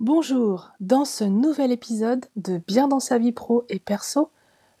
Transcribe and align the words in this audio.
Bonjour, 0.00 0.72
dans 0.80 1.04
ce 1.04 1.22
nouvel 1.22 1.70
épisode 1.70 2.26
de 2.34 2.60
Bien 2.66 2.88
dans 2.88 2.98
sa 2.98 3.16
vie 3.16 3.30
pro 3.30 3.64
et 3.68 3.78
perso, 3.78 4.28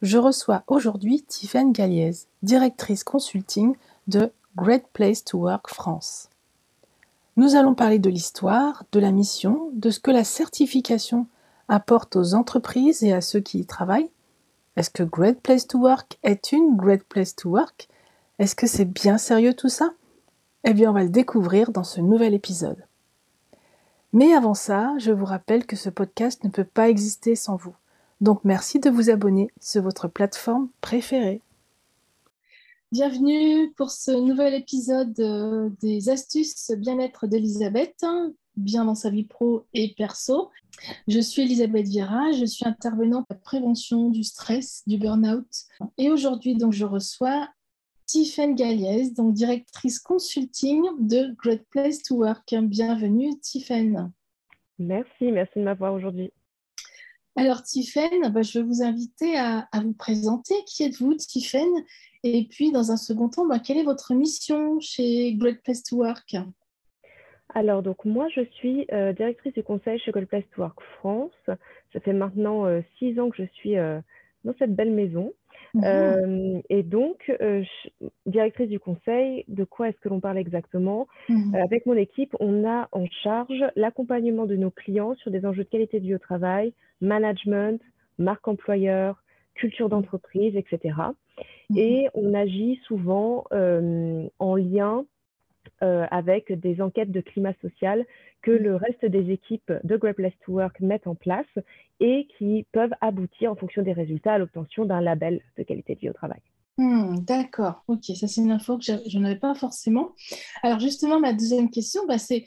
je 0.02 0.18
reçois 0.18 0.64
aujourd'hui 0.66 1.22
Tiffaine 1.22 1.70
Galliez, 1.70 2.26
directrice 2.42 3.04
consulting 3.04 3.76
de 4.08 4.32
Great 4.56 4.84
Place 4.92 5.22
to 5.22 5.38
Work 5.38 5.68
France. 5.68 6.30
Nous 7.36 7.54
allons 7.54 7.74
parler 7.76 8.00
de 8.00 8.10
l'histoire, 8.10 8.82
de 8.90 8.98
la 8.98 9.12
mission, 9.12 9.70
de 9.74 9.90
ce 9.90 10.00
que 10.00 10.10
la 10.10 10.24
certification 10.24 11.28
apporte 11.68 12.16
aux 12.16 12.34
entreprises 12.34 13.04
et 13.04 13.12
à 13.12 13.20
ceux 13.20 13.40
qui 13.40 13.60
y 13.60 13.66
travaillent. 13.66 14.10
Est-ce 14.76 14.90
que 14.90 15.04
Great 15.04 15.40
Place 15.40 15.68
to 15.68 15.78
Work 15.78 16.18
est 16.24 16.50
une 16.50 16.76
Great 16.76 17.04
Place 17.04 17.36
to 17.36 17.50
Work? 17.50 17.88
Est-ce 18.40 18.56
que 18.56 18.66
c'est 18.66 18.84
bien 18.84 19.18
sérieux 19.18 19.54
tout 19.54 19.68
ça? 19.68 19.92
Eh 20.64 20.74
bien, 20.74 20.90
on 20.90 20.94
va 20.94 21.04
le 21.04 21.08
découvrir 21.08 21.70
dans 21.70 21.84
ce 21.84 22.00
nouvel 22.00 22.34
épisode. 22.34 22.84
Mais 24.14 24.32
avant 24.32 24.54
ça, 24.54 24.94
je 24.98 25.10
vous 25.10 25.24
rappelle 25.24 25.66
que 25.66 25.74
ce 25.74 25.90
podcast 25.90 26.44
ne 26.44 26.48
peut 26.48 26.62
pas 26.62 26.88
exister 26.88 27.34
sans 27.34 27.56
vous. 27.56 27.74
Donc 28.20 28.44
merci 28.44 28.78
de 28.78 28.88
vous 28.88 29.10
abonner 29.10 29.50
sur 29.60 29.82
votre 29.82 30.06
plateforme 30.06 30.68
préférée. 30.80 31.42
Bienvenue 32.92 33.72
pour 33.72 33.90
ce 33.90 34.12
nouvel 34.12 34.54
épisode 34.54 35.18
euh, 35.18 35.68
des 35.80 36.10
astuces 36.10 36.70
bien-être 36.78 37.26
d'Elisabeth, 37.26 38.06
bien 38.56 38.84
dans 38.84 38.94
sa 38.94 39.10
vie 39.10 39.24
pro 39.24 39.64
et 39.74 39.94
perso. 39.96 40.48
Je 41.08 41.18
suis 41.18 41.42
Elisabeth 41.42 41.88
Viera, 41.88 42.30
je 42.30 42.44
suis 42.44 42.68
intervenante 42.68 43.26
à 43.30 43.34
prévention 43.34 44.10
du 44.10 44.22
stress, 44.22 44.84
du 44.86 44.96
burn-out. 44.96 45.48
Et 45.98 46.12
aujourd'hui, 46.12 46.54
donc, 46.54 46.72
je 46.72 46.84
reçois 46.84 47.48
Tiffaine 48.06 48.54
Galliez, 48.54 49.10
donc 49.10 49.32
directrice 49.32 49.98
consulting 49.98 50.82
de 50.98 51.34
Great 51.36 51.64
Place 51.70 52.02
to 52.02 52.16
Work. 52.16 52.54
Bienvenue, 52.54 53.38
Tiffaine. 53.40 54.12
Merci, 54.78 55.32
merci 55.32 55.58
de 55.58 55.64
m'avoir 55.64 55.94
aujourd'hui. 55.94 56.30
Alors, 57.36 57.62
Tiffaine, 57.62 58.28
bah, 58.28 58.42
je 58.42 58.58
vais 58.58 58.64
vous 58.64 58.82
inviter 58.82 59.36
à, 59.38 59.66
vous 59.82 59.94
présenter. 59.94 60.54
Qui 60.66 60.84
êtes-vous, 60.84 61.14
Tiffaine 61.14 61.84
Et 62.22 62.46
puis, 62.50 62.70
dans 62.70 62.92
un 62.92 62.96
second 62.96 63.28
temps, 63.28 63.46
bah, 63.46 63.58
quelle 63.58 63.78
est 63.78 63.84
votre 63.84 64.12
mission 64.14 64.78
chez 64.80 65.34
Great 65.34 65.62
Place 65.62 65.82
to 65.82 65.96
Work? 65.96 66.36
Alors, 67.54 67.82
donc 67.82 68.04
moi, 68.04 68.28
je 68.34 68.44
suis 68.44 68.86
euh, 68.92 69.12
directrice 69.12 69.54
du 69.54 69.62
conseil 69.62 69.98
chez 69.98 70.10
Great 70.10 70.28
Place 70.28 70.44
to 70.54 70.60
Work 70.60 70.78
France. 70.98 71.32
Ça 71.46 72.00
fait 72.00 72.12
maintenant 72.12 72.66
euh, 72.66 72.82
six 72.98 73.18
ans 73.18 73.30
que 73.30 73.42
je 73.42 73.48
suis 73.54 73.78
euh, 73.78 74.00
dans 74.44 74.54
cette 74.58 74.74
belle 74.74 74.92
maison. 74.92 75.32
Mhm. 75.74 76.62
et 76.68 76.82
donc, 76.82 77.30
directrice 78.26 78.68
du 78.68 78.78
conseil, 78.78 79.44
de 79.48 79.64
quoi 79.64 79.88
est-ce 79.88 79.98
que 80.00 80.08
l'on 80.08 80.20
parle 80.20 80.38
exactement? 80.38 81.06
Mhm. 81.28 81.54
Avec 81.54 81.86
mon 81.86 81.94
équipe, 81.94 82.34
on 82.40 82.64
a 82.66 82.88
en 82.92 83.06
charge 83.22 83.64
l'accompagnement 83.76 84.46
de 84.46 84.56
nos 84.56 84.70
clients 84.70 85.14
sur 85.16 85.30
des 85.30 85.44
enjeux 85.44 85.64
de 85.64 85.68
qualité 85.68 86.00
de 86.00 86.04
vie 86.04 86.14
au 86.14 86.18
travail, 86.18 86.72
management, 87.00 87.80
marque 88.18 88.46
employeur, 88.46 89.22
culture 89.54 89.88
d'entreprise, 89.88 90.56
etc. 90.56 90.94
Mhm. 91.70 91.78
Et 91.78 92.08
on 92.14 92.34
agit 92.34 92.80
souvent 92.86 93.44
en 93.50 94.56
lien 94.56 95.04
avec 95.80 96.52
des 96.52 96.80
enquêtes 96.80 97.10
de 97.10 97.20
climat 97.20 97.54
social 97.60 98.04
que 98.42 98.50
le 98.50 98.76
reste 98.76 99.04
des 99.04 99.30
équipes 99.30 99.72
de 99.84 99.96
Great 99.96 100.16
Place 100.16 100.32
to 100.44 100.52
Work 100.52 100.80
mettent 100.80 101.06
en 101.06 101.14
place 101.14 101.46
et 102.00 102.28
qui 102.36 102.66
peuvent 102.72 102.94
aboutir 103.00 103.50
en 103.50 103.56
fonction 103.56 103.82
des 103.82 103.92
résultats 103.92 104.34
à 104.34 104.38
l'obtention 104.38 104.84
d'un 104.84 105.00
label 105.00 105.40
de 105.56 105.62
qualité 105.62 105.94
de 105.94 106.00
vie 106.00 106.10
au 106.10 106.12
travail. 106.12 106.40
Hmm, 106.76 107.18
d'accord, 107.20 107.84
ok, 107.86 108.04
ça 108.16 108.26
c'est 108.26 108.40
une 108.40 108.50
info 108.50 108.78
que 108.78 108.84
je 108.84 109.18
n'avais 109.18 109.38
pas 109.38 109.54
forcément. 109.54 110.12
Alors 110.62 110.80
justement, 110.80 111.20
ma 111.20 111.32
deuxième 111.32 111.70
question, 111.70 112.04
bah, 112.06 112.18
c'est 112.18 112.44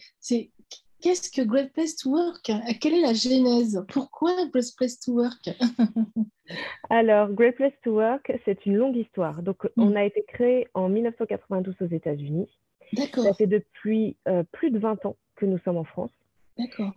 qu'est-ce 1.02 1.32
que 1.32 1.42
Great 1.42 1.72
Place 1.74 1.96
to 1.96 2.10
Work? 2.12 2.52
Quelle 2.82 2.94
est 2.94 3.02
la 3.02 3.14
genèse? 3.14 3.84
Pourquoi 3.88 4.34
Great 4.48 4.76
Place 4.76 5.00
to 5.00 5.14
Work? 5.14 5.50
Alors, 6.90 7.30
Great 7.30 7.56
Place 7.56 7.74
to 7.84 7.92
Work, 7.92 8.32
c'est 8.46 8.66
une 8.66 8.76
longue 8.76 8.98
histoire. 8.98 9.42
Donc, 9.42 9.64
hmm. 9.64 9.82
on 9.82 9.96
a 9.96 10.04
été 10.04 10.24
créé 10.28 10.68
en 10.74 10.90
1992 10.90 11.76
aux 11.82 11.94
États-Unis. 11.94 12.50
Ça 12.96 13.34
fait 13.34 13.48
depuis 13.48 14.16
euh, 14.28 14.44
plus 14.52 14.72
de 14.72 14.80
20 14.80 15.06
ans 15.06 15.16
que 15.36 15.46
nous 15.46 15.58
sommes 15.60 15.78
en 15.78 15.84
France. 15.84 16.12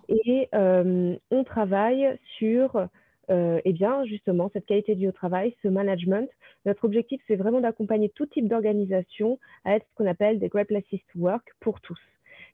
Et 0.08 0.48
euh, 0.54 1.16
on 1.30 1.44
travaille 1.44 2.18
sur, 2.38 2.88
euh, 3.30 3.60
eh 3.64 3.72
bien, 3.72 4.04
justement, 4.04 4.50
cette 4.52 4.66
qualité 4.66 5.06
au 5.06 5.12
travail, 5.12 5.54
ce 5.62 5.68
management. 5.68 6.30
Notre 6.64 6.84
objectif, 6.84 7.20
c'est 7.26 7.36
vraiment 7.36 7.60
d'accompagner 7.60 8.08
tout 8.08 8.26
type 8.26 8.48
d'organisation 8.48 9.38
à 9.64 9.76
être 9.76 9.86
ce 9.90 9.94
qu'on 9.94 10.06
appelle 10.06 10.38
des 10.38 10.48
Great 10.48 10.68
Places 10.68 11.00
to 11.12 11.18
Work 11.18 11.46
pour 11.60 11.80
tous. 11.80 12.00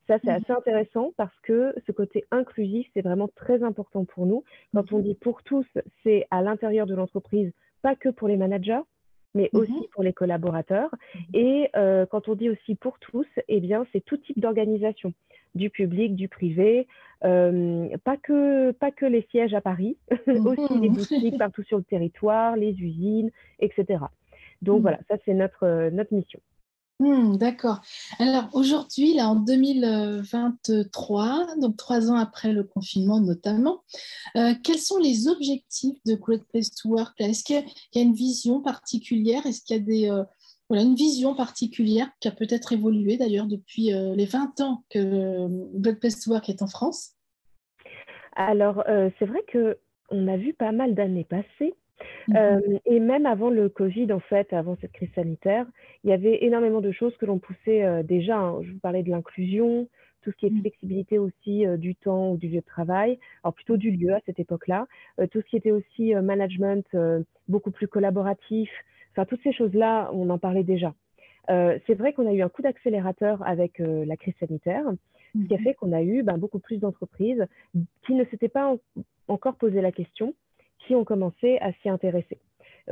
Ça, 0.08 0.18
c'est 0.22 0.30
mhm. 0.30 0.42
assez 0.42 0.52
intéressant 0.52 1.12
parce 1.16 1.36
que 1.42 1.74
ce 1.86 1.92
côté 1.92 2.24
inclusif, 2.30 2.88
c'est 2.94 3.02
vraiment 3.02 3.28
très 3.34 3.62
important 3.62 4.04
pour 4.04 4.26
nous. 4.26 4.44
Quand 4.74 4.92
on 4.92 4.98
mhm. 4.98 5.04
dit 5.04 5.14
pour 5.14 5.42
tous, 5.42 5.66
c'est 6.02 6.26
à 6.30 6.42
l'intérieur 6.42 6.86
de 6.86 6.94
l'entreprise, 6.94 7.52
pas 7.82 7.96
que 7.96 8.08
pour 8.08 8.28
les 8.28 8.36
managers, 8.36 8.82
mais 9.36 9.50
mhm. 9.52 9.60
aussi 9.60 9.88
pour 9.92 10.02
les 10.02 10.12
collaborateurs. 10.12 10.90
Et 11.34 11.68
euh, 11.76 12.06
quand 12.06 12.28
on 12.28 12.34
dit 12.34 12.50
aussi 12.50 12.74
pour 12.74 12.98
tous, 12.98 13.26
eh 13.46 13.60
bien, 13.60 13.86
c'est 13.92 14.04
tout 14.04 14.16
type 14.16 14.40
d'organisation 14.40 15.12
du 15.54 15.70
public, 15.70 16.16
du 16.16 16.28
privé, 16.28 16.86
euh, 17.24 17.88
pas, 18.04 18.16
que, 18.16 18.72
pas 18.72 18.90
que 18.90 19.06
les 19.06 19.26
sièges 19.30 19.54
à 19.54 19.60
Paris, 19.60 19.96
aussi 20.26 20.78
les 20.80 20.88
boutiques 20.88 21.38
partout 21.38 21.62
sur 21.62 21.78
le 21.78 21.84
territoire, 21.84 22.56
les 22.56 22.72
usines, 22.72 23.30
etc. 23.60 24.04
Donc 24.62 24.82
voilà, 24.82 24.98
ça 25.08 25.16
c'est 25.24 25.34
notre, 25.34 25.64
euh, 25.64 25.90
notre 25.90 26.12
mission. 26.14 26.40
Hmm, 26.98 27.36
d'accord. 27.36 27.82
Alors 28.18 28.48
aujourd'hui, 28.54 29.12
là 29.14 29.28
en 29.28 29.36
2023, 29.36 31.56
donc 31.60 31.76
trois 31.76 32.10
ans 32.10 32.16
après 32.16 32.52
le 32.52 32.64
confinement 32.64 33.20
notamment, 33.20 33.82
euh, 34.36 34.54
quels 34.64 34.78
sont 34.78 34.96
les 34.96 35.28
objectifs 35.28 35.98
de 36.06 36.14
Great 36.14 36.42
Place 36.44 36.70
to 36.70 36.88
Work 36.88 37.20
Est-ce 37.20 37.44
qu'il 37.44 37.62
y, 37.94 37.98
a 37.98 38.02
une 38.02 38.14
vision 38.14 38.62
particulière? 38.62 39.44
Est-ce 39.44 39.62
qu'il 39.62 39.76
y 39.76 39.80
a 39.80 39.82
des, 39.82 40.10
voilà, 40.68 40.82
une 40.82 40.96
vision 40.96 41.34
particulière 41.34 42.10
qui 42.20 42.28
a 42.28 42.32
peut-être 42.32 42.72
évolué 42.72 43.16
d'ailleurs 43.16 43.46
depuis 43.46 43.92
euh, 43.92 44.14
les 44.14 44.26
20 44.26 44.60
ans 44.60 44.84
que 44.90 45.46
Blood 45.78 46.00
Place 46.00 46.26
Work 46.26 46.48
est 46.48 46.62
en 46.62 46.66
France? 46.66 47.12
Alors, 48.34 48.82
euh, 48.88 49.10
c'est 49.18 49.26
vrai 49.26 49.44
qu'on 49.50 50.28
a 50.28 50.36
vu 50.36 50.54
pas 50.54 50.72
mal 50.72 50.94
d'années 50.94 51.24
passer. 51.24 51.74
Mhm. 52.28 52.36
Euh, 52.36 52.78
et 52.84 53.00
même 53.00 53.26
avant 53.26 53.50
le 53.50 53.68
Covid, 53.68 54.12
en 54.12 54.20
fait, 54.20 54.52
avant 54.52 54.76
cette 54.80 54.92
crise 54.92 55.12
sanitaire, 55.14 55.66
il 56.04 56.10
y 56.10 56.12
avait 56.12 56.44
énormément 56.44 56.80
de 56.80 56.92
choses 56.92 57.16
que 57.16 57.26
l'on 57.26 57.38
poussait 57.38 58.02
déjà. 58.04 58.36
Hein. 58.36 58.60
Je 58.62 58.72
vous 58.72 58.78
parlais 58.78 59.02
de 59.02 59.10
l'inclusion, 59.10 59.88
tout 60.22 60.30
ce 60.30 60.36
qui 60.36 60.46
est 60.46 60.50
mhm. 60.50 60.60
flexibilité 60.60 61.18
aussi 61.18 61.64
du 61.78 61.94
temps 61.94 62.32
ou 62.32 62.36
du 62.36 62.48
lieu 62.48 62.60
de 62.60 62.66
travail, 62.66 63.18
alors 63.42 63.54
plutôt 63.54 63.76
du 63.76 63.90
lieu 63.90 64.12
à 64.12 64.20
cette 64.26 64.40
époque-là, 64.40 64.86
tout 65.30 65.40
ce 65.40 65.46
qui 65.46 65.56
était 65.56 65.70
aussi 65.70 66.14
management 66.14 66.84
beaucoup 67.48 67.70
plus 67.70 67.88
collaboratif, 67.88 68.70
Enfin, 69.16 69.24
toutes 69.24 69.42
ces 69.42 69.52
choses-là, 69.52 70.10
on 70.12 70.28
en 70.28 70.38
parlait 70.38 70.62
déjà. 70.62 70.94
Euh, 71.48 71.78
c'est 71.86 71.94
vrai 71.94 72.12
qu'on 72.12 72.26
a 72.28 72.34
eu 72.34 72.42
un 72.42 72.50
coup 72.50 72.60
d'accélérateur 72.60 73.42
avec 73.46 73.80
euh, 73.80 74.04
la 74.04 74.16
crise 74.16 74.34
sanitaire, 74.38 74.84
ce 75.34 75.46
qui 75.46 75.54
a 75.54 75.58
mhm. 75.58 75.64
fait 75.64 75.74
qu'on 75.74 75.92
a 75.92 76.02
eu 76.02 76.22
ben, 76.22 76.36
beaucoup 76.36 76.58
plus 76.58 76.78
d'entreprises 76.78 77.46
qui 78.04 78.14
ne 78.14 78.24
s'étaient 78.26 78.50
pas 78.50 78.76
encore 79.28 79.56
posé 79.56 79.80
la 79.80 79.92
question, 79.92 80.34
qui 80.86 80.94
ont 80.94 81.04
commencé 81.04 81.58
à 81.58 81.72
s'y 81.72 81.88
intéresser. 81.88 82.38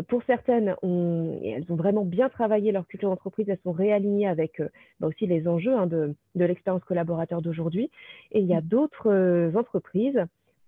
Pour 0.08 0.24
certaines, 0.24 0.74
elles 0.82 1.66
ont 1.70 1.76
vraiment 1.76 2.04
bien 2.04 2.28
travaillé 2.28 2.72
leur 2.72 2.86
culture 2.88 3.10
d'entreprise, 3.10 3.48
elles 3.48 3.60
sont 3.62 3.72
réalignées 3.72 4.26
avec 4.26 4.58
euh, 4.58 4.68
ben, 4.98 5.06
aussi 5.06 5.26
les 5.26 5.46
enjeux 5.46 5.74
hein, 5.74 5.86
de, 5.86 6.16
de 6.34 6.44
l'expérience 6.44 6.82
collaborateur 6.82 7.42
d'aujourd'hui. 7.42 7.90
Et 8.32 8.40
il 8.40 8.46
y 8.46 8.54
a 8.54 8.60
mhm. 8.60 8.66
d'autres 8.66 9.52
entreprises 9.54 10.20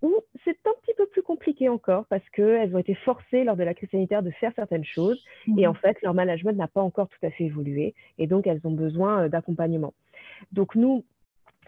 où 0.03 0.15
c'est 0.45 0.59
un 0.67 0.73
petit 0.83 0.95
peu 0.97 1.07
plus 1.07 1.23
compliqué 1.23 1.69
encore 1.69 2.05
parce 2.07 2.29
qu'elles 2.31 2.75
ont 2.75 2.79
été 2.79 2.95
forcées 2.95 3.45
lors 3.45 3.57
de 3.57 3.65
la 3.65 3.75
crise 3.75 3.91
sanitaire 3.91 4.23
de 4.23 4.31
faire 4.31 4.53
certaines 4.55 4.85
choses 4.85 5.21
et 5.57 5.67
en 5.67 5.73
mhm. 5.73 5.79
fait, 5.79 6.01
leur 6.03 6.15
management 6.15 6.57
n'a 6.57 6.69
pas 6.69 6.83
encore 6.83 7.09
tout 7.09 7.27
à 7.27 7.31
fait 7.31 7.45
évolué 7.45 7.95
et 8.19 8.27
donc 8.27 8.47
elles 8.47 8.61
ont 8.65 8.73
besoin 8.73 9.25
euh, 9.25 9.29
d'accompagnement. 9.29 9.95
Donc 10.53 10.75
nous, 10.75 11.05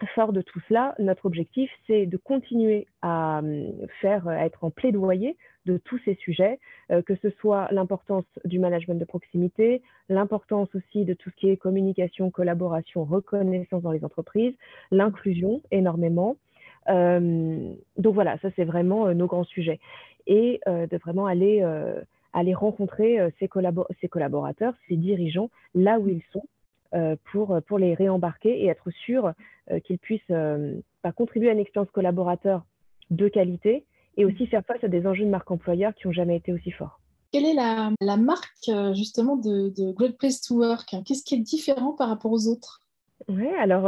fort 0.07 0.33
de 0.33 0.41
tout 0.41 0.59
cela, 0.67 0.95
notre 0.99 1.25
objectif, 1.25 1.69
c'est 1.87 2.05
de 2.05 2.17
continuer 2.17 2.87
à 3.01 3.39
euh, 3.39 3.71
faire, 4.01 4.27
à 4.27 4.45
être 4.45 4.63
en 4.63 4.71
plaidoyer 4.71 5.37
de 5.65 5.77
tous 5.77 5.99
ces 6.05 6.15
sujets, 6.15 6.59
euh, 6.91 7.01
que 7.01 7.15
ce 7.15 7.29
soit 7.31 7.67
l'importance 7.71 8.25
du 8.45 8.59
management 8.59 8.99
de 8.99 9.05
proximité, 9.05 9.81
l'importance 10.07 10.73
aussi 10.75 11.05
de 11.05 11.13
tout 11.13 11.29
ce 11.29 11.35
qui 11.35 11.49
est 11.49 11.57
communication, 11.57 12.31
collaboration, 12.31 13.03
reconnaissance 13.03 13.83
dans 13.83 13.91
les 13.91 14.03
entreprises, 14.03 14.53
l'inclusion 14.91 15.61
énormément, 15.71 16.37
euh, 16.89 17.73
donc 17.97 18.13
voilà, 18.13 18.37
ça 18.39 18.49
c'est 18.55 18.63
vraiment 18.63 19.07
euh, 19.07 19.13
nos 19.13 19.27
grands 19.27 19.43
sujets. 19.43 19.79
Et 20.27 20.59
euh, 20.67 20.87
de 20.87 20.97
vraiment 20.97 21.25
aller, 21.25 21.63
aller 22.33 22.53
rencontrer 22.53 23.17
ces, 23.39 23.47
collaborateurs, 23.47 24.73
ces 24.87 24.95
dirigeants, 24.95 25.49
là 25.73 25.99
où 25.99 26.07
ils 26.07 26.21
sont, 26.31 26.43
pour, 27.31 27.59
pour 27.67 27.77
les 27.77 27.93
réembarquer 27.93 28.63
et 28.63 28.67
être 28.67 28.89
sûr 29.05 29.33
qu'ils 29.85 29.99
puissent 29.99 30.21
bah, 30.29 31.11
contribuer 31.11 31.49
à 31.49 31.53
une 31.53 31.59
expérience 31.59 31.91
collaborateur 31.91 32.65
de 33.09 33.27
qualité 33.27 33.85
et 34.17 34.25
aussi 34.25 34.47
faire 34.47 34.65
face 34.65 34.83
à 34.83 34.87
des 34.87 35.05
enjeux 35.05 35.25
de 35.25 35.29
marque 35.29 35.49
employeur 35.51 35.93
qui 35.95 36.07
n'ont 36.07 36.13
jamais 36.13 36.37
été 36.37 36.51
aussi 36.51 36.71
forts. 36.71 36.99
Quelle 37.31 37.45
est 37.45 37.53
la, 37.53 37.91
la 38.01 38.17
marque 38.17 38.71
justement 38.95 39.35
de, 39.37 39.69
de, 39.69 39.91
Great 39.91 40.17
Place 40.17 40.41
to 40.41 40.55
Work? 40.55 40.95
Qu'est-ce 41.05 41.23
qui 41.23 41.35
est 41.35 41.39
différent 41.39 41.93
par 41.93 42.09
rapport 42.09 42.31
aux 42.31 42.47
autres? 42.47 42.81
Oui, 43.27 43.47
alors 43.59 43.87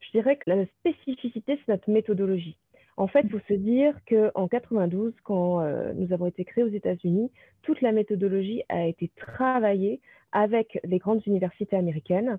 je 0.00 0.10
dirais 0.12 0.36
que 0.36 0.48
la 0.48 0.66
spécificité, 0.66 1.58
c'est 1.58 1.72
notre 1.72 1.90
méthodologie. 1.90 2.56
En 2.96 3.08
fait, 3.08 3.20
il 3.24 3.30
faut 3.30 3.46
se 3.46 3.54
dire 3.54 3.94
qu'en 4.08 4.48
92, 4.48 5.12
quand 5.22 5.62
nous 5.94 6.12
avons 6.12 6.26
été 6.26 6.44
créés 6.44 6.64
aux 6.64 6.68
États-Unis, 6.68 7.30
toute 7.62 7.82
la 7.82 7.92
méthodologie 7.92 8.62
a 8.68 8.86
été 8.86 9.10
travaillée 9.16 10.00
avec 10.32 10.78
les 10.84 10.98
grandes 10.98 11.26
universités 11.26 11.76
américaines 11.76 12.38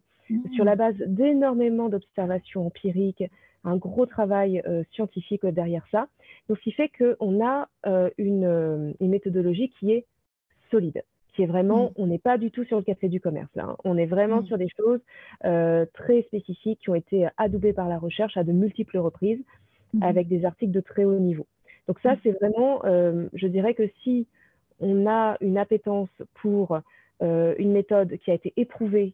sur 0.56 0.66
la 0.66 0.76
mmh. 0.76 0.78
base 0.78 0.96
d'énormément 1.06 1.90
d'observations 1.90 2.66
empiriques, 2.66 3.24
un 3.64 3.78
gros 3.78 4.06
travail 4.06 4.64
scientifique 4.92 5.46
derrière 5.46 5.86
ça. 5.92 6.08
Donc, 6.50 6.58
ce 6.58 6.64
qui 6.64 6.72
fait 6.72 6.90
qu'on 6.90 7.46
a 7.46 7.70
une, 8.18 8.96
méthodologie 9.00 9.72
qui 9.80 9.92
est 9.92 10.06
solide 10.72 11.04
qui 11.34 11.44
est 11.44 11.48
vraiment, 11.48 11.92
mmh. 11.92 11.94
on 11.98 12.08
n'est 12.08 12.18
pas 12.18 12.40
du 12.40 12.50
tout 12.50 12.64
sur 12.64 12.78
le 12.78 12.84
café 12.84 13.10
du 13.10 13.22
commerce 13.22 13.52
là. 13.54 13.66
Hein. 13.66 13.78
On 13.84 13.96
est 13.96 14.08
vraiment 14.08 14.42
mmh. 14.42 14.48
sur 14.48 14.58
des 14.58 14.70
choses 14.76 15.02
très 15.94 16.24
spécifiques 16.24 16.80
qui 16.80 16.90
ont 16.90 16.96
été 16.96 17.28
adoubées 17.38 17.74
par 17.74 17.88
la 17.88 18.00
recherche 18.00 18.38
à 18.38 18.44
de 18.44 18.52
multiples 18.52 18.98
reprises 18.98 19.44
avec 20.02 20.28
des 20.28 20.46
articles 20.46 20.72
de 20.72 20.82
très 20.82 21.06
haut 21.06 21.20
niveau. 21.20 21.46
Donc 21.88 22.00
ça, 22.02 22.16
c'est 22.24 22.32
vraiment, 22.32 22.82
je 22.84 23.48
dirais 23.48 23.74
que 23.74 23.88
si 24.04 24.28
on 24.80 25.08
a 25.08 25.38
une 25.42 25.58
appétence 25.58 26.10
pour 26.42 26.80
une 27.22 27.72
méthode 27.72 28.18
qui 28.18 28.32
a 28.32 28.34
été 28.34 28.54
éprouvée 28.58 29.14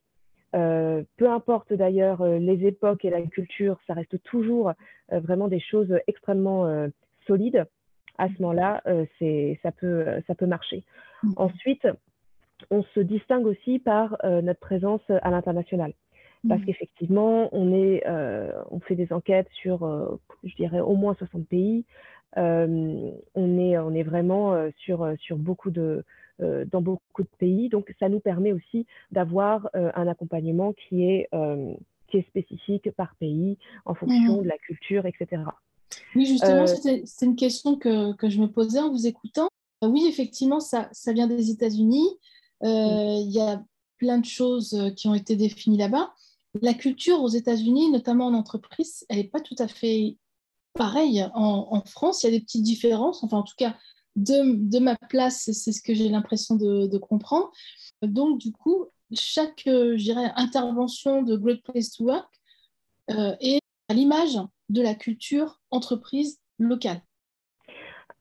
euh, 0.56 1.03
peu 1.18 1.30
importe 1.30 1.74
d'ailleurs 1.74 2.21
euh, 2.21 2.38
les 2.38 2.68
époques 2.68 3.06
et 3.06 3.09
la 3.09 3.21
culture, 3.24 3.80
ça 3.88 3.94
reste 3.94 4.21
toujours 4.24 4.71
euh, 5.12 5.19
vraiment 5.19 5.47
des 5.47 5.59
choses 5.59 5.94
extrêmement 6.07 6.89
solides. 7.27 7.65
À 8.19 8.27
ce 8.27 8.41
moment-là, 8.41 8.81
ça, 9.63 9.71
peut, 9.71 10.06
ça 10.27 10.35
peut 10.35 10.45
marcher. 10.45 10.83
Ensuite, 11.35 11.88
on 12.69 12.83
se 12.83 13.00
distingue 13.00 13.47
aussi 13.47 13.80
par 13.80 14.18
notre 14.24 14.59
présence 14.59 15.01
à 15.09 15.31
l'international. 15.31 15.94
Parce 16.48 16.62
mm-hmm. 16.62 16.66
qu'effectivement, 16.66 17.50
on, 17.54 17.74
est, 17.74 18.04
on 18.69 18.80
fait 18.81 18.95
des 18.95 19.13
enquêtes 19.13 19.48
sur, 19.54 20.19
je 20.44 20.56
dirais, 20.56 20.81
au 20.81 20.95
moins 20.95 21.16
60 21.16 21.48
pays. 21.48 21.86
on, 22.36 23.13
est, 23.36 23.78
on 23.78 23.94
est 23.94 24.04
vraiment 24.04 24.69
sur, 24.78 25.13
sur 25.19 25.38
beaucoup 25.38 25.72
de, 25.72 26.04
euh, 26.42 26.66
dans 26.72 26.81
beaucoup 26.81 27.22
de 27.22 27.30
pays. 27.38 27.69
Donc, 27.69 27.94
ça 28.00 28.10
nous 28.10 28.19
permet 28.19 28.54
aussi 28.54 28.88
d'avoir 29.12 29.69
euh, 29.75 29.92
un 29.94 30.07
accompagnement 30.07 30.74
qui 30.74 31.04
est, 31.04 31.28
euh, 31.36 31.72
qui 32.07 32.18
est 32.18 32.28
spécifique 32.28 32.90
par 32.94 33.16
pays, 33.18 33.60
en 33.86 33.94
fonction 33.94 34.40
mmh. 34.40 34.44
de 34.44 34.48
la 34.48 34.57
culture, 34.57 35.06
etc. 35.06 35.44
Oui, 36.16 36.25
justement, 36.25 36.66
c'était 36.66 37.04
une 37.22 37.36
question 37.36 37.78
que, 37.78 38.13
que, 38.16 38.30
je 38.30 38.42
me 38.42 38.48
posais 38.48 38.80
en 38.80 38.90
vous 38.90 39.06
écoutant. 39.06 39.48
Oui, 39.84 40.07
effectivement, 40.10 40.60
ça, 40.60 40.90
ça 40.92 41.13
vient 41.13 41.28
des 41.28 41.51
États-Unis. 41.51 42.10
Mmh. 42.62 42.66
Il 42.66 43.31
y 43.31 43.40
a 43.40 43.63
plein 43.98 44.18
de 44.18 44.25
choses 44.25 44.92
qui 44.98 45.07
ont 45.07 45.13
été 45.13 45.36
définies 45.36 45.78
là-bas. 45.78 46.13
La 46.62 46.74
culture 46.74 47.22
aux 47.22 47.30
États-Unis, 47.30 47.90
notamment 47.92 48.28
en 48.28 48.34
entreprise, 48.34 49.06
elle 49.10 49.18
n'est 49.18 49.24
pas 49.24 49.42
tout 49.42 49.56
à 49.58 49.68
fait 49.68 50.18
pareille 50.74 51.24
en, 51.34 51.68
en, 51.72 51.82
France. 51.82 52.24
Il 52.24 52.28
y 52.28 52.30
a 52.30 52.38
des 52.38 52.44
petites 52.44 52.64
différences. 52.64 53.24
Enfin, 53.24 53.38
en 53.38 53.44
tout 53.44 53.56
cas, 53.58 53.76
de, 54.16 54.80
ma 54.80 54.96
place, 54.96 55.50
c'est 55.52 55.72
ce 55.72 55.82
que 55.82 55.94
j'ai 55.94 56.10
l'impression 56.10 56.56
de, 56.56 56.98
comprendre. 56.98 57.52
Donc, 58.02 58.40
du 58.40 58.52
coup, 58.52 58.86
chaque, 59.14 59.68
euh, 59.68 59.98
intervention 60.36 61.22
de 61.24 61.36
Great 61.36 61.64
Place 61.64 61.92
to 61.92 62.06
Work 62.06 62.30
euh, 63.12 63.36
est 63.40 63.62
à 63.90 63.94
l'image 63.94 64.38
de 64.70 64.82
la 64.82 64.96
culture 64.96 65.62
entreprise 65.72 66.40
locale. 66.60 67.02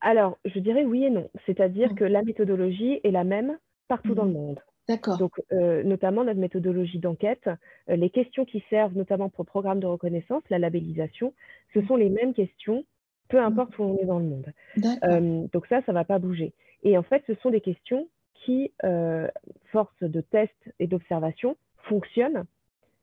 Alors, 0.00 0.38
je 0.44 0.58
dirais 0.58 0.84
oui 0.84 1.04
et 1.04 1.10
non. 1.10 1.30
C'est-à-dire 1.46 1.92
mmh. 1.92 1.96
que 1.96 2.04
la 2.04 2.22
méthodologie 2.22 3.00
est 3.04 3.10
la 3.10 3.24
même 3.24 3.58
partout 3.88 4.14
dans 4.14 4.24
le 4.24 4.30
mmh. 4.30 4.34
monde. 4.34 4.60
D'accord. 4.94 5.18
Donc, 5.18 5.40
euh, 5.52 5.82
notamment 5.82 6.24
notre 6.24 6.40
méthodologie 6.40 6.98
d'enquête, 6.98 7.48
les 7.88 8.10
questions 8.10 8.44
qui 8.44 8.62
servent 8.70 8.96
notamment 8.96 9.28
pour 9.28 9.44
le 9.44 9.48
programme 9.48 9.80
de 9.80 9.86
reconnaissance, 9.86 10.42
la 10.50 10.58
labellisation, 10.58 11.34
ce 11.74 11.78
mmh. 11.78 11.86
sont 11.86 11.96
les 11.96 12.10
mêmes 12.10 12.34
questions 12.34 12.84
peu 13.32 13.40
mmh. 13.40 13.44
importe 13.44 13.78
où 13.78 13.82
on 13.82 13.98
est 13.98 14.04
dans 14.04 14.18
le 14.18 14.26
monde. 14.26 14.52
Euh, 15.04 15.46
donc 15.52 15.66
ça, 15.66 15.80
ça 15.82 15.92
ne 15.92 15.94
va 15.94 16.04
pas 16.04 16.18
bouger. 16.18 16.52
Et 16.84 16.96
en 16.98 17.02
fait, 17.02 17.24
ce 17.26 17.34
sont 17.36 17.50
des 17.50 17.60
questions 17.60 18.08
qui, 18.34 18.72
euh, 18.84 19.26
force 19.70 20.02
de 20.02 20.20
tests 20.20 20.72
et 20.78 20.86
d'observation, 20.86 21.56
fonctionnent 21.84 22.44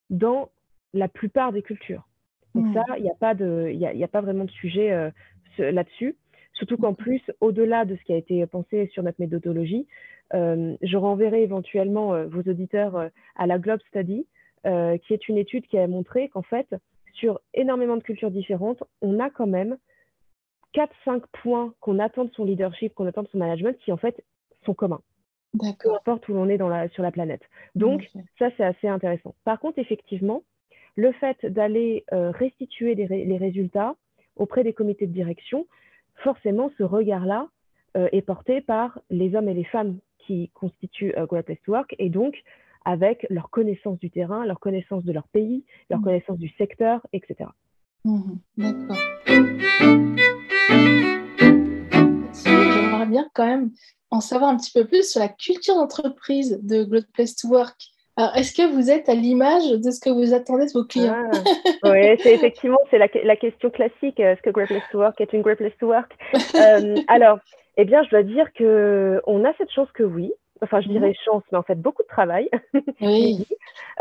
dans 0.09 0.49
la 0.93 1.07
plupart 1.07 1.51
des 1.51 1.63
cultures. 1.63 2.07
Donc 2.55 2.67
mmh. 2.67 2.73
ça, 2.73 2.83
il 2.97 3.03
n'y 3.03 3.09
a, 3.09 3.15
pas 3.15 3.33
de, 3.33 3.73
a 3.83 4.07
pas 4.07 4.21
vraiment 4.21 4.45
de 4.45 4.51
sujet 4.51 4.91
euh, 4.91 5.09
là-dessus. 5.57 6.15
Surtout 6.53 6.77
qu'en 6.77 6.93
plus, 6.93 7.21
au-delà 7.41 7.85
de 7.85 7.95
ce 7.95 8.03
qui 8.03 8.13
a 8.13 8.17
été 8.17 8.45
pensé 8.45 8.87
sur 8.93 9.01
notre 9.01 9.19
méthodologie, 9.19 9.87
je 10.33 10.97
renverrai 10.97 11.43
éventuellement 11.43 12.23
vos 12.25 12.41
auditeurs 12.41 13.09
à 13.35 13.47
la 13.47 13.59
Globe 13.59 13.81
Study, 13.89 14.27
qui 14.63 15.13
est 15.13 15.27
une 15.27 15.37
étude 15.37 15.65
qui 15.67 15.77
a 15.77 15.87
montré 15.87 16.29
qu'en 16.29 16.43
fait, 16.43 16.67
sur 17.13 17.39
énormément 17.53 17.97
de 17.97 18.03
cultures 18.03 18.31
différentes, 18.31 18.83
on 19.01 19.19
a 19.19 19.29
quand 19.29 19.47
même 19.47 19.77
4-5 20.73 21.23
points 21.43 21.73
qu'on 21.79 21.99
attend 21.99 22.25
de 22.25 22.31
son 22.33 22.45
leadership, 22.45 22.93
qu'on 22.93 23.07
attend 23.07 23.23
de 23.23 23.27
son 23.29 23.37
management, 23.37 23.77
qui 23.79 23.91
en 23.91 23.97
fait 23.97 24.23
sont 24.65 24.73
communs. 24.73 25.01
Peu 25.79 25.93
importe 25.93 26.27
où 26.29 26.33
l'on 26.33 26.47
est 26.47 26.59
dans 26.59 26.69
la, 26.69 26.89
sur 26.89 27.01
la 27.01 27.11
planète. 27.11 27.41
Donc, 27.73 28.07
ça, 28.37 28.49
c'est 28.55 28.63
assez 28.63 28.87
intéressant. 28.87 29.33
Par 29.45 29.59
contre, 29.59 29.79
effectivement, 29.79 30.43
le 30.95 31.11
fait 31.13 31.43
d'aller 31.45 32.03
euh, 32.13 32.29
restituer 32.29 32.93
les 32.93 33.37
résultats 33.37 33.95
auprès 34.35 34.63
des 34.63 34.73
comités 34.73 35.07
de 35.07 35.13
direction, 35.13 35.65
forcément, 36.23 36.71
ce 36.77 36.83
regard-là 36.83 37.47
euh, 37.47 37.58
est 37.95 38.21
porté 38.21 38.61
par 38.61 38.99
les 39.09 39.35
hommes 39.35 39.49
et 39.49 39.53
les 39.53 39.63
femmes 39.63 39.97
qui 40.29 40.51
constituent 40.53 41.13
euh, 41.17 41.25
Great 41.25 41.45
Place 41.45 41.57
to 41.65 41.71
Work, 41.71 41.95
et 41.97 42.09
donc 42.09 42.35
avec 42.85 43.25
leur 43.29 43.49
connaissance 43.49 43.97
du 43.99 44.11
terrain, 44.11 44.45
leur 44.45 44.59
connaissance 44.59 45.03
de 45.03 45.11
leur 45.11 45.27
pays, 45.29 45.65
leur 45.89 45.99
mmh. 45.99 46.03
connaissance 46.03 46.37
du 46.37 46.49
secteur, 46.57 47.05
etc. 47.13 47.49
Mmh. 48.05 48.21
D'accord. 48.57 48.97
J'aimerais 52.33 53.07
bien 53.07 53.27
quand 53.33 53.45
même 53.45 53.71
en 54.11 54.21
savoir 54.21 54.51
un 54.51 54.57
petit 54.57 54.71
peu 54.71 54.85
plus 54.85 55.09
sur 55.09 55.19
la 55.19 55.29
culture 55.29 55.75
d'entreprise 55.75 56.59
de 56.63 56.83
Great 56.83 57.07
Place 57.11 57.35
to 57.35 57.47
Work. 57.49 57.75
Alors, 58.15 58.35
est-ce 58.35 58.53
que 58.53 58.71
vous 58.73 58.89
êtes 58.91 59.07
à 59.07 59.15
l'image 59.15 59.69
de 59.71 59.91
ce 59.91 59.99
que 59.99 60.09
vous 60.09 60.33
attendez 60.33 60.65
de 60.65 60.71
vos 60.73 60.83
clients? 60.83 61.29
Ah, 61.83 61.91
Oui, 61.91 62.17
c'est 62.21 62.33
effectivement 62.33 62.77
c'est 62.91 62.97
la, 62.97 63.07
la, 63.23 63.35
question 63.35 63.69
classique. 63.69 64.19
Est-ce 64.19 64.41
que 64.41 64.49
Great 64.49 64.67
Place 64.67 64.83
to 64.91 64.99
Work 64.99 65.21
est 65.21 65.31
une 65.33 65.41
Great 65.41 65.57
Place 65.57 65.77
to 65.79 65.87
Work? 65.87 66.11
Euh, 66.55 66.97
Alors, 67.07 67.39
eh 67.81 67.85
bien, 67.85 68.03
je 68.03 68.09
dois 68.09 68.23
dire 68.23 68.51
que 68.53 69.21
on 69.25 69.45
a 69.45 69.53
cette 69.57 69.71
chance 69.71 69.91
que 69.93 70.03
oui 70.03 70.33
enfin 70.61 70.81
je 70.81 70.87
mhm. 70.87 70.93
dirais 70.93 71.13
chance, 71.25 71.43
mais 71.51 71.57
en 71.57 71.63
fait 71.63 71.75
beaucoup 71.75 72.03
de 72.03 72.07
travail. 72.07 72.49
Oui. 73.01 73.47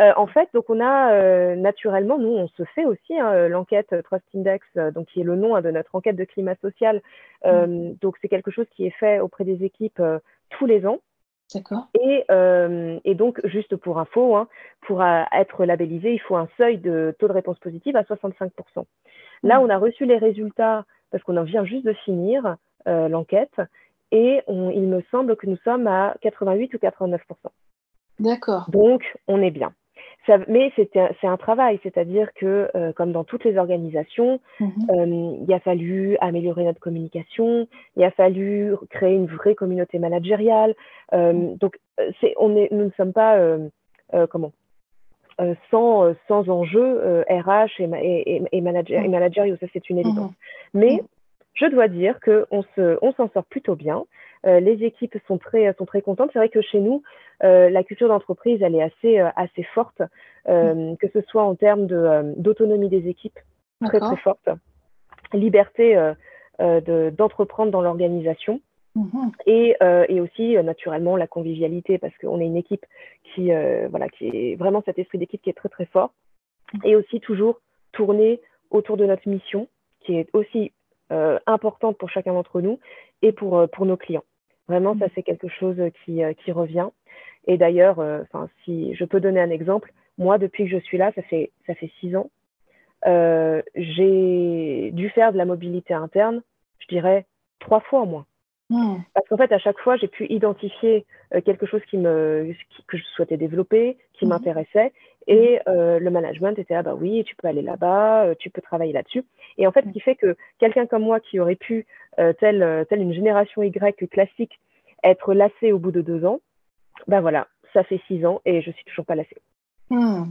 euh, 0.01 0.13
en 0.17 0.27
fait, 0.27 0.49
donc 0.55 0.69
on 0.69 0.81
a 0.81 1.13
euh, 1.13 1.55
naturellement, 1.55 2.19
nous 2.19 2.31
on 2.31 2.49
se 2.49 2.65
fait 2.65 2.85
aussi 2.85 3.19
hein, 3.19 3.49
l'enquête 3.49 3.95
Trust 4.05 4.25
Index, 4.35 4.67
euh, 4.77 4.91
donc 4.91 5.07
qui 5.07 5.21
est 5.21 5.25
le 5.25 5.37
nom 5.37 5.55
hein, 5.55 5.63
de 5.63 5.71
notre 5.71 5.95
enquête 5.95 6.17
de 6.17 6.25
climat 6.25 6.57
social. 6.57 7.01
Euh, 7.44 7.67
mhm. 7.67 7.97
Donc 8.01 8.17
c'est 8.20 8.29
quelque 8.29 8.51
chose 8.51 8.67
qui 8.75 8.87
est 8.87 8.94
fait 8.99 9.20
auprès 9.20 9.44
des 9.44 9.65
équipes 9.65 10.03
tous 10.51 10.67
les 10.67 10.87
ans. 10.87 10.99
D'accord. 11.55 11.87
Et, 11.99 12.27
et, 13.05 13.15
donc, 13.15 13.41
juste 13.47 13.75
pour 13.77 13.99
info, 13.99 14.37
hein, 14.37 14.49
pour 14.82 15.03
être 15.03 15.65
labellisé, 15.65 16.13
il 16.13 16.20
faut 16.20 16.37
un 16.37 16.49
seuil 16.58 16.77
de 16.77 17.17
taux 17.19 17.27
de 17.27 17.32
réponse 17.32 17.58
positive 17.58 17.97
à 17.97 18.03
65%. 18.03 18.51
Là, 19.43 19.58
mhm. 19.58 19.65
on 19.65 19.70
a 19.70 19.79
reçu 19.79 20.05
les 20.05 20.19
résultats 20.19 20.85
parce 21.11 21.25
qu'on 21.25 21.39
en 21.39 21.44
vient 21.44 21.65
juste 21.65 21.87
de 21.87 21.94
finir 22.05 22.56
l'enquête 23.09 23.61
et 24.11 24.41
il 24.49 24.83
me 24.83 25.03
semble 25.11 25.37
que 25.37 25.47
nous 25.47 25.59
sommes 25.59 25.87
à 25.87 26.15
88 26.23 26.75
ou 26.75 26.79
89% 26.79 27.19
D'accord. 28.21 28.67
Donc, 28.71 29.03
on 29.27 29.41
est 29.43 29.51
bien. 29.51 29.73
Ça, 30.27 30.39
mais 30.47 30.73
c'est 30.77 31.27
un 31.27 31.37
travail, 31.37 31.81
c'est-à-dire 31.83 32.29
que, 32.35 32.69
euh, 32.75 32.93
comme 32.93 33.13
dans 33.13 33.25
toutes 33.25 33.45
les 33.45 33.57
organisations, 33.57 34.41
mhm. 34.61 34.73
euh, 34.91 35.37
il 35.47 35.53
a 35.55 35.61
fallu 35.61 36.19
améliorer 36.21 36.65
notre 36.65 36.81
communication, 36.81 37.67
il 37.97 38.05
a 38.05 38.11
fallu 38.11 38.75
créer 38.91 39.15
une 39.15 39.27
vraie 39.27 39.55
communauté 39.55 39.99
managériale. 39.99 40.75
Euh, 41.15 41.33
mhm. 41.33 41.57
Donc, 41.57 41.79
on 42.37 42.57
est, 42.57 42.71
nous 42.73 42.85
ne 42.85 42.91
sommes 42.97 43.13
pas, 43.13 43.39
comment, 44.31 44.53
sans, 45.71 46.15
sans 46.27 46.49
enjeux 46.49 47.25
RH 47.29 47.81
et, 47.81 47.89
et, 48.03 48.43
et, 48.53 48.61
manager, 48.61 49.03
et 49.03 49.09
managériaux, 49.09 49.57
ça 49.61 49.67
c'est 49.73 49.89
une 49.89 49.99
évidence. 49.99 50.33
Mhm. 50.75 50.81
Mais 50.81 51.01
je 51.58 51.67
dois 51.67 51.88
dire 51.88 52.19
qu'on 52.20 52.65
on 52.77 53.12
s'en 53.12 53.29
sort 53.31 53.44
plutôt 53.44 53.74
bien. 53.74 54.05
Euh, 54.46 54.60
les 54.60 54.84
équipes 54.84 55.17
sont 55.27 55.38
très, 55.38 55.72
sont 55.74 55.86
très 55.86 56.03
contentes. 56.03 56.31
C'est 56.32 56.38
vrai 56.38 56.48
que 56.48 56.62
chez 56.62 56.79
nous, 56.79 57.03
euh, 57.43 57.69
la 57.70 57.82
culture 57.82 58.08
d'entreprise, 58.08 58.62
elle 58.62 58.74
est 58.74 58.82
assez, 58.82 59.19
euh, 59.19 59.29
assez 59.36 59.65
forte, 59.74 60.00
mm. 60.48 60.96
que 60.96 61.08
ce 61.12 61.20
soit 61.22 61.43
en 61.43 61.55
termes 61.55 61.86
d'autonomie 62.36 62.88
des 62.88 63.08
équipes, 63.08 63.38
très 63.84 64.00
très 64.00 64.17
forte, 64.17 64.48
liberté 65.32 66.12
d'entreprendre 66.58 67.72
dans 67.72 67.82
l'organisation. 67.82 68.60
Mm-hmm. 68.96 69.32
Et, 69.46 69.77
et, 70.08 70.20
aussi 70.20 70.56
naturellement 70.56 71.17
la 71.17 71.27
convivialité 71.27 71.98
parce 71.98 72.17
qu'on 72.19 72.41
est 72.41 72.46
une 72.46 72.56
équipe 72.56 72.84
qui 73.22 73.50
voilà 73.91 74.08
qui 74.08 74.29
est 74.29 74.56
vraiment 74.56 74.82
cet 74.84 74.98
esprit 74.98 75.19
d'équipe 75.19 75.43
qui 75.43 75.50
est 75.50 75.55
très 75.55 75.69
très 75.69 75.84
fort 75.84 76.10
mm. 76.72 76.79
et 76.84 76.96
aussi 76.96 77.20
toujours 77.20 77.60
tourner 77.93 78.41
autour 78.70 78.96
de 78.96 79.05
notre 79.05 79.29
mission 79.29 79.69
qui 80.00 80.17
est 80.17 80.29
aussi 80.32 80.72
euh, 81.12 81.38
importante 81.46 81.96
pour 81.98 82.10
chacun 82.10 82.32
d'entre 82.32 82.60
nous 82.60 82.79
et 83.22 83.32
pour, 83.32 83.58
euh, 83.58 83.67
pour 83.67 83.86
nos 83.86 83.96
clients. 83.96 84.24
Vraiment, 84.69 84.96
ça, 84.98 85.06
mm. 85.06 85.10
c'est 85.15 85.22
quelque 85.22 85.48
chose 85.48 85.77
qui, 86.05 86.22
euh, 86.22 86.32
qui 86.34 86.53
revient. 86.53 86.88
Et 87.46 87.56
d'ailleurs, 87.56 87.98
enfin, 87.98 88.48
si 88.65 88.94
je 88.94 89.05
peux 89.06 89.20
donner 89.20 89.41
un 89.41 89.48
exemple, 89.48 89.93
moi, 90.19 90.36
depuis 90.36 90.65
que 90.65 90.70
je 90.70 90.79
suis 90.79 90.98
là, 90.98 91.12
ça 91.15 91.22
fait, 91.22 91.50
ça 91.67 91.74
fait 91.74 91.91
six 91.98 92.15
ans, 92.15 92.31
j'ai 93.06 93.62
j'ai 93.74 94.91
dû 94.93 95.08
faire 95.10 95.32
de 95.32 95.38
la 95.38 95.44
mobilité 95.44 95.94
interne, 95.94 96.43
je 96.81 96.88
dirais 96.88 97.27
trois 97.58 97.81
fois 97.81 98.03
au 98.03 98.06
moins. 98.06 98.27
Hmm. 98.70 98.96
Parce 99.15 99.27
qu'en 99.29 99.36
fait, 99.36 99.53
à 99.53 99.58
chaque 99.58 99.79
fois, 99.79 99.96
j'ai 99.96 100.08
pu 100.08 100.27
identifier 100.27 101.06
euh, 101.34 101.41
quelque 101.41 101.67
chose 101.67 101.81
qui 101.88 101.96
me, 101.96 102.53
que 102.86 102.98
je 102.98 103.05
souhaitais 103.15 103.36
développer, 103.36 103.96
qui 104.15 104.27
hmm. 104.27 104.31
m'intéressait. 104.31 104.93
Et 105.29 105.58
hmm. 105.58 105.70
euh, 105.70 105.99
le 106.01 106.11
management 106.11 106.58
était 106.58 106.75
là, 106.75 106.82
bah 106.82 106.94
oui, 106.94 107.23
tu 107.25 107.37
peux 107.37 107.47
aller 107.47 107.63
là-bas, 107.63 108.25
euh, 108.25 108.35
tu 108.39 108.51
peux 108.51 108.61
travailler 108.61 108.93
là-dessus. 108.93 109.25
Et 109.58 109.67
en 109.67 109.73
fait, 109.73 109.85
ce 109.85 109.91
qui 109.91 110.01
fait 110.01 110.17
que 110.17 110.37
quelqu'un 110.58 110.87
comme 110.87 111.03
moi 111.03 111.20
qui 111.20 111.39
aurait 111.39 111.55
pu, 111.55 111.87
telle, 112.41 112.85
telle 112.89 113.01
une 113.01 113.13
génération 113.13 113.63
Y 113.63 114.08
classique, 114.11 114.58
être 115.05 115.35
lassé 115.35 115.70
au 115.70 115.79
bout 115.79 115.93
de 115.93 116.01
deux 116.01 116.25
ans, 116.25 116.41
ben 117.06 117.20
voilà, 117.20 117.47
ça 117.73 117.85
fait 117.85 118.01
six 118.08 118.27
ans 118.27 118.41
et 118.44 118.61
je 118.61 118.73
suis 118.73 118.85
toujours 118.87 119.05
pas 119.05 119.15
lassée. 119.15 119.37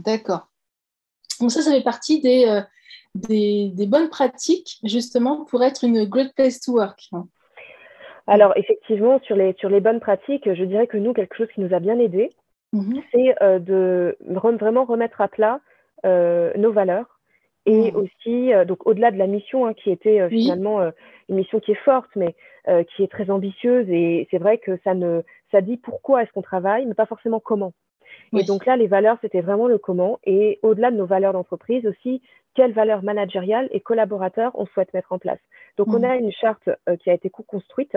D'accord. 0.04 0.48
Donc 1.40 1.50
ça, 1.50 1.62
ça 1.62 1.70
fait 1.70 1.82
partie 1.82 2.20
des, 2.20 2.62
des, 3.14 3.70
des, 3.74 3.86
bonnes 3.86 4.10
pratiques 4.10 4.80
justement 4.84 5.46
pour 5.46 5.62
être 5.62 5.84
une 5.84 6.04
great 6.04 6.34
place 6.34 6.60
to 6.60 6.72
work. 6.72 7.08
Alors, 8.28 8.52
effectivement, 8.56 9.18
sur 9.20 9.36
les, 9.36 9.54
sur 9.58 9.70
les 9.70 9.80
bonnes 9.80 10.00
pratiques, 10.00 10.52
je 10.52 10.64
dirais 10.64 10.86
que 10.86 10.98
nous, 10.98 11.14
quelque 11.14 11.34
chose 11.34 11.48
qui 11.54 11.62
nous 11.62 11.74
a 11.74 11.80
bien 11.80 11.98
aidé, 11.98 12.30
mhm. 12.72 13.02
c'est 13.12 13.42
euh, 13.42 13.58
de 13.58 14.16
vraiment 14.20 14.84
remettre 14.84 15.20
à 15.20 15.28
plat 15.28 15.60
euh, 16.04 16.52
nos 16.56 16.72
valeurs 16.72 17.20
et 17.66 17.92
mhm. 17.92 17.96
aussi, 17.96 18.52
euh, 18.52 18.64
donc 18.64 18.86
au-delà 18.86 19.10
de 19.10 19.18
la 19.18 19.26
mission 19.26 19.66
hein, 19.66 19.74
qui 19.74 19.90
était 19.90 20.28
finalement 20.28 20.80
une 21.28 21.36
mission 21.36 21.60
qui 21.60 21.72
est 21.72 21.84
forte, 21.84 22.10
mais 22.16 22.34
qui 22.94 23.02
est 23.02 23.10
très 23.10 23.30
ambitieuse, 23.30 23.88
et 23.88 24.28
c'est 24.30 24.36
vrai 24.36 24.58
que 24.58 24.78
ça, 24.84 24.92
ne, 24.92 25.22
ça 25.50 25.62
dit 25.62 25.78
pourquoi 25.78 26.22
est-ce 26.22 26.32
qu'on 26.32 26.42
travaille, 26.42 26.84
mais 26.84 26.92
pas 26.92 27.06
forcément 27.06 27.40
comment. 27.40 27.72
Et 28.36 28.44
donc 28.44 28.66
là, 28.66 28.76
les 28.76 28.86
valeurs, 28.86 29.16
c'était 29.22 29.40
vraiment 29.40 29.68
le 29.68 29.78
comment. 29.78 30.18
Et 30.24 30.58
au-delà 30.62 30.90
de 30.90 30.96
nos 30.96 31.06
valeurs 31.06 31.32
d'entreprise 31.32 31.86
aussi, 31.86 32.20
quelles 32.54 32.72
valeurs 32.72 33.02
managériales 33.02 33.68
et 33.70 33.80
collaborateurs 33.80 34.52
on 34.54 34.66
souhaite 34.66 34.92
mettre 34.92 35.12
en 35.12 35.18
place. 35.18 35.38
Donc, 35.78 35.88
on 35.88 36.00
mhm. 36.00 36.04
a 36.04 36.16
une 36.16 36.32
charte 36.32 36.68
qui 37.00 37.08
a 37.08 37.14
été 37.14 37.30
co-construite 37.30 37.96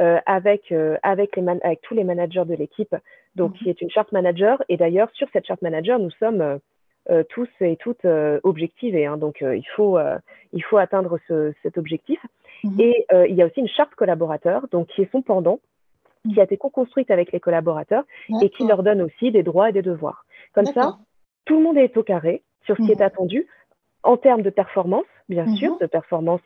euh, 0.00 0.18
avec, 0.24 0.72
euh, 0.72 0.96
avec, 1.02 1.36
les 1.36 1.46
avec 1.46 1.82
tous 1.82 1.94
les 1.94 2.04
managers 2.04 2.44
de 2.46 2.54
l'équipe, 2.54 2.96
donc 3.36 3.52
qui 3.52 3.64
mhm. 3.64 3.70
est 3.70 3.80
une 3.82 3.90
charte 3.90 4.10
manager. 4.10 4.62
Et 4.70 4.78
d'ailleurs, 4.78 5.10
sur 5.12 5.28
cette 5.34 5.46
charte 5.46 5.60
manager, 5.60 5.98
nous 5.98 6.10
sommes 6.12 6.60
euh, 7.10 7.22
tous 7.28 7.48
et 7.60 7.76
toutes 7.76 8.06
objectivés. 8.42 9.04
Hein, 9.04 9.18
donc, 9.18 9.42
il, 9.42 9.66
faut, 9.76 9.98
il 10.54 10.64
faut 10.64 10.78
atteindre 10.78 11.18
ce, 11.28 11.52
cet 11.62 11.76
objectif. 11.76 12.18
Mhm. 12.64 12.80
Et 12.80 13.06
il 13.28 13.34
y 13.34 13.42
a 13.42 13.46
aussi 13.46 13.60
une 13.60 13.68
charte 13.68 13.94
collaborateur, 13.94 14.66
donc 14.70 14.86
qui 14.88 15.02
est 15.02 15.12
son 15.12 15.20
pendant, 15.20 15.60
qui 16.32 16.40
a 16.40 16.44
été 16.44 16.56
co-construite 16.56 17.10
avec 17.10 17.30
les 17.30 17.40
collaborateurs 17.40 18.04
et 18.40 18.48
qui 18.48 18.66
leur 18.66 18.82
donne 18.82 19.02
aussi 19.02 19.30
des 19.30 19.42
droits 19.42 19.68
et 19.68 19.72
des 19.72 19.82
devoirs. 19.82 20.24
Comme 20.54 20.66
ça, 20.66 20.96
tout 21.44 21.58
le 21.58 21.64
monde 21.64 21.76
est 21.76 21.96
au 21.98 22.02
carré 22.02 22.42
sur 22.64 22.76
ce 22.78 22.82
qui 22.82 22.92
est 22.92 23.00
mhm. 23.00 23.06
attendu 23.06 23.46
en 24.04 24.16
termes 24.16 24.42
de 24.42 24.50
performance, 24.50 25.04
bien 25.28 25.46
sûr, 25.56 25.76
de 25.78 25.86
performance 25.86 26.40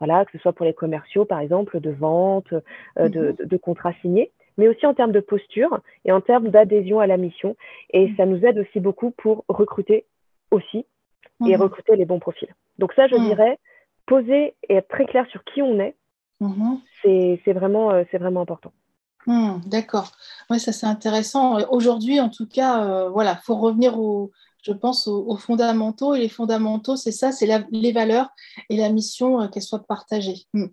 voilà, 0.00 0.24
que 0.24 0.32
ce 0.32 0.38
soit 0.38 0.52
pour 0.52 0.66
les 0.66 0.74
commerciaux, 0.74 1.24
par 1.24 1.40
exemple, 1.40 1.78
de 1.78 1.90
vente, 1.90 2.52
euh, 2.98 3.08
de, 3.08 3.36
mhm. 3.38 3.46
de, 3.46 3.56
contrats 3.56 3.92
signés, 4.00 4.32
mais 4.56 4.66
aussi 4.66 4.86
en 4.86 4.94
termes 4.94 5.12
de 5.12 5.20
posture 5.20 5.80
et 6.04 6.12
en 6.12 6.20
termes 6.20 6.48
d'adhésion 6.48 7.00
à 7.00 7.06
la 7.06 7.18
mission. 7.18 7.56
Et 7.90 8.08
mhm. 8.08 8.16
ça 8.16 8.26
nous 8.26 8.44
aide 8.44 8.58
aussi 8.58 8.80
beaucoup 8.80 9.10
pour 9.10 9.44
recruter 9.48 10.06
aussi 10.50 10.86
et 11.46 11.56
mhm. 11.56 11.62
recruter 11.62 11.96
les 11.96 12.06
bons 12.06 12.18
profils. 12.18 12.52
Donc 12.78 12.92
ça, 12.94 13.06
je 13.08 13.16
dirais, 13.16 13.58
poser 14.06 14.54
et 14.68 14.76
être 14.76 14.88
très 14.88 15.04
clair 15.04 15.26
sur 15.30 15.44
qui 15.44 15.62
on 15.62 15.78
est, 15.78 15.94
c'est 17.02 17.52
vraiment, 17.52 17.90
euh, 17.90 18.04
vraiment 18.14 18.40
important. 18.40 18.72
D'accord. 19.66 20.12
Oui, 20.48 20.58
ça 20.58 20.72
c'est 20.72 20.86
intéressant. 20.86 21.58
Aujourd'hui, 21.70 22.20
en 22.20 22.30
tout 22.30 22.46
cas, 22.46 22.84
euh, 22.84 23.10
voilà, 23.10 23.36
faut 23.36 23.54
revenir 23.56 23.98
au, 23.98 24.32
je 24.62 24.72
pense, 24.72 25.06
aux, 25.06 25.36
fondamentaux. 25.36 26.14
Et 26.14 26.20
les 26.20 26.28
fondamentaux, 26.28 26.96
c'est 26.96 27.12
ça, 27.12 27.32
c'est 27.32 27.48
les 27.70 27.92
valeurs 27.92 28.30
et 28.68 28.76
la 28.76 28.90
mission, 28.90 29.40
euh, 29.40 29.48
qu'elles 29.48 29.62
soient 29.62 29.84
partagées. 29.86 30.46
Hmm. 30.54 30.66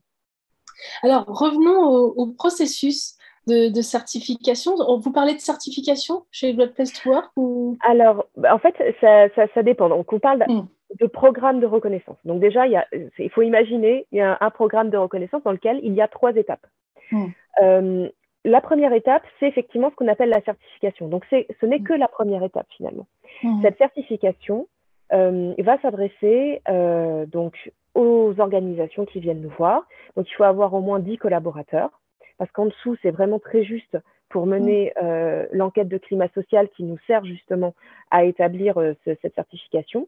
Alors, 1.04 1.26
revenons 1.28 1.88
au, 1.90 2.28
processus 2.28 3.16
de, 3.48 3.82
certification. 3.82 4.76
Vous 5.00 5.12
parlez 5.12 5.34
de 5.34 5.40
certification 5.40 6.26
chez 6.32 6.54
Blood 6.54 6.74
Place 6.74 6.94
to 6.94 7.10
Work 7.10 7.32
ou... 7.36 7.78
Alors, 7.82 8.26
bah, 8.36 8.54
en 8.54 8.60
fait, 8.60 8.76
ça, 9.02 9.64
dépend. 9.64 9.90
Donc, 9.90 10.12
on 10.14 10.20
parle 10.20 10.44
hmm. 10.48 10.68
de 11.00 11.08
programme 11.08 11.60
de 11.60 11.66
reconnaissance. 11.66 12.18
Donc, 12.26 12.40
déjà, 12.40 12.68
il, 12.68 13.10
il 13.18 13.30
faut 13.30 13.42
imaginer 13.42 14.06
il 14.12 14.20
y 14.20 14.22
a 14.22 14.38
un, 14.40 14.50
programme 14.52 14.90
de 14.90 14.98
reconnaissance 14.98 15.44
dans 15.44 15.52
lequel 15.52 15.80
il 15.84 15.94
y 15.94 16.02
a 16.02 16.08
trois 16.08 16.36
étapes. 16.36 16.68
Hmm. 17.12 17.28
Euh, 17.62 18.10
la 18.48 18.62
première 18.62 18.94
étape, 18.94 19.24
c'est 19.40 19.48
effectivement 19.48 19.90
ce 19.90 19.96
qu'on 19.96 20.08
appelle 20.08 20.30
la 20.30 20.42
certification. 20.42 21.08
Donc, 21.08 21.26
ce 21.30 21.66
n'est 21.66 21.82
que 21.82 21.94
la 21.94 22.08
première 22.08 22.44
étape 22.44 22.68
finalement. 22.76 23.06
Mmh. 23.44 23.62
Cette 23.62 23.78
certification 23.78 24.68
euh, 25.14 25.54
va 25.60 25.80
s'adresser 25.82 26.62
euh, 26.70 27.26
donc 27.26 27.72
aux 27.94 28.34
organisations 28.40 29.06
qui 29.06 29.20
viennent 29.20 29.42
nous 29.42 29.54
voir. 29.58 29.86
Donc, 30.16 30.30
il 30.30 30.34
faut 30.34 30.44
avoir 30.44 30.74
au 30.74 30.80
moins 30.80 31.00
10 31.00 31.18
collaborateurs 31.18 32.00
parce 32.38 32.50
qu'en 32.52 32.68
dessous, 32.68 32.96
c'est 33.02 33.12
vraiment 33.12 33.40
très 33.40 33.64
juste 33.64 33.98
pour 34.30 34.46
mener 34.46 34.94
mmh. 34.96 35.06
euh, 35.06 35.46
l'enquête 35.52 35.90
de 35.90 35.98
climat 35.98 36.30
social 36.34 36.70
qui 36.70 36.84
nous 36.84 36.98
sert 37.06 37.26
justement 37.26 37.74
à 38.12 38.24
établir 38.24 38.76
cette 39.04 39.36
certification. 39.36 40.08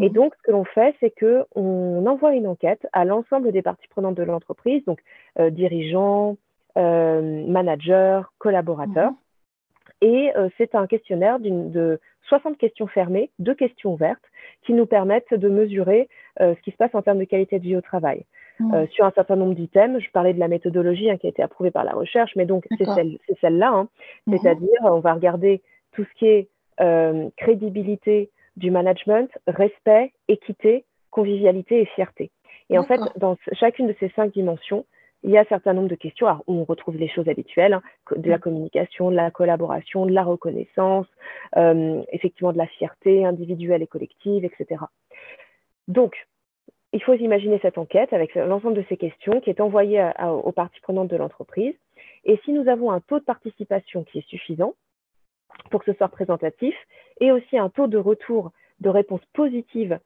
Et 0.00 0.10
mmh. 0.10 0.12
donc, 0.12 0.34
ce 0.36 0.42
que 0.42 0.50
l'on 0.50 0.64
fait, 0.64 0.94
c'est 1.00 1.12
qu'on 1.18 2.06
envoie 2.06 2.34
une 2.34 2.48
enquête 2.48 2.86
à 2.92 3.06
l'ensemble 3.06 3.50
des 3.50 3.62
parties 3.62 3.88
prenantes 3.88 4.16
de 4.16 4.24
l'entreprise, 4.24 4.84
donc 4.84 5.00
dirigeants, 5.38 6.36
managers, 6.76 8.22
collaborateurs. 8.38 9.10
Mhm. 9.10 9.16
Et 10.00 10.32
euh, 10.36 10.48
c'est 10.56 10.74
un 10.74 10.86
questionnaire 10.86 11.38
de 11.40 12.00
60 12.28 12.56
questions 12.58 12.86
fermées, 12.86 13.30
deux 13.38 13.54
questions 13.54 13.94
ouvertes, 13.94 14.22
qui 14.62 14.72
nous 14.72 14.86
permettent 14.86 15.34
de 15.34 15.48
mesurer 15.48 16.08
euh, 16.40 16.54
ce 16.54 16.60
qui 16.60 16.70
se 16.70 16.76
passe 16.76 16.94
en 16.94 17.02
termes 17.02 17.18
de 17.18 17.24
qualité 17.24 17.58
de 17.58 17.64
vie 17.64 17.76
au 17.76 17.80
travail. 17.80 18.24
Mhm. 18.60 18.88
sur 18.88 19.04
un 19.04 19.12
certain 19.12 19.36
nombre 19.36 19.54
d'items, 19.54 20.02
je 20.02 20.10
parlais 20.10 20.34
de 20.34 20.40
la 20.40 20.48
méthodologie 20.48 21.08
hein, 21.08 21.16
qui 21.16 21.28
a 21.28 21.30
été 21.30 21.44
approuvée 21.44 21.70
par 21.70 21.84
la 21.84 21.92
recherche, 21.92 22.34
mais 22.34 22.44
donc 22.44 22.66
c'est 22.76 23.38
celle-là. 23.40 23.70
Hein. 23.70 23.88
Mhm. 24.26 24.36
C'est-à-dire, 24.36 24.80
on 24.82 24.98
va 24.98 25.14
regarder 25.14 25.62
tout 25.92 26.02
ce 26.02 26.18
qui 26.18 26.26
est 26.26 26.48
crédibilité 27.36 28.30
du 28.56 28.72
management, 28.72 29.30
respect, 29.46 30.12
équité, 30.26 30.84
convivialité 31.12 31.82
et 31.82 31.86
fierté. 31.86 32.32
Et 32.68 32.78
en 32.78 32.82
fait, 32.82 33.00
dans 33.16 33.36
chacune 33.52 33.86
de 33.86 33.94
ces 34.00 34.08
cinq 34.16 34.32
dimensions, 34.32 34.84
il 35.24 35.30
y 35.30 35.36
a 35.36 35.40
un 35.40 35.44
certain 35.44 35.72
nombre 35.72 35.88
de 35.88 35.94
questions 35.96 36.28
où 36.46 36.60
on 36.60 36.64
retrouve 36.64 36.96
les 36.96 37.08
choses 37.08 37.28
habituelles, 37.28 37.74
hein, 37.74 37.82
de 38.14 38.28
la 38.30 38.36
mm. 38.36 38.40
communication, 38.40 39.10
de 39.10 39.16
la 39.16 39.30
collaboration, 39.30 40.06
de 40.06 40.12
la 40.12 40.22
reconnaissance, 40.22 41.06
euh, 41.56 42.02
effectivement 42.12 42.52
de 42.52 42.58
la 42.58 42.66
fierté 42.66 43.24
individuelle 43.24 43.82
et 43.82 43.86
collective, 43.86 44.44
etc. 44.44 44.82
Donc, 45.88 46.14
il 46.92 47.02
faut 47.02 47.14
imaginer 47.14 47.58
cette 47.60 47.78
enquête 47.78 48.12
avec 48.12 48.34
l'ensemble 48.34 48.76
de 48.76 48.84
ces 48.88 48.96
questions 48.96 49.40
qui 49.40 49.50
est 49.50 49.60
envoyée 49.60 50.10
aux 50.20 50.52
parties 50.52 50.80
prenantes 50.80 51.08
de 51.08 51.16
l'entreprise. 51.16 51.74
Et 52.24 52.40
si 52.44 52.52
nous 52.52 52.68
avons 52.68 52.90
un 52.90 53.00
taux 53.00 53.18
de 53.18 53.24
participation 53.24 54.04
qui 54.04 54.18
est 54.18 54.28
suffisant 54.28 54.74
pour 55.70 55.82
que 55.82 55.92
ce 55.92 55.98
soit 55.98 56.06
représentatif, 56.06 56.74
et 57.20 57.32
aussi 57.32 57.58
un 57.58 57.68
taux 57.68 57.88
de 57.88 57.98
retour 57.98 58.52
de 58.80 58.88
réponse 58.88 59.20
positive 59.34 59.98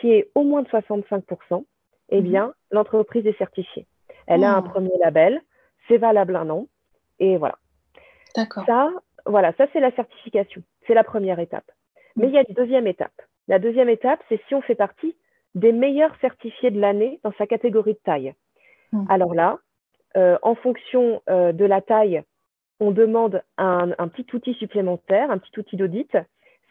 qui 0.00 0.10
est 0.10 0.30
au 0.34 0.42
moins 0.42 0.62
de 0.62 0.68
65%, 0.68 1.64
eh 2.08 2.16
mm-hmm. 2.16 2.22
bien, 2.22 2.54
l'entreprise 2.70 3.26
est 3.26 3.38
certifiée. 3.38 3.86
Elle 4.26 4.44
a 4.44 4.54
un 4.54 4.60
hmm. 4.60 4.68
premier 4.68 4.98
label, 5.02 5.42
c'est 5.88 5.98
valable 5.98 6.36
un 6.36 6.50
an, 6.50 6.66
et 7.18 7.36
voilà. 7.36 7.58
D'accord. 8.34 8.64
Ça, 8.66 8.90
voilà, 9.26 9.52
ça 9.54 9.66
c'est 9.72 9.80
la 9.80 9.92
certification. 9.92 10.62
C'est 10.86 10.94
la 10.94 11.04
première 11.04 11.38
étape. 11.38 11.70
Mais 12.16 12.26
il 12.28 12.32
y 12.32 12.38
a 12.38 12.44
une 12.46 12.54
deuxième 12.54 12.86
étape. 12.86 13.12
La 13.48 13.58
deuxième 13.58 13.88
étape, 13.88 14.20
c'est 14.28 14.40
si 14.48 14.54
on 14.54 14.62
fait 14.62 14.74
partie 14.74 15.16
des 15.54 15.72
meilleurs 15.72 16.14
certifiés 16.20 16.70
de 16.70 16.80
l'année 16.80 17.20
dans 17.22 17.32
sa 17.38 17.46
catégorie 17.46 17.94
de 17.94 18.00
taille. 18.04 18.34
Hmm. 18.92 19.04
Alors 19.08 19.34
là, 19.34 19.58
euh, 20.16 20.38
en 20.42 20.54
fonction 20.54 21.22
euh, 21.28 21.52
de 21.52 21.64
la 21.64 21.80
taille, 21.80 22.22
on 22.80 22.90
demande 22.90 23.42
un, 23.56 23.88
petit 24.08 24.26
outil 24.34 24.54
supplémentaire, 24.54 25.30
un 25.30 25.38
petit 25.38 25.58
outil 25.58 25.76
d'audit. 25.76 26.16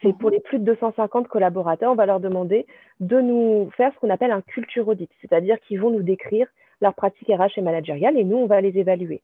C'est 0.02 0.12
pour 0.18 0.30
hmm. 0.30 0.34
les 0.34 0.40
plus 0.40 0.58
de 0.58 0.64
250 0.64 1.28
collaborateurs, 1.28 1.92
on 1.92 1.94
va 1.94 2.06
leur 2.06 2.20
demander 2.20 2.66
de 3.00 3.20
nous 3.20 3.70
faire 3.76 3.92
ce 3.94 3.98
qu'on 4.00 4.10
appelle 4.10 4.32
un 4.32 4.42
culture 4.42 4.86
audit, 4.88 5.10
c'est-à-dire 5.20 5.58
qu'ils 5.60 5.80
vont 5.80 5.90
nous 5.90 6.02
décrire 6.02 6.46
leur 6.80 6.94
pratique 6.94 7.28
RH 7.28 7.58
et 7.58 7.62
managériale 7.62 8.18
et 8.18 8.24
nous, 8.24 8.36
on 8.36 8.46
va 8.46 8.60
les 8.60 8.78
évaluer. 8.78 9.22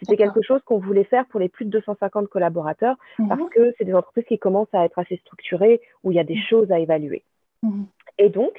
C'était 0.00 0.16
quelque 0.16 0.42
chose 0.42 0.62
qu'on 0.62 0.78
voulait 0.78 1.04
faire 1.04 1.26
pour 1.26 1.40
les 1.40 1.48
plus 1.48 1.64
de 1.64 1.70
250 1.70 2.28
collaborateurs 2.28 2.96
mhm. 3.18 3.28
parce 3.28 3.50
que 3.50 3.74
c'est 3.76 3.84
des 3.84 3.94
entreprises 3.94 4.26
qui 4.26 4.38
commencent 4.38 4.72
à 4.72 4.84
être 4.84 4.98
assez 4.98 5.16
structurées, 5.16 5.80
où 6.04 6.12
il 6.12 6.14
y 6.14 6.20
a 6.20 6.24
des 6.24 6.36
mhm. 6.36 6.42
choses 6.48 6.72
à 6.72 6.78
évaluer. 6.78 7.24
Mhm. 7.62 7.86
Et 8.18 8.28
donc, 8.28 8.54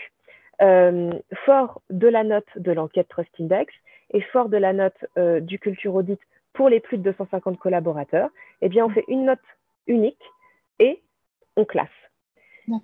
euh, 0.61 1.11
fort 1.45 1.81
de 1.89 2.07
la 2.07 2.23
note 2.23 2.49
de 2.57 2.71
l'enquête 2.71 3.07
Trust 3.07 3.31
Index 3.39 3.73
et 4.11 4.21
fort 4.21 4.49
de 4.49 4.57
la 4.57 4.73
note 4.73 5.05
euh, 5.17 5.39
du 5.39 5.59
Culture 5.59 5.95
Audit 5.95 6.19
pour 6.53 6.67
les 6.67 6.79
plus 6.81 6.97
de 6.97 7.03
250 7.03 7.57
collaborateurs, 7.57 8.29
eh 8.61 8.67
bien, 8.67 8.85
on 8.85 8.89
fait 8.89 9.05
une 9.07 9.25
note 9.25 9.39
unique 9.87 10.21
et 10.79 11.01
on 11.55 11.63
classe. 11.63 11.87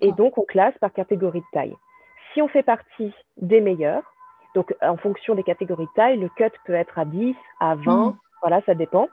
Et 0.00 0.10
donc, 0.12 0.36
on 0.38 0.42
classe 0.42 0.76
par 0.78 0.92
catégorie 0.92 1.40
de 1.40 1.46
taille. 1.52 1.74
Si 2.32 2.42
on 2.42 2.48
fait 2.48 2.64
partie 2.64 3.12
des 3.36 3.60
meilleurs, 3.60 4.02
donc, 4.56 4.74
en 4.80 4.96
fonction 4.96 5.34
des 5.34 5.42
catégories 5.42 5.84
de 5.84 5.90
taille, 5.94 6.16
le 6.16 6.30
cut 6.30 6.50
peut 6.64 6.72
être 6.72 6.98
à 6.98 7.04
10, 7.04 7.36
à 7.60 7.74
20, 7.74 8.06
mm. 8.06 8.16
voilà, 8.40 8.62
ça 8.64 8.74
dépend. 8.74 9.10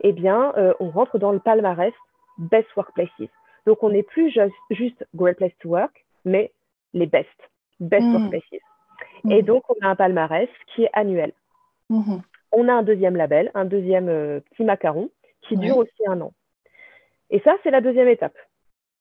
Eh 0.00 0.12
bien, 0.12 0.54
euh, 0.56 0.72
on 0.80 0.88
rentre 0.88 1.18
dans 1.18 1.30
le 1.30 1.40
palmarès 1.40 1.92
Best 2.38 2.74
Workplaces. 2.74 3.28
Donc, 3.66 3.82
on 3.82 3.90
n'est 3.90 4.02
plus 4.02 4.34
juste, 4.70 5.06
Great 5.14 5.36
Place 5.36 5.52
to 5.60 5.68
Work, 5.68 6.06
mais 6.24 6.52
les 6.94 7.04
best, 7.04 7.28
Best 7.80 8.06
mm. 8.06 8.14
Workplaces. 8.14 8.62
Et 9.28 9.42
donc, 9.42 9.62
on 9.68 9.86
a 9.86 9.90
un 9.90 9.94
palmarès 9.94 10.48
qui 10.74 10.84
est 10.84 10.90
annuel. 10.94 11.34
On 11.90 12.68
a 12.68 12.72
un 12.72 12.82
deuxième 12.82 13.16
label, 13.16 13.50
un 13.52 13.66
deuxième 13.66 14.08
euh, 14.08 14.40
petit 14.40 14.64
macaron 14.64 15.10
qui 15.42 15.58
dure 15.58 15.76
aussi 15.76 16.06
un 16.06 16.18
an. 16.22 16.32
Et 17.28 17.40
ça, 17.40 17.54
c'est 17.62 17.70
la 17.70 17.82
deuxième 17.82 18.08
étape. 18.08 18.36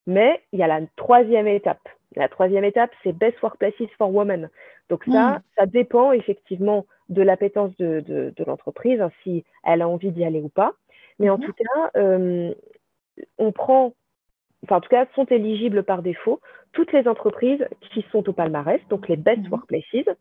Mais 0.06 0.44
il 0.52 0.60
y 0.60 0.64
a 0.64 0.68
la 0.68 0.82
troisième 0.98 1.48
étape. 1.48 1.88
La 2.18 2.28
troisième 2.30 2.64
étape, 2.64 2.92
c'est 3.04 3.14
Best 3.14 3.42
Workplaces 3.42 3.74
for 3.98 4.14
Women. 4.14 4.50
Donc 4.90 5.04
ça, 5.12 5.34
Mhm. 5.36 5.40
ça 5.58 5.66
dépend 5.68 6.12
effectivement 6.12 6.86
de 7.10 7.22
l'appétence 7.22 7.76
de, 7.78 8.00
de, 8.02 8.34
de 8.36 8.44
l'entreprise, 8.44 9.00
hein, 9.00 9.12
si 9.24 9.46
elle 9.64 9.82
a 9.82 9.88
envie 9.88 10.12
d'y 10.12 10.24
aller 10.26 10.42
ou 10.42 10.50
pas. 10.50 10.74
Mais 11.20 11.30
en 11.30 11.38
Mhm. 11.38 11.44
tout 11.46 11.54
cas, 11.54 11.92
euh, 11.96 12.54
on 13.38 13.52
prend, 13.52 13.94
enfin 14.64 14.78
en 14.78 14.82
tout 14.82 14.90
cas, 14.90 15.06
sont 15.16 15.26
éligibles 15.26 15.84
par 15.84 16.02
défaut 16.02 16.40
toutes 16.74 16.92
les 16.92 17.08
entreprises 17.08 17.66
qui 17.94 18.04
sont 18.12 18.28
au 18.28 18.34
palmarès, 18.34 18.82
donc 18.90 19.08
les 19.08 19.16
Best 19.16 19.44
Mhm. 19.44 19.52
Workplaces. 19.52 20.16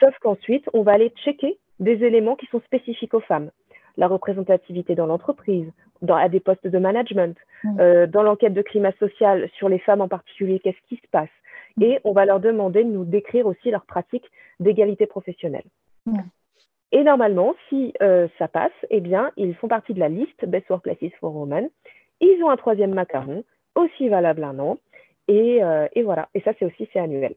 Sauf 0.00 0.18
qu'ensuite, 0.20 0.68
on 0.72 0.82
va 0.82 0.92
aller 0.92 1.10
checker 1.24 1.58
des 1.80 2.04
éléments 2.04 2.36
qui 2.36 2.46
sont 2.46 2.60
spécifiques 2.60 3.14
aux 3.14 3.20
femmes. 3.20 3.50
La 3.96 4.06
représentativité 4.08 4.94
dans 4.94 5.06
l'entreprise, 5.06 5.70
dans, 6.02 6.16
à 6.16 6.28
des 6.28 6.40
postes 6.40 6.66
de 6.66 6.78
management, 6.78 7.36
Mm. 7.64 7.80
euh, 7.80 8.06
dans 8.06 8.22
l'enquête 8.22 8.54
de 8.54 8.62
climat 8.62 8.92
social 8.98 9.48
sur 9.54 9.68
les 9.68 9.78
femmes 9.78 10.00
en 10.00 10.08
particulier, 10.08 10.60
qu'est-ce 10.60 10.88
qui 10.88 10.96
se 10.96 11.08
passe? 11.10 11.28
Mm. 11.76 11.82
Et 11.82 12.00
on 12.04 12.12
va 12.12 12.24
leur 12.24 12.40
demander 12.40 12.84
de 12.84 12.88
nous 12.88 13.04
décrire 13.04 13.46
aussi 13.46 13.70
leurs 13.70 13.86
pratiques 13.86 14.30
d'égalité 14.60 15.06
professionnelle. 15.06 15.64
Mm. 16.06 16.18
Et 16.92 17.04
normalement, 17.04 17.54
si 17.68 17.92
euh, 18.00 18.28
ça 18.38 18.48
passe, 18.48 18.72
eh 18.90 19.00
bien, 19.00 19.30
ils 19.36 19.54
font 19.54 19.68
partie 19.68 19.92
de 19.92 20.00
la 20.00 20.08
liste 20.08 20.44
Best 20.46 20.70
Workplaces 20.70 21.12
for 21.20 21.34
Women. 21.34 21.68
Ils 22.20 22.42
ont 22.42 22.50
un 22.50 22.56
troisième 22.56 22.94
macaron, 22.94 23.44
aussi 23.74 24.08
valable 24.08 24.42
un 24.44 24.58
an. 24.58 24.78
Et, 25.28 25.62
euh, 25.62 25.86
et 25.92 26.02
voilà. 26.02 26.28
Et 26.34 26.40
ça, 26.40 26.52
c'est 26.58 26.64
aussi, 26.64 26.88
c'est 26.92 26.98
annuel. 26.98 27.34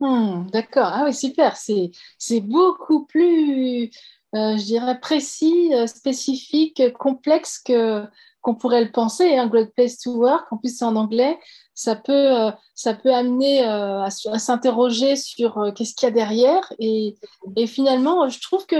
Hmm, 0.00 0.46
d'accord. 0.52 0.90
Ah 0.92 1.04
oui, 1.04 1.14
super. 1.14 1.56
C'est, 1.56 2.40
beaucoup 2.40 3.04
plus, 3.06 3.90
euh, 4.34 4.56
je 4.56 4.98
précis, 5.00 5.70
euh, 5.74 5.86
spécifique, 5.86 6.82
complexe 6.98 7.58
que, 7.58 8.04
qu'on 8.40 8.54
pourrait 8.54 8.84
le 8.84 8.92
penser. 8.92 9.36
Un 9.36 9.48
Great 9.48 9.74
Place 9.74 9.98
to 9.98 10.12
Work, 10.12 10.52
en 10.52 10.58
plus 10.58 10.76
c'est 10.76 10.84
en 10.84 10.94
anglais, 10.94 11.38
ça 11.74 11.96
peut, 11.96 12.12
euh, 12.12 12.52
amener 13.06 13.64
à, 13.64 14.08
s'interroger 14.10 15.16
sur 15.16 15.72
qu'est-ce 15.74 15.94
qu'il 15.94 16.06
y 16.06 16.10
a 16.10 16.12
derrière. 16.12 16.72
Et, 16.78 17.16
finalement, 17.66 18.28
je 18.28 18.40
trouve 18.40 18.66
que, 18.66 18.76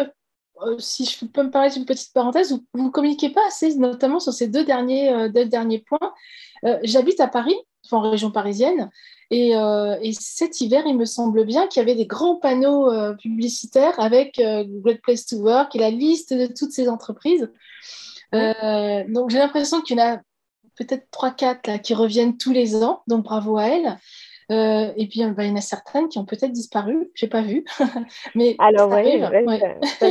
si 0.79 1.05
je 1.05 1.25
peux 1.25 1.43
me 1.43 1.51
permettre 1.51 1.79
une 1.79 1.85
petite 1.85 2.13
parenthèse, 2.13 2.53
vous 2.75 2.85
ne 2.85 2.91
communiquez 2.91 3.31
pas 3.31 3.47
assez, 3.49 3.75
notamment 3.77 4.21
sur 4.21 4.33
ces 4.33 4.49
deux 4.49 4.65
derniers, 4.65 5.29
deux 5.31 5.47
derniers 5.47 5.81
points. 5.81 6.13
J'habite 6.83 7.21
à 7.21 7.29
Paris, 7.29 7.57
en 7.97 8.11
région 8.11 8.31
parisienne. 8.31 8.91
Et, 9.31 9.57
euh, 9.57 9.97
et, 10.01 10.13
cet 10.13 10.61
hiver, 10.61 10.85
il 10.87 10.97
me 10.97 11.05
semble 11.05 11.45
bien 11.45 11.67
qu'il 11.67 11.81
y 11.81 11.83
avait 11.83 11.95
des 11.95 12.07
grands 12.07 12.37
panneaux 12.37 12.91
euh, 12.91 13.15
publicitaires 13.15 13.99
avec 14.01 14.39
euh, 14.39 14.65
Great 14.67 15.03
Place 15.03 15.27
to 15.27 15.37
Work 15.37 15.77
et 15.77 15.79
la 15.79 15.91
liste 15.91 16.33
de 16.33 16.47
toutes 16.47 16.73
ces 16.73 16.89
entreprises. 16.89 17.51
Euh, 18.35 19.05
donc 19.09 19.31
j'ai 19.31 19.39
l'impression 19.39 19.81
qu'il 19.81 19.99
y 19.99 20.03
en 20.03 20.15
a 20.15 20.17
peut-être 20.77 21.07
3-4 21.13 21.81
qui 21.81 21.95
reviennent 21.95 22.37
tous 22.37 22.53
les 22.53 22.83
ans, 22.83 23.03
donc 23.07 23.25
bravo 23.25 23.59
à 23.59 23.65
elles. 23.65 23.99
Euh, 24.51 24.93
et 24.97 25.07
puis 25.07 25.23
bah, 25.37 25.45
il 25.45 25.51
y 25.51 25.53
en 25.53 25.57
a 25.57 25.61
certaines 25.61 26.09
qui 26.09 26.19
ont 26.19 26.25
peut-être 26.25 26.53
disparu, 26.53 27.11
je 27.15 27.27
n'ai 27.27 27.31
pas 27.31 27.43
vu. 27.43 27.65
Mais 28.35 28.57
Alors 28.59 28.89
oui, 28.89 29.21
arrive, 29.23 29.47
ouais, 29.47 29.61
ouais. 29.61 29.79
ça, 29.83 30.07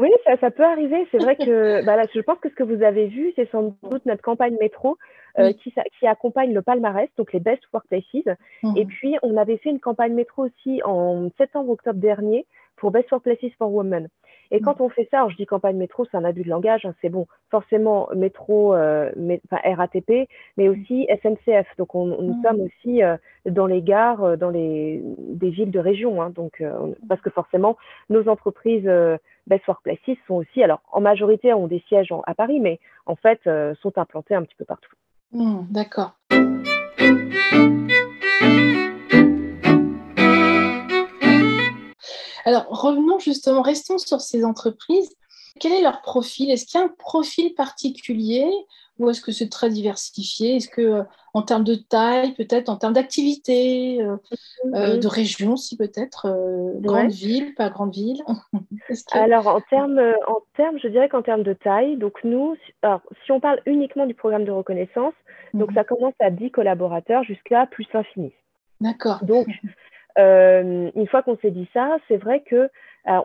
oui 0.00 0.10
ça, 0.24 0.36
ça, 0.38 0.50
peut 0.50 0.64
arriver. 0.64 1.06
C'est 1.12 1.18
vrai 1.18 1.36
que 1.36 1.82
bah, 1.86 1.96
là, 1.96 2.04
je 2.12 2.20
pense 2.20 2.38
que 2.40 2.48
ce 2.48 2.54
que 2.54 2.64
vous 2.64 2.82
avez 2.82 3.06
vu, 3.06 3.32
c'est 3.36 3.48
sans 3.50 3.76
doute 3.88 4.04
notre 4.04 4.22
campagne 4.22 4.56
métro 4.60 4.98
euh, 5.38 5.48
Oui. 5.48 5.54
qui, 5.56 5.72
qui, 5.98 6.06
accompagne 6.06 6.52
le 6.52 6.62
palmarès, 6.62 7.08
donc 7.16 7.32
les 7.32 7.40
Best 7.40 7.62
Workplaces. 7.72 8.36
Et 8.76 8.84
puis, 8.86 9.16
on 9.22 9.36
avait 9.36 9.58
fait 9.58 9.70
une 9.70 9.80
campagne 9.80 10.14
métro 10.14 10.46
aussi 10.46 10.82
en 10.84 11.28
septembre-octobre 11.38 12.00
dernier 12.00 12.46
pour 12.76 12.90
Best 12.90 13.10
Workplaces 13.10 13.52
for 13.58 13.72
Women. 13.72 14.08
Et 14.52 14.60
quand 14.60 14.80
on 14.80 14.88
fait 14.88 15.08
ça, 15.10 15.18
alors 15.18 15.30
je 15.30 15.36
dis 15.36 15.44
campagne 15.46 15.76
métro, 15.76 16.04
c'est 16.04 16.16
un 16.16 16.24
abus 16.24 16.44
de 16.44 16.48
langage, 16.48 16.84
hein, 16.84 16.94
c'est 17.02 17.08
bon, 17.08 17.26
forcément 17.50 18.08
métro, 18.14 18.74
euh, 18.74 19.10
enfin, 19.50 19.74
RATP, 19.74 20.28
mais 20.56 20.68
aussi 20.68 21.06
SNCF. 21.10 21.66
Donc 21.78 21.94
on, 21.96 22.06
nous 22.06 22.34
Mhm. 22.34 22.42
sommes 22.42 22.60
aussi 22.60 23.02
euh, 23.02 23.16
dans 23.44 23.66
les 23.66 23.82
gares, 23.82 24.22
euh, 24.22 24.36
dans 24.36 24.50
les 24.50 25.02
des 25.18 25.50
villes 25.50 25.72
de 25.72 25.80
région, 25.80 26.22
hein, 26.22 26.30
donc 26.30 26.60
euh, 26.60 26.72
on- 26.80 26.94
parce 27.08 27.20
que 27.20 27.30
forcément 27.30 27.76
nos 28.08 28.28
entreprises 28.28 28.86
euh, 28.86 29.16
Best 29.48 29.66
Workplaces 29.66 30.16
sont 30.28 30.34
aussi, 30.34 30.62
alors 30.62 30.80
en 30.92 31.00
majorité 31.00 31.52
ont 31.52 31.66
des 31.66 31.82
sièges 31.88 32.12
en- 32.12 32.22
à 32.26 32.34
Paris, 32.34 32.60
mais 32.60 32.78
en 33.06 33.16
fait 33.16 33.40
euh, 33.48 33.74
sont 33.82 33.98
implantés 33.98 34.34
un 34.36 34.42
petit 34.44 34.54
peu 34.56 34.64
partout. 34.64 34.92
D'accord. 35.32 36.12
Alors, 42.46 42.66
revenons 42.70 43.18
justement, 43.18 43.60
restons 43.60 43.98
sur 43.98 44.20
ces 44.22 44.44
entreprises. 44.44 45.10
Quel 45.60 45.72
est 45.72 45.82
leur 45.82 46.00
profil? 46.00 46.50
Est-ce 46.50 46.64
qu'il 46.64 46.80
y 46.80 46.82
a 46.82 46.86
un 46.86 46.94
profil 46.96 47.54
particulier 47.54 48.46
ou 48.98 49.10
est-ce 49.10 49.20
que 49.20 49.32
c'est 49.32 49.48
très 49.50 49.68
diversifié? 49.68 50.56
Est-ce 50.56 50.68
que, 50.68 50.80
euh, 50.80 51.02
en 51.34 51.42
termes 51.42 51.64
de 51.64 51.74
taille, 51.74 52.32
peut-être, 52.34 52.68
en 52.70 52.76
termes 52.76 52.92
d'activité, 52.94 54.00
euh, 54.00 54.16
euh, 54.74 54.96
de 54.96 55.06
région, 55.08 55.56
si 55.56 55.76
peut-être, 55.76 56.26
grande 56.80 57.06
Ouais. 57.06 57.08
ville, 57.08 57.54
pas 57.54 57.68
grande 57.68 57.92
ville 57.94 58.22
que- 58.88 59.18
Alors, 59.18 59.48
en 59.48 59.60
termes, 59.62 59.98
en 60.28 60.38
termes, 60.56 60.78
je 60.82 60.88
dirais 60.88 61.08
qu'en 61.08 61.22
termes 61.22 61.42
de 61.42 61.52
taille, 61.52 61.96
donc 61.96 62.14
nous, 62.24 62.54
si- 62.64 62.72
alors, 62.82 63.00
si 63.24 63.32
on 63.32 63.40
parle 63.40 63.60
uniquement 63.66 64.06
du 64.06 64.14
programme 64.14 64.44
de 64.44 64.52
reconnaissance, 64.52 65.14
donc 65.52 65.70
Mhm. 65.70 65.74
ça 65.74 65.84
commence 65.84 66.14
à 66.20 66.30
10 66.30 66.50
collaborateurs 66.50 67.24
jusqu'à 67.24 67.66
plus 67.66 67.86
l'infini. 67.92 68.32
D'accord. 68.80 69.24
Donc, 69.24 69.46
euh, 70.18 70.90
une 70.94 71.06
fois 71.06 71.22
qu'on 71.22 71.36
s'est 71.38 71.50
dit 71.50 71.68
ça, 71.72 71.98
c'est 72.08 72.16
vrai 72.16 72.40
que 72.42 72.56
euh, 72.56 72.68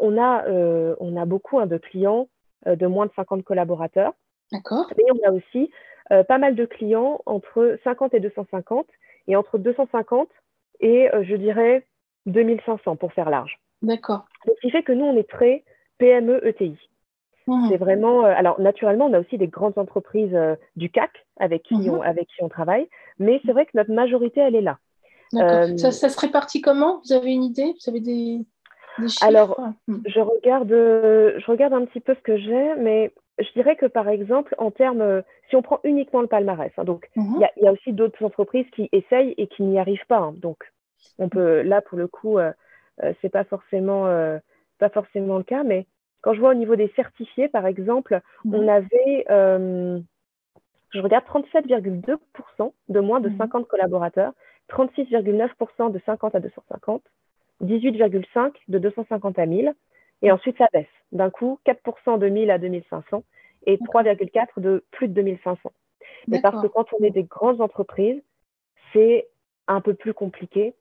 on, 0.01 0.17
a, 0.21 0.45
euh, 0.47 0.95
on 0.99 1.15
a 1.17 1.25
beaucoup 1.25 1.59
hein, 1.59 1.65
de 1.65 1.77
clients 1.77 2.27
de 2.65 2.85
moins 2.85 3.07
de 3.07 3.11
50 3.15 3.43
collaborateurs, 3.43 4.13
D'accord. 4.51 4.85
mais 4.95 5.03
on 5.11 5.27
a 5.27 5.31
aussi 5.31 5.71
pas 6.27 6.37
mal 6.37 6.55
de 6.55 6.65
clients 6.65 7.21
entre 7.25 7.79
50 7.83 8.13
et 8.13 8.19
250, 8.19 8.85
et 9.27 9.35
entre 9.35 9.57
250 9.57 10.27
et, 10.81 11.09
je 11.23 11.35
dirais, 11.35 11.85
2500 12.27 12.97
pour 12.97 13.13
faire 13.13 13.29
large. 13.31 13.59
D'accord. 13.81 14.25
Ce 14.45 14.51
qui 14.61 14.69
fait 14.69 14.83
que 14.83 14.91
nous, 14.91 15.05
on 15.05 15.17
est 15.17 15.27
très 15.27 15.63
PME 15.97 16.45
ETI. 16.45 16.77
Mhm. 17.47 17.69
C'est 17.69 17.77
vraiment. 17.77 18.25
alors, 18.25 18.61
naturellement, 18.61 19.07
on 19.07 19.13
a 19.13 19.19
aussi 19.19 19.39
des 19.39 19.47
grandes 19.47 19.77
entreprises 19.79 20.37
du 20.75 20.89
CAC 20.91 21.09
avec 21.39 21.63
qui, 21.63 21.73
Mhm. 21.75 21.89
on, 21.89 22.01
avec 22.01 22.27
qui 22.27 22.43
on 22.43 22.49
travaille, 22.49 22.87
mais 23.17 23.41
c'est 23.45 23.53
vrai 23.53 23.65
que 23.65 23.71
notre 23.73 23.91
majorité, 23.91 24.39
elle 24.41 24.55
est 24.55 24.61
là. 24.61 24.77
D'accord. 25.33 25.69
Euh, 25.69 25.77
Ça, 25.77 25.91
ça 25.91 26.09
se 26.09 26.19
répartit 26.19 26.61
comment? 26.61 27.01
Vous 27.05 27.13
avez 27.13 27.31
une 27.31 27.43
idée? 27.43 27.73
Vous 27.83 27.89
avez 27.89 27.99
des, 27.99 28.39
des 28.99 29.07
chiffres? 29.09 29.25
Alors, 29.25 29.59
Hmm. 29.87 29.97
Je 30.05 30.19
regarde, 30.19 30.69
je 30.69 31.45
regarde 31.51 31.73
un 31.73 31.85
petit 31.85 31.99
peu 31.99 32.13
ce 32.15 32.21
que 32.21 32.37
j'ai, 32.37 32.75
mais 32.77 33.11
je 33.39 33.51
dirais 33.53 33.75
que 33.75 33.85
par 33.87 34.07
exemple, 34.09 34.55
en 34.57 34.71
termes, 34.71 35.23
si 35.49 35.55
on 35.55 35.61
prend 35.61 35.79
uniquement 35.83 36.21
le 36.21 36.27
palmarès, 36.27 36.71
hein, 36.77 36.83
donc 36.83 37.09
il 37.15 37.21
Mhm. 37.23 37.41
y, 37.41 37.43
a- 37.43 37.51
il 37.57 37.63
y 37.63 37.67
a 37.67 37.71
aussi 37.71 37.93
d'autres 37.93 38.23
entreprises 38.23 38.65
qui 38.75 38.89
essayent 38.91 39.33
et 39.37 39.47
qui 39.47 39.63
n'y 39.63 39.79
arrivent 39.79 40.05
pas. 40.07 40.17
hein. 40.19 40.33
donc, 40.37 40.57
on 41.19 41.29
peut, 41.29 41.61
là 41.61 41.81
pour 41.81 41.97
le 41.97 42.07
coup, 42.07 42.37
euh, 42.39 42.51
euh, 43.03 43.13
c'est 43.21 43.29
pas 43.29 43.43
forcément, 43.43 44.07
euh, 44.07 44.37
pas 44.79 44.89
forcément 44.89 45.37
le 45.37 45.43
cas, 45.43 45.63
mais 45.63 45.87
quand 46.21 46.33
je 46.33 46.39
vois 46.39 46.51
au 46.51 46.55
niveau 46.55 46.75
des 46.75 46.91
certifiés, 46.95 47.47
par 47.49 47.65
exemple, 47.65 48.21
Mhm. 48.45 48.55
on 48.55 48.67
avait, 48.67 49.25
euh, 49.29 49.99
je 50.91 50.99
regarde 50.99 51.25
37,2% 51.25 52.73
de 52.89 52.99
moins 52.99 53.19
de 53.19 53.29
Mhm. 53.29 53.37
50 53.37 53.67
collaborateurs, 53.67 54.33
36,9% 54.71 55.91
de 55.91 55.99
50 56.05 56.35
à 56.35 56.39
250, 56.39 57.03
18,5 57.63 58.51
de 58.67 58.79
250 58.79 59.37
à 59.39 59.45
1000, 59.45 59.73
et 60.21 60.31
ensuite 60.31 60.57
ça 60.57 60.67
baisse. 60.73 60.85
D'un 61.11 61.29
coup, 61.29 61.59
4% 61.65 62.17
de 62.19 62.29
1000 62.29 62.51
à 62.51 62.57
2500 62.57 63.23
et 63.67 63.77
3,4 63.77 64.59
de 64.59 64.83
plus 64.91 65.07
de 65.07 65.13
2500. 65.13 65.71
Et 66.31 66.39
parce 66.41 66.55
que 66.61 66.67
quand 66.67 66.85
on 66.99 67.03
est 67.03 67.11
des 67.11 67.23
grandes 67.23 67.61
entreprises, 67.61 68.21
c'est 68.93 69.27
un 69.67 69.81
peu 69.81 69.93
plus 69.93 70.13
compliqué 70.13 70.73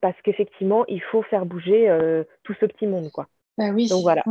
parce 0.00 0.20
qu'effectivement, 0.22 0.84
il 0.86 1.00
faut 1.02 1.22
faire 1.22 1.46
bouger 1.46 1.88
euh, 1.88 2.24
tout 2.42 2.54
ce 2.60 2.66
petit 2.66 2.86
monde, 2.86 3.10
quoi. 3.10 3.26
Bah 3.56 3.70
oui. 3.74 3.88
Donc 3.88 4.02
voilà. 4.02 4.22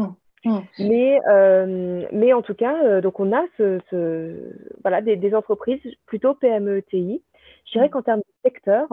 Hmm. 0.45 0.60
Mais, 0.78 1.19
euh, 1.30 2.06
mais 2.12 2.34
en 2.34 2.41
tout 2.41 2.54
cas, 2.54 2.84
euh, 2.86 2.99
donc 3.02 3.19
on 3.19 3.32
a 3.32 3.43
ce, 3.58 3.80
ce- 3.89 4.54
voilà, 4.82 5.02
des, 5.02 5.15
des 5.15 5.34
entreprises 5.34 5.80
plutôt 6.06 6.34
PME 6.34 6.78
ETI. 6.80 7.23
Je 7.65 7.73
dirais 7.73 7.89
qu'en 7.89 8.02
termes 8.02 8.19
de 8.19 8.49
secteur, 8.49 8.88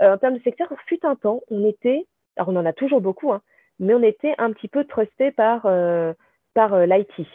euh, 0.00 0.14
en 0.14 0.18
termes 0.18 0.38
de 0.38 0.42
secteur, 0.42 0.68
fut 0.86 1.04
un 1.04 1.16
temps, 1.16 1.40
on 1.50 1.64
était, 1.66 2.06
alors 2.36 2.48
on 2.48 2.56
en 2.56 2.66
a 2.66 2.72
toujours 2.72 3.00
beaucoup, 3.00 3.32
hein, 3.32 3.42
mais 3.78 3.94
on 3.94 4.02
était 4.02 4.34
un 4.38 4.52
petit 4.52 4.68
peu 4.68 4.84
trusté 4.84 5.30
par, 5.32 5.66
euh, 5.66 6.12
par 6.54 6.74
euh, 6.74 6.86
l'IT. 6.86 7.26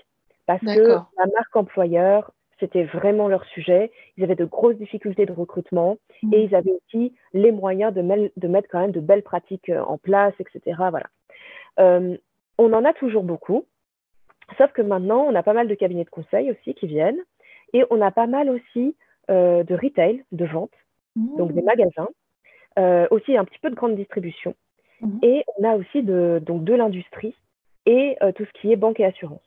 Parce 0.46 0.62
que 0.62 0.88
la 0.88 1.26
marque 1.36 1.56
employeur, 1.56 2.32
c'était 2.60 2.86
vraiment 2.86 3.28
leur 3.28 3.44
sujet. 3.46 3.92
Ils 4.16 4.24
avaient 4.24 4.36
de 4.36 4.46
grosses 4.46 4.78
difficultés 4.78 5.26
de 5.26 5.34
recrutement 5.34 5.98
Mm. 6.24 6.34
et 6.34 6.44
ils 6.44 6.56
avaient 6.56 6.72
aussi 6.72 7.14
les 7.34 7.52
moyens 7.52 7.94
de, 7.94 8.32
de 8.36 8.48
mettre 8.48 8.68
quand 8.70 8.80
même 8.80 8.92
de 8.92 9.00
belles 9.00 9.24
pratiques 9.24 9.70
en 9.70 9.98
place, 9.98 10.34
etc. 10.40 10.82
Voilà. 10.90 11.08
On 12.58 12.74
en 12.74 12.86
a 12.86 12.94
toujours 12.94 13.24
beaucoup, 13.24 13.66
sauf 14.58 14.72
que 14.72 14.82
maintenant, 14.82 15.26
on 15.28 15.36
a 15.36 15.44
pas 15.44 15.54
mal 15.54 15.68
de 15.68 15.76
cabinets 15.76 16.06
de 16.06 16.10
conseil 16.10 16.52
aussi 16.52 16.74
qui 16.74 16.88
viennent 16.88 17.20
et 17.74 17.84
on 17.92 18.02
a 18.02 18.12
pas 18.12 18.28
mal 18.28 18.50
aussi 18.50 18.96
euh, 19.30 19.64
de 19.64 19.76
retail, 19.76 20.24
de 20.32 20.46
vente, 20.46 20.72
donc 21.16 21.54
des 21.54 21.62
Hmm. 21.62 21.66
magasins, 21.66 22.10
euh, 22.80 23.08
aussi 23.12 23.36
un 23.36 23.46
petit 23.46 23.60
peu 23.60 23.70
de 23.70 23.76
grande 23.76 23.96
distribution. 23.96 24.56
Mhm. 25.02 25.20
Et 25.24 25.44
on 25.58 25.64
a 25.64 25.76
aussi 25.76 26.04
de, 26.04 26.42
donc 26.44 26.64
de 26.64 26.74
l'industrie 26.74 27.36
et 27.86 28.18
tout 28.36 28.44
ce 28.44 28.52
qui 28.60 28.72
est 28.72 28.76
banque 28.76 29.00
et 29.00 29.06
assurance. 29.06 29.42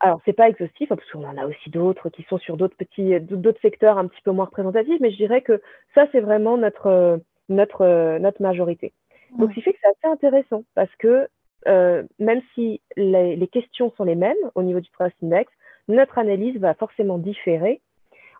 Alors, 0.00 0.20
c'est 0.26 0.34
pas 0.34 0.50
exhaustif, 0.50 0.90
parce 0.90 1.00
qu'on 1.10 1.24
en 1.24 1.38
a 1.38 1.46
aussi 1.46 1.70
d'autres 1.70 2.10
qui 2.10 2.24
sont 2.24 2.36
sur 2.36 2.58
d'autres 2.58 2.76
petits, 2.76 3.18
d'autres 3.20 3.60
secteurs 3.62 3.96
un 3.96 4.06
petit 4.06 4.20
peu 4.22 4.32
moins 4.32 4.44
représentatifs, 4.44 5.00
mais 5.00 5.10
je 5.10 5.16
dirais 5.16 5.40
que 5.40 5.62
ça, 5.94 6.06
c'est 6.12 6.20
vraiment 6.20 6.58
notre, 6.58 7.20
notre, 7.48 8.18
notre 8.18 8.42
majorité. 8.42 8.92
Donc, 9.38 9.50
ce 9.50 9.54
qui 9.54 9.62
fait 9.62 9.72
que 9.72 9.78
c'est 9.80 9.88
assez 9.88 10.12
intéressant 10.12 10.64
parce 10.74 10.94
que 10.96 11.26
euh, 11.68 12.02
même 12.18 12.42
si 12.54 12.80
les, 12.96 13.36
les, 13.36 13.46
questions 13.46 13.92
sont 13.96 14.04
les 14.04 14.14
mêmes 14.14 14.36
au 14.54 14.62
niveau 14.62 14.80
du 14.80 14.90
Trust 14.90 15.14
Index, 15.22 15.50
notre 15.88 16.18
analyse 16.18 16.58
va 16.58 16.74
forcément 16.74 17.18
différer 17.18 17.80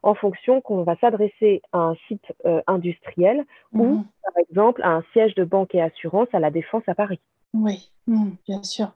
en 0.03 0.15
fonction 0.15 0.61
qu'on 0.61 0.83
va 0.83 0.97
s'adresser 0.97 1.63
à 1.73 1.79
un 1.79 1.95
site 2.09 2.25
euh, 2.45 2.61
industriel 2.67 3.45
ou, 3.73 3.85
mhm. 3.85 4.05
par 4.23 4.37
exemple, 4.39 4.83
à 4.83 4.91
un 4.91 5.05
siège 5.13 5.35
de 5.35 5.45
banque 5.45 5.75
et 5.75 5.83
assurance 5.83 6.29
à 6.33 6.41
la 6.41 6.51
Défense 6.51 6.83
à 6.87 6.95
Paris. 6.95 7.21
Oui, 7.55 7.91
mhm, 8.07 8.37
bien 8.47 8.63
sûr. 8.63 8.93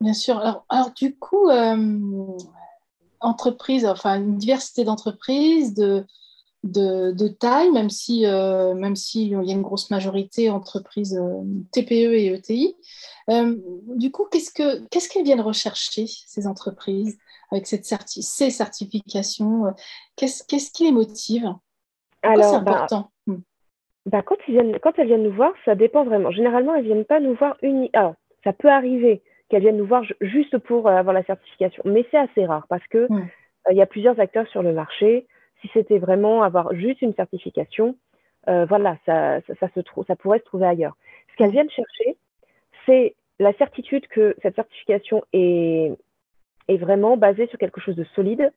Bien 0.00 0.14
sûr. 0.14 0.38
Alors, 0.38 0.64
alors 0.68 0.90
du 0.92 1.16
coup, 1.16 1.48
euh, 1.48 2.36
entreprise, 3.20 3.86
enfin, 3.86 4.16
une 4.20 4.36
diversité 4.36 4.84
d'entreprises, 4.84 5.74
de, 5.74 6.04
de, 6.64 7.28
taille, 7.28 7.70
même 7.70 7.90
si 7.90 8.26
euh, 8.26 8.74
même 8.74 8.96
s'il 8.96 9.28
y 9.28 9.34
a 9.34 9.54
une 9.54 9.62
grosse 9.62 9.90
majorité 9.90 10.50
entreprises 10.50 11.16
euh, 11.16 11.42
TPE 11.72 12.14
et 12.14 12.26
ETI. 12.26 12.76
Euh, 13.30 13.56
du 13.96 14.10
coup, 14.10 14.26
qu'est-ce 14.30 14.50
que 14.50 14.84
qu'est-ce 14.88 15.08
qu'elles 15.08 15.24
viennent 15.24 15.40
rechercher 15.40 16.06
ces 16.06 16.46
entreprises? 16.46 17.18
Avec 17.50 17.66
cette 17.66 17.84
ces 17.84 18.50
certifications 18.50 19.74
Qu'est-ce 20.16 20.44
qu'est-ce 20.46 20.72
qui 20.72 20.84
les 20.84 20.92
motive? 20.92 21.46
Alors, 22.22 22.54
c'est 22.54 22.64
bah, 22.64 22.72
important? 22.72 23.10
Hmm. 23.26 23.38
Bah, 24.06 24.22
quand, 24.22 24.36
ils 24.48 24.54
viennent, 24.54 24.78
quand 24.80 24.98
elles 24.98 25.06
viennent 25.06 25.22
nous 25.22 25.32
voir, 25.32 25.52
ça 25.64 25.74
dépend 25.74 26.04
vraiment. 26.04 26.30
Généralement, 26.30 26.74
elles 26.74 26.84
viennent 26.84 27.04
pas 27.04 27.20
nous 27.20 27.34
voir 27.34 27.56
une. 27.62 27.88
Alors, 27.92 28.14
ça 28.44 28.52
peut 28.52 28.70
arriver 28.70 29.22
qu'elles 29.48 29.62
viennent 29.62 29.76
nous 29.76 29.86
voir 29.86 30.02
juste 30.20 30.58
pour 30.58 30.88
avoir 30.88 31.14
la 31.14 31.24
certification, 31.24 31.82
mais 31.84 32.06
c'est 32.10 32.18
assez 32.18 32.46
rare 32.46 32.66
parce 32.68 32.86
que 32.88 33.06
hmm. 33.10 33.28
il 33.70 33.76
y 33.76 33.82
a 33.82 33.86
plusieurs 33.86 34.18
acteurs 34.20 34.48
sur 34.48 34.62
le 34.62 34.72
marché 34.72 35.26
si 35.64 35.70
c'était 35.72 35.98
vraiment 35.98 36.42
avoir 36.42 36.74
juste 36.74 37.00
une 37.00 37.14
certification, 37.14 37.96
euh, 38.48 38.66
voilà, 38.66 38.98
ça, 39.06 39.40
ça, 39.58 39.68
se 39.74 39.80
ça 40.06 40.16
pourrait 40.16 40.40
se 40.40 40.44
trouver 40.44 40.66
ailleurs. 40.66 40.96
Ce 41.30 41.36
qu'elles 41.36 41.52
viennent 41.52 41.70
chercher, 41.70 42.16
c'est 42.86 43.16
la 43.38 43.52
certitude 43.54 44.06
que 44.08 44.36
cette 44.42 44.54
certification 44.54 45.24
est, 45.32 45.92
est 46.68 46.76
vraiment 46.76 47.16
basée 47.16 47.46
sur 47.48 47.58
quelque 47.58 47.80
chose 47.80 47.96
de 47.96 48.04
solide 48.14 48.52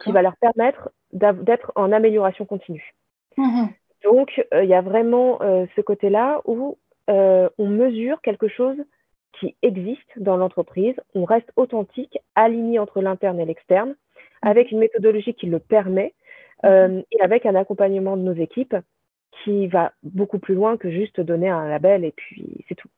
qui 0.00 0.12
va 0.12 0.22
leur 0.22 0.36
permettre 0.36 0.90
d'être 1.12 1.72
en 1.74 1.92
amélioration 1.92 2.44
continue. 2.44 2.94
Mmh 3.36 3.66
Donc, 4.04 4.44
euh, 4.52 4.64
il 4.64 4.68
y 4.68 4.74
a 4.74 4.82
vraiment 4.82 5.40
euh, 5.40 5.66
ce 5.76 5.80
côté-là 5.80 6.42
où 6.44 6.76
on 7.10 7.66
mesure 7.66 8.20
quelque 8.20 8.48
chose 8.48 8.76
qui 9.40 9.56
existe 9.62 10.18
dans 10.18 10.36
l'entreprise, 10.36 10.94
on 11.14 11.24
reste 11.24 11.50
authentique, 11.56 12.18
aligné 12.34 12.78
entre 12.78 13.00
l'interne 13.00 13.40
et 13.40 13.46
l'externe, 13.46 13.94
avec 14.42 14.70
une 14.72 14.78
méthodologie 14.78 15.32
qui 15.32 15.46
le 15.46 15.58
permet, 15.58 16.12
euh, 16.64 17.02
et 17.12 17.20
avec 17.20 17.46
un 17.46 17.54
accompagnement 17.54 18.16
de 18.16 18.22
nos 18.22 18.32
équipes 18.32 18.76
qui 19.44 19.68
va 19.68 19.92
beaucoup 20.02 20.38
plus 20.38 20.54
loin 20.54 20.76
que 20.76 20.90
juste 20.90 21.20
donner 21.20 21.48
un 21.48 21.68
label 21.68 22.04
et 22.04 22.10
puis 22.10 22.64
c'est 22.68 22.74
tout. 22.74 22.88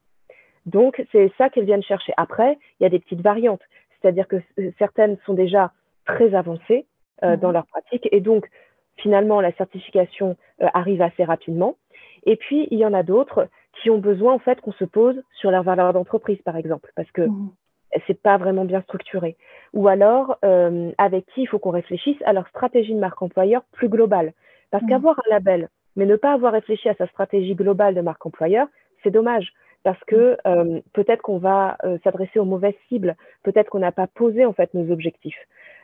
Donc, 0.66 1.04
c'est 1.12 1.30
ça 1.36 1.50
qu'elles 1.50 1.64
viennent 1.64 1.82
chercher. 1.82 2.12
Après, 2.16 2.58
il 2.78 2.84
y 2.84 2.86
a 2.86 2.90
des 2.90 2.98
petites 2.98 3.20
variantes, 3.20 3.62
c'est-à-dire 4.00 4.28
que 4.28 4.36
certaines 4.78 5.16
sont 5.26 5.34
déjà 5.34 5.72
très 6.06 6.34
avancées 6.34 6.86
euh, 7.22 7.36
dans 7.36 7.48
mhm. 7.48 7.54
leur 7.54 7.66
pratique 7.66 8.08
et 8.12 8.20
donc, 8.20 8.46
finalement, 8.96 9.40
la 9.40 9.52
certification 9.52 10.36
euh, 10.62 10.66
arrive 10.74 11.02
assez 11.02 11.24
rapidement. 11.24 11.76
Et 12.24 12.36
puis, 12.36 12.68
il 12.70 12.78
y 12.78 12.84
en 12.84 12.92
a 12.92 13.02
d'autres 13.02 13.48
qui 13.80 13.90
ont 13.90 13.98
besoin, 13.98 14.34
en 14.34 14.38
fait, 14.38 14.60
qu'on 14.60 14.72
se 14.72 14.84
pose 14.84 15.22
sur 15.38 15.50
leur 15.50 15.62
valeur 15.62 15.92
d'entreprise, 15.92 16.40
par 16.42 16.56
exemple, 16.56 16.92
parce 16.96 17.10
que 17.12 17.22
mhm 17.22 17.50
c'est 18.06 18.20
pas 18.20 18.36
vraiment 18.36 18.64
bien 18.64 18.82
structuré. 18.82 19.36
Ou 19.72 19.88
alors, 19.88 20.36
euh, 20.44 20.92
avec 20.98 21.26
qui 21.26 21.42
il 21.42 21.46
faut 21.46 21.58
qu'on 21.58 21.70
réfléchisse 21.70 22.18
à 22.24 22.32
leur 22.32 22.46
stratégie 22.48 22.94
de 22.94 23.00
marque 23.00 23.20
employeur 23.22 23.62
plus 23.72 23.88
globale. 23.88 24.32
Parce 24.70 24.84
mmh. 24.84 24.88
qu'avoir 24.88 25.18
un 25.18 25.30
label, 25.30 25.68
mais 25.96 26.06
ne 26.06 26.16
pas 26.16 26.32
avoir 26.32 26.52
réfléchi 26.52 26.88
à 26.88 26.94
sa 26.94 27.06
stratégie 27.08 27.54
globale 27.54 27.94
de 27.94 28.00
marque 28.00 28.24
employeur, 28.24 28.68
c'est 29.02 29.10
dommage. 29.10 29.52
Parce 29.82 30.02
que 30.06 30.36
euh, 30.46 30.80
peut-être 30.92 31.22
qu'on 31.22 31.38
va 31.38 31.78
euh, 31.84 31.98
s'adresser 32.04 32.38
aux 32.38 32.44
mauvaises 32.44 32.74
cibles, 32.88 33.16
peut-être 33.42 33.70
qu'on 33.70 33.78
n'a 33.78 33.92
pas 33.92 34.06
posé 34.06 34.44
en 34.44 34.52
fait 34.52 34.72
nos 34.74 34.92
objectifs. 34.92 35.38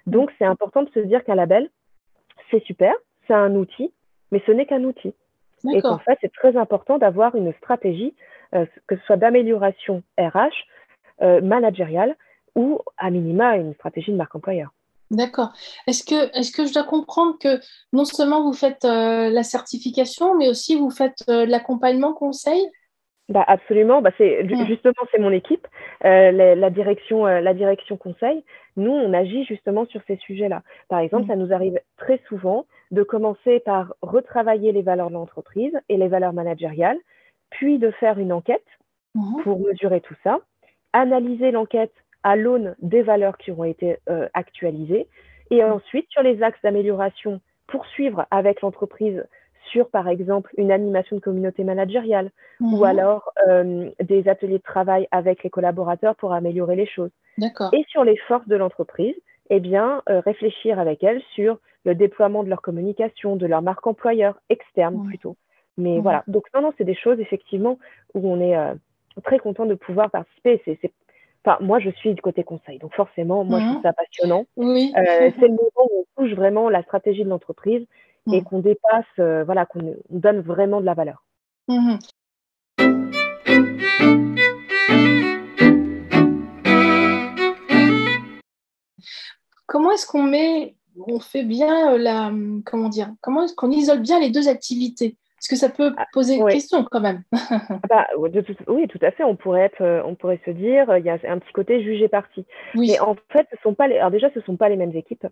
Donc, 0.07 0.31
c'est 0.39 0.45
important 0.45 0.83
de 0.83 0.91
se 0.91 1.01
dire 1.01 1.25
qu'un 1.25 1.35
label, 1.35 1.71
c'est 2.51 2.63
super, 2.65 2.93
c'est 3.27 3.35
un 3.35 3.55
outil, 3.55 3.93
mais 4.31 4.43
ce 4.47 4.53
n'est 4.53 4.67
qu'un 4.67 4.85
outil. 4.85 5.15
Et 5.75 5.81
qu'en 5.81 5.99
fait, 5.99 6.19
c'est 6.21 6.33
très 6.33 6.57
important 6.57 6.99
d'avoir 6.99 7.35
une 7.35 7.53
stratégie, 7.55 8.15
que 8.53 8.97
ce 8.97 9.03
soit 9.07 9.17
d'amélioration 9.17 10.03
RH, 10.17 10.53
euh, 11.23 11.41
managériale 11.41 12.15
ou 12.55 12.81
à 12.99 13.09
minima 13.09 13.57
une 13.57 13.73
stratégie 13.73 14.13
de 14.13 14.19
marque 14.19 14.35
employeur. 14.35 14.69
D'accord. 15.11 15.51
Est-ce 15.87 16.05
que, 16.05 16.39
est 16.39 16.55
que 16.55 16.67
je 16.67 16.75
dois 16.75 16.85
comprendre 16.85 17.39
que 17.41 17.59
non 17.95 18.05
seulement 18.05 18.43
vous 18.43 18.53
faites 18.53 18.85
euh, 18.85 19.31
la 19.31 19.43
certification, 19.43 20.35
mais 20.35 20.51
aussi 20.51 20.77
vous 20.77 20.91
faites 20.91 21.25
euh, 21.31 21.47
l'accompagnement 21.47 22.13
conseil? 22.13 22.63
Bah, 23.29 23.45
absolument, 23.47 24.03
bah, 24.03 24.11
c'est 24.19 24.45
hmm. 24.45 24.67
justement 24.67 24.95
c'est 25.11 25.21
mon 25.21 25.33
équipe, 25.33 25.67
la, 26.03 26.71
direction, 26.71 27.25
la 27.25 27.55
direction 27.55 27.97
conseil. 27.97 28.45
Nous, 28.77 28.91
on 28.91 29.13
agit 29.13 29.45
justement 29.45 29.87
sur 29.87 30.01
ces 30.07 30.17
sujets-là. 30.17 30.63
Par 30.89 31.01
exemple, 31.01 31.25
hmm. 31.25 31.29
ça 31.29 31.37
nous 31.37 31.53
arrive 31.53 31.81
très 31.97 32.21
souvent 32.29 32.67
de 32.93 33.03
commencer 33.03 33.61
par 33.61 33.95
retravailler 34.03 34.73
les 34.73 34.83
valeurs 34.83 35.09
de 35.09 35.15
l'entreprise 35.15 35.73
et 35.89 35.97
les 35.97 36.09
valeurs 36.09 36.33
managériales, 36.33 36.99
puis 37.51 37.79
de 37.79 37.91
faire 37.91 38.19
une 38.19 38.33
enquête 38.33 38.67
hmm. 39.15 39.43
pour 39.43 39.61
mesurer 39.61 40.01
tout 40.01 40.17
ça, 40.23 40.39
analyser 40.93 41.51
l'enquête 41.51 41.93
à 42.23 42.37
l'aune 42.37 42.75
des 42.81 43.03
valeurs 43.03 43.39
qui 43.39 43.51
ont 43.53 43.65
été 43.65 43.99
euh, 44.09 44.29
actualisées 44.35 45.09
et 45.51 45.63
ensuite 45.63 46.11
sur 46.11 46.23
les 46.23 46.43
axes 46.43 46.61
d'amélioration 46.63 47.41
poursuivre 47.69 48.27
avec 48.31 48.63
l'entreprise 48.63 49.25
sur 49.71 49.89
par 49.89 50.09
exemple 50.09 50.53
une 50.57 50.71
animation 50.71 51.17
de 51.17 51.21
communauté 51.21 51.65
managériale 51.65 52.31
ou 52.61 52.79
mhm. 52.79 52.85
alors 52.85 53.33
euh, 53.49 53.91
des 54.01 54.29
ateliers 54.29 54.59
de 54.59 54.63
travail 54.63 55.09
avec 55.11 55.43
les 55.43 55.51
collaborateurs 55.51 56.17
pour 56.17 56.33
améliorer 56.33 56.77
les 56.77 56.87
choses. 56.87 57.11
Et 57.73 57.85
sur 57.89 58.05
les 58.05 58.17
forces 58.29 58.49
de 58.49 58.57
l'entreprise, 58.57 59.15
eh 59.51 59.61
bien 59.61 60.03
euh, 60.09 60.21
réfléchir 60.21 60.79
avec 60.79 61.05
elles 61.05 61.23
sur 61.35 61.59
le 61.85 61.95
déploiement 61.95 62.43
de 62.43 62.49
leur 62.49 62.63
communication, 62.63 63.37
de 63.37 63.47
leur 63.47 63.63
marque 63.63 63.87
employeur 63.87 64.41
externe 64.49 65.07
plutôt. 65.07 65.37
Mais 65.79 65.99
voilà, 65.99 66.25
donc 66.27 66.45
non, 66.55 66.63
non, 66.63 66.73
c'est 66.79 66.85
des 66.85 66.95
choses 66.95 67.21
effectivement 67.21 67.79
où 68.15 68.27
on 68.29 68.41
est 68.41 68.57
très 69.25 69.39
content 69.39 69.67
de 69.67 69.75
pouvoir 69.75 70.11
participer. 70.11 70.63
C'est, 70.65 70.91
Enfin, 71.47 71.59
moi, 71.61 71.79
je 71.79 71.91
suis 71.91 72.13
du 72.13 72.21
côté 72.21 72.43
conseil, 72.43 72.79
donc 72.79 72.93
forcément, 72.95 73.45
moi, 73.45 73.61
je 73.61 73.65
trouve 73.67 73.77
mhm. 73.77 73.83
ça 73.83 73.93
passionnant. 73.93 74.47
Oui. 74.57 74.93
Euh, 74.97 75.31
c'est 75.39 75.47
le 75.47 75.55
moment 75.55 75.89
où 75.93 76.05
on 76.17 76.23
touche 76.23 76.35
vraiment 76.35 76.69
la 76.69 76.83
stratégie 76.83 77.23
de 77.23 77.29
l'entreprise 77.29 77.87
et 78.33 78.41
mhm. 78.41 78.45
qu'on 78.45 78.59
dépasse, 78.61 79.05
euh, 79.19 79.45
voilà, 79.45 79.67
qu'on 79.67 79.97
donne 80.11 80.41
vraiment 80.41 80.81
de 80.81 80.87
la 80.87 80.95
valeur. 80.95 81.25
Mhm. 81.69 81.99
Comment 89.67 89.91
est-ce 89.93 90.07
qu'on 90.07 90.23
met, 90.23 90.77
on 91.07 91.21
fait 91.21 91.45
bien 91.45 91.95
euh, 91.95 91.99
la, 91.99 92.33
comment 92.65 92.89
dire, 92.89 93.13
comment 93.21 93.45
est-ce 93.45 93.55
qu'on 93.55 93.71
isole 93.71 94.01
bien 94.01 94.21
les 94.21 94.31
deux 94.31 94.49
activités? 94.49 95.17
Est-ce 95.47 95.55
que 95.55 95.69
ça 95.69 95.73
peut 95.73 95.95
ah, 95.97 96.07
poser 96.13 96.35
une 96.35 96.49
question 96.49 96.85
quand 96.91 97.01
même? 97.01 97.23
Ah 97.79 97.87
bah, 97.89 98.07
oui, 98.19 98.89
tout 98.89 98.99
à 99.03 99.11
fait. 99.13 99.23
On 99.23 99.37
pourrait, 99.37 99.63
être, 99.63 99.81
euh, 99.81 100.03
on 100.05 100.17
pourrait 100.17 100.41
se 100.45 100.51
dire, 100.51 100.97
il 100.97 101.05
y 101.05 101.09
a 101.09 101.19
un 101.29 101.39
petit 101.39 101.53
côté 101.53 101.83
jugé 101.83 102.09
parti. 102.09 102.45
Mais 102.75 102.99
en 102.99 103.15
fait, 103.31 103.47
ce 103.53 103.57
sont 103.63 103.75
pas 103.75 103.87
les, 103.87 103.99
alors 103.99 104.11
déjà, 104.11 104.29
ce 104.31 104.41
ne 104.41 104.45
sont 104.45 104.57
pas 104.57 104.69
les 104.69 104.77
mêmes 104.77 104.95
équipes. 104.97 105.27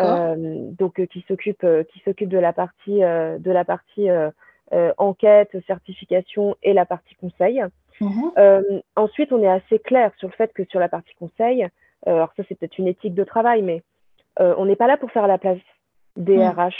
Euh, 0.00 0.34
donc, 0.72 0.98
euh, 0.98 1.06
qui 1.06 1.24
s'occupent, 1.28 1.64
de 1.64 2.38
la 2.38 2.52
partie, 2.52 2.98
de 2.98 3.50
la 3.50 3.64
partie 3.64 4.08
enquête, 4.98 5.56
certification 5.66 6.56
et 6.62 6.72
la 6.72 6.84
partie 6.84 7.14
conseil. 7.14 7.62
Mhm. 8.00 8.32
ensuite, 8.96 9.32
on 9.32 9.42
est 9.42 9.48
assez 9.48 9.78
clair 9.78 10.10
sur 10.16 10.28
le 10.28 10.34
fait 10.34 10.52
que 10.52 10.64
sur 10.64 10.80
la 10.80 10.88
partie 10.88 11.14
conseil, 11.14 11.68
alors 12.06 12.32
ça, 12.36 12.42
c'est 12.48 12.58
peut-être 12.58 12.78
une 12.78 12.88
éthique 12.88 13.14
de 13.14 13.24
travail, 13.24 13.62
mais 13.62 13.82
on 14.38 14.64
n'est 14.64 14.76
pas 14.76 14.88
là 14.88 14.96
pour 14.96 15.12
faire 15.12 15.28
la 15.28 15.38
place 15.38 15.58
des 16.16 16.38
RH 16.44 16.58
mhm. 16.58 16.70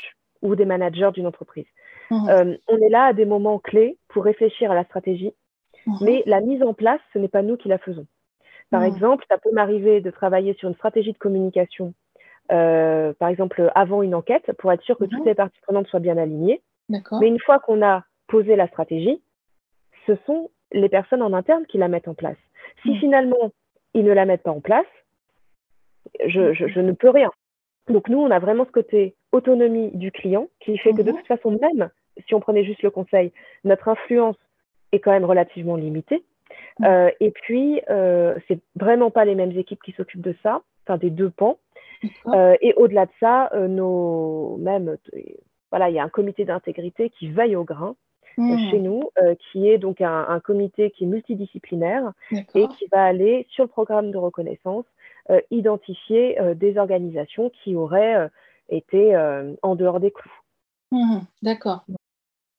ou 0.43 0.57
des 0.57 0.65
managers 0.65 1.11
d'une 1.15 1.27
entreprise. 1.29 1.67
Mhm. 2.11 2.29
Euh, 2.29 2.57
on 2.69 2.77
est 2.79 2.89
là 2.89 3.07
à 3.07 3.13
des 3.13 3.25
moments 3.25 3.59
clés 3.59 3.99
pour 4.09 4.25
réfléchir 4.25 4.71
à 4.71 4.75
la 4.75 4.85
stratégie, 4.85 5.33
mhm. 5.87 5.97
mais 6.03 6.23
la 6.27 6.41
mise 6.41 6.63
en 6.63 6.75
place, 6.75 7.01
ce 7.13 7.19
n'est 7.19 7.29
pas 7.29 7.43
nous 7.43 7.57
qui 7.57 7.69
la 7.69 7.79
faisons. 7.79 8.07
Par 8.71 8.81
mhm. 8.81 8.89
exemple, 8.89 9.25
ça 9.29 9.39
peut 9.39 9.53
m'arriver 9.53 10.01
de 10.01 10.11
travailler 10.11 10.55
sur 10.55 10.69
une 10.69 10.75
stratégie 10.75 11.13
de 11.13 11.19
communication, 11.19 11.95
euh, 12.53 13.13
par 13.19 13.29
exemple 13.29 13.71
avant 13.75 14.03
une 14.03 14.15
enquête, 14.15 14.51
pour 14.59 14.73
être 14.73 14.83
sûr 14.83 14.99
que 14.99 15.05
toutes 15.05 15.25
les 15.25 15.35
parties 15.35 15.61
prenantes 15.63 15.87
soient 15.87 16.01
bien 16.01 16.19
alignées. 16.19 16.63
Mais 16.89 17.29
une 17.29 17.39
fois 17.39 17.61
qu'on 17.61 17.83
a 17.83 18.03
posé 18.27 18.57
la 18.57 18.67
stratégie, 18.67 19.23
ce 20.07 20.17
sont 20.27 20.51
les 20.73 20.89
personnes 20.89 21.23
en 21.23 21.33
interne 21.33 21.65
qui 21.67 21.79
la 21.79 21.87
mettent 21.87 22.09
en 22.09 22.15
place. 22.15 22.37
Si 22.83 22.97
finalement 22.99 23.53
ils 23.95 24.05
ne 24.05 24.13
la 24.13 24.25
mettent 24.25 24.43
pas 24.43 24.51
en 24.51 24.61
place, 24.61 24.87
je 26.27 26.81
ne 26.81 26.93
peux 26.93 27.11
rien. 27.11 27.31
Donc 27.89 28.09
nous, 28.09 28.19
on 28.19 28.31
a 28.31 28.39
vraiment 28.39 28.65
ce 28.65 28.71
côté 28.71 29.15
autonomie 29.33 29.91
du 29.93 30.13
client 30.13 30.49
qui 30.61 30.79
fait 30.79 30.93
que 30.93 31.03
de 31.03 31.13
toute 31.13 31.27
façon, 31.27 31.59
même 31.61 31.91
si 32.27 32.35
on 32.35 32.41
prenait 32.41 32.65
juste 32.65 32.83
le 32.83 32.91
conseil, 32.91 33.33
notre 33.65 33.89
influence 33.89 34.37
est 34.93 35.01
quand 35.01 35.13
même 35.13 35.25
relativement 35.25 35.77
limité. 35.77 36.25
Euh, 36.83 37.11
et 37.21 37.31
puis, 37.31 37.81
euh, 37.91 38.35
c'est 38.49 38.61
vraiment 38.77 39.11
pas 39.11 39.25
les 39.25 39.35
mêmes 39.35 39.57
équipes 39.57 39.83
qui 39.83 39.93
s'occupent 39.93 40.23
de 40.23 40.35
ça, 40.43 40.63
enfin 40.85 40.99
des 40.99 41.11
deux 41.11 41.31
pans. 41.31 41.59
Euh, 42.29 42.57
et 42.63 42.73
au-delà 42.75 43.05
de 43.05 43.11
ça, 43.21 43.51
euh, 43.53 43.69
nos 43.69 44.57
même 44.57 44.97
voilà, 45.71 45.91
il 45.91 45.95
y 45.95 45.99
a 45.99 46.03
un 46.03 46.09
comité 46.09 46.47
d'intégrité 46.47 47.11
qui 47.11 47.29
veille 47.29 47.57
au 47.57 47.65
grain 47.65 47.95
mmh. 48.39 48.71
chez 48.71 48.79
nous, 48.79 49.11
qui 49.39 49.69
est 49.69 49.77
donc 49.77 50.01
un, 50.01 50.27
un, 50.27 50.41
comité 50.41 50.91
qui 50.91 51.05
est 51.05 51.07
multidisciplinaire 51.07 52.13
et 52.33 52.67
qui 52.69 52.87
va 52.91 53.05
aller 53.05 53.47
sur 53.51 53.65
le 53.65 53.69
programme 53.69 54.11
de 54.11 54.17
reconnaissance 54.17 54.87
identifier 55.51 56.39
des 56.57 56.79
organisations 56.79 57.51
qui 57.51 57.77
auraient 57.77 58.29
été 58.71 59.15
en 59.63 59.77
dehors 59.77 60.01
des 60.01 60.11
clous. 60.11 60.33
D'accord 61.43 61.85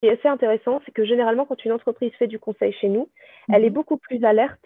qui 0.01 0.07
est 0.07 0.17
assez 0.17 0.27
intéressant, 0.27 0.81
c'est 0.85 0.91
que 0.91 1.05
généralement, 1.05 1.45
quand 1.45 1.63
une 1.63 1.71
entreprise 1.71 2.11
fait 2.13 2.27
du 2.27 2.39
conseil 2.39 2.73
chez 2.73 2.89
nous, 2.89 3.09
elle 3.53 3.63
est 3.63 3.69
mhm. 3.69 3.75
beaucoup 3.75 3.97
plus 3.97 4.23
alerte 4.25 4.59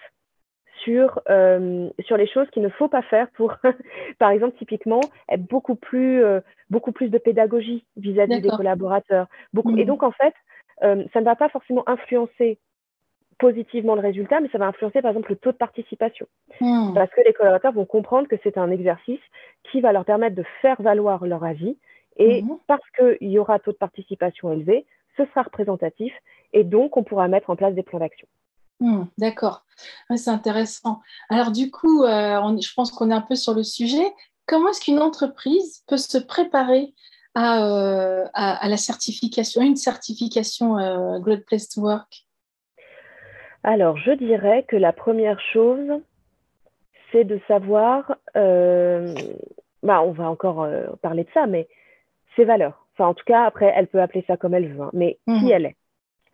sur, 0.83 1.19
euh, 1.29 1.89
sur 1.99 2.15
les 2.15 2.27
choses 2.27 2.49
qu'il 2.51 2.63
ne 2.63 2.69
faut 2.69 2.87
pas 2.87 3.01
faire 3.01 3.29
pour, 3.31 3.55
par 4.19 4.31
exemple, 4.31 4.57
typiquement, 4.57 5.01
être 5.29 5.45
beaucoup 5.45 5.75
plus, 5.75 6.23
euh, 6.23 6.39
beaucoup 6.69 6.93
plus 6.93 7.09
de 7.09 7.17
pédagogie 7.17 7.85
vis-à-vis 7.97 8.41
des 8.41 8.49
collaborateurs. 8.49 9.27
Beaucoup, 9.53 9.75
Et 9.77 9.81
mhm. 9.81 9.87
donc, 9.87 10.03
en 10.03 10.11
fait, 10.11 10.33
euh, 10.83 11.03
ça 11.13 11.19
ne 11.19 11.25
va 11.25 11.35
pas 11.35 11.49
forcément 11.49 11.87
influencer 11.87 12.57
positivement 13.37 13.95
le 13.95 14.01
résultat, 14.01 14.39
mais 14.39 14.47
ça 14.49 14.57
va 14.57 14.67
influencer, 14.67 15.01
par 15.01 15.11
exemple, 15.11 15.31
le 15.31 15.35
taux 15.35 15.51
de 15.51 15.57
participation. 15.57 16.27
Mhm. 16.61 16.93
Parce 16.93 17.11
que 17.11 17.21
les 17.25 17.33
collaborateurs 17.33 17.73
vont 17.73 17.85
comprendre 17.85 18.29
que 18.29 18.37
c'est 18.43 18.57
un 18.57 18.71
exercice 18.71 19.19
qui 19.69 19.81
va 19.81 19.91
leur 19.91 20.05
permettre 20.05 20.35
de 20.35 20.45
faire 20.61 20.81
valoir 20.81 21.25
leur 21.25 21.43
avis. 21.43 21.77
Et 22.17 22.45
parce 22.67 22.89
qu'il 22.91 23.29
y 23.29 23.37
aura 23.37 23.59
taux 23.59 23.73
de 23.73 23.77
participation 23.77 24.49
élevé, 24.53 24.85
ce 25.17 25.25
sera 25.25 25.43
représentatif 25.43 26.13
et 26.53 26.63
donc 26.63 26.97
on 26.97 27.03
pourra 27.03 27.27
mettre 27.27 27.49
en 27.49 27.55
place 27.55 27.73
des 27.73 27.83
plans 27.83 27.99
d'action. 27.99 28.27
Hmm, 28.79 29.03
d'accord, 29.17 29.63
c'est 30.15 30.29
intéressant. 30.29 31.01
Alors 31.29 31.51
du 31.51 31.71
coup, 31.71 32.03
euh, 32.03 32.57
je 32.59 32.73
pense 32.73 32.91
qu'on 32.91 33.09
est 33.09 33.13
un 33.13 33.21
peu 33.21 33.35
sur 33.35 33.53
le 33.53 33.63
sujet. 33.63 34.05
Comment 34.47 34.69
est-ce 34.69 34.81
qu'une 34.81 34.99
entreprise 34.99 35.83
peut 35.87 35.97
se 35.97 36.17
préparer 36.17 36.93
à, 37.35 37.65
euh, 37.65 38.25
la 38.33 38.77
certification, 38.77 39.61
une 39.61 39.75
certification 39.75 40.77
euh, 40.77 41.19
Great 41.19 41.45
Place 41.45 41.69
to 41.69 41.81
Work? 41.81 42.25
Alors, 43.63 43.97
je 43.97 44.11
dirais 44.11 44.63
que 44.67 44.75
la 44.75 44.93
première 44.93 45.39
chose, 45.51 46.01
c'est 47.11 47.23
de 47.23 47.39
savoir, 47.47 48.15
bah, 48.35 50.01
on 50.03 50.11
va 50.11 50.29
encore 50.29 50.67
parler 51.01 51.23
de 51.23 51.29
ça, 51.33 51.47
mais 51.47 51.67
ses 52.35 52.45
valeurs. 52.45 52.84
Enfin, 52.97 53.09
en 53.09 53.13
tout 53.13 53.25
cas, 53.25 53.43
après, 53.43 53.73
elle 53.75 53.87
peut 53.87 54.01
appeler 54.01 54.23
ça 54.25 54.37
comme 54.37 54.53
elle 54.53 54.73
veut, 54.73 54.81
hein. 54.81 54.89
mais 54.93 55.17
qui 55.25 55.45
mhm. 55.45 55.51
elle 55.51 55.65
est, 55.65 55.75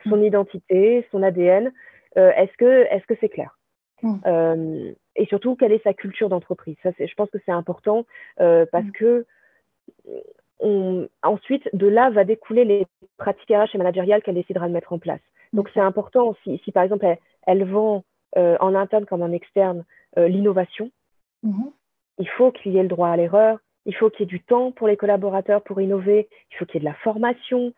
son 0.07 0.17
mhm. 0.17 0.25
identité, 0.25 1.07
son 1.11 1.23
ADN, 1.23 1.71
euh, 2.17 2.31
est-ce 2.31 2.55
que 2.57 3.15
c'est 3.19 3.29
clair? 3.29 3.57
Mhm. 4.03 4.21
euh, 4.27 4.91
Et 5.15 5.25
surtout, 5.25 5.55
quelle 5.55 5.71
est 5.71 5.83
sa 5.83 5.93
culture 5.93 6.29
d'entreprise? 6.29 6.75
Ça, 6.83 6.91
je 6.99 7.13
pense 7.15 7.29
que 7.31 7.39
c'est 7.45 7.51
important 7.51 8.05
euh, 8.39 8.65
parce 8.71 8.89
que 8.91 9.25
on, 10.59 11.07
ensuite, 11.23 11.67
de 11.73 11.87
là 11.87 12.11
va 12.11 12.23
découler 12.23 12.65
les 12.65 12.85
pratiques 13.17 13.49
RH 13.49 13.73
et 13.73 13.77
managériales 13.79 14.21
qu'elle 14.21 14.35
décidera 14.35 14.67
de 14.67 14.73
mettre 14.73 14.93
en 14.93 14.99
place. 14.99 15.21
Donc, 15.53 15.69
c'est 15.73 15.79
important 15.79 16.35
si, 16.43 16.59
si, 16.63 16.71
par 16.71 16.83
exemple, 16.83 17.05
elle, 17.05 17.17
elle 17.47 17.65
vend 17.65 18.03
en 18.35 18.75
interne 18.75 19.05
comme 19.05 19.23
en 19.23 19.31
externe 19.31 19.83
l'innovation, 20.15 20.91
il 21.43 22.29
faut 22.37 22.51
qu'il 22.51 22.73
y 22.73 22.77
ait 22.77 22.83
le 22.83 22.87
droit 22.87 23.09
à 23.09 23.17
l'erreur, 23.17 23.57
il 23.85 23.95
faut 23.95 24.09
qu'il 24.09 24.21
y 24.21 24.23
ait 24.23 24.25
du 24.25 24.41
temps 24.41 24.71
pour 24.71 24.87
les 24.87 24.97
collaborateurs 24.97 25.63
pour 25.63 25.81
innover, 25.81 26.27
il 26.51 26.57
faut 26.57 26.65
qu'il 26.65 26.75
y 26.75 26.77
ait 26.77 26.87
de 26.87 26.91
la 26.91 26.95
formation. 26.95 27.73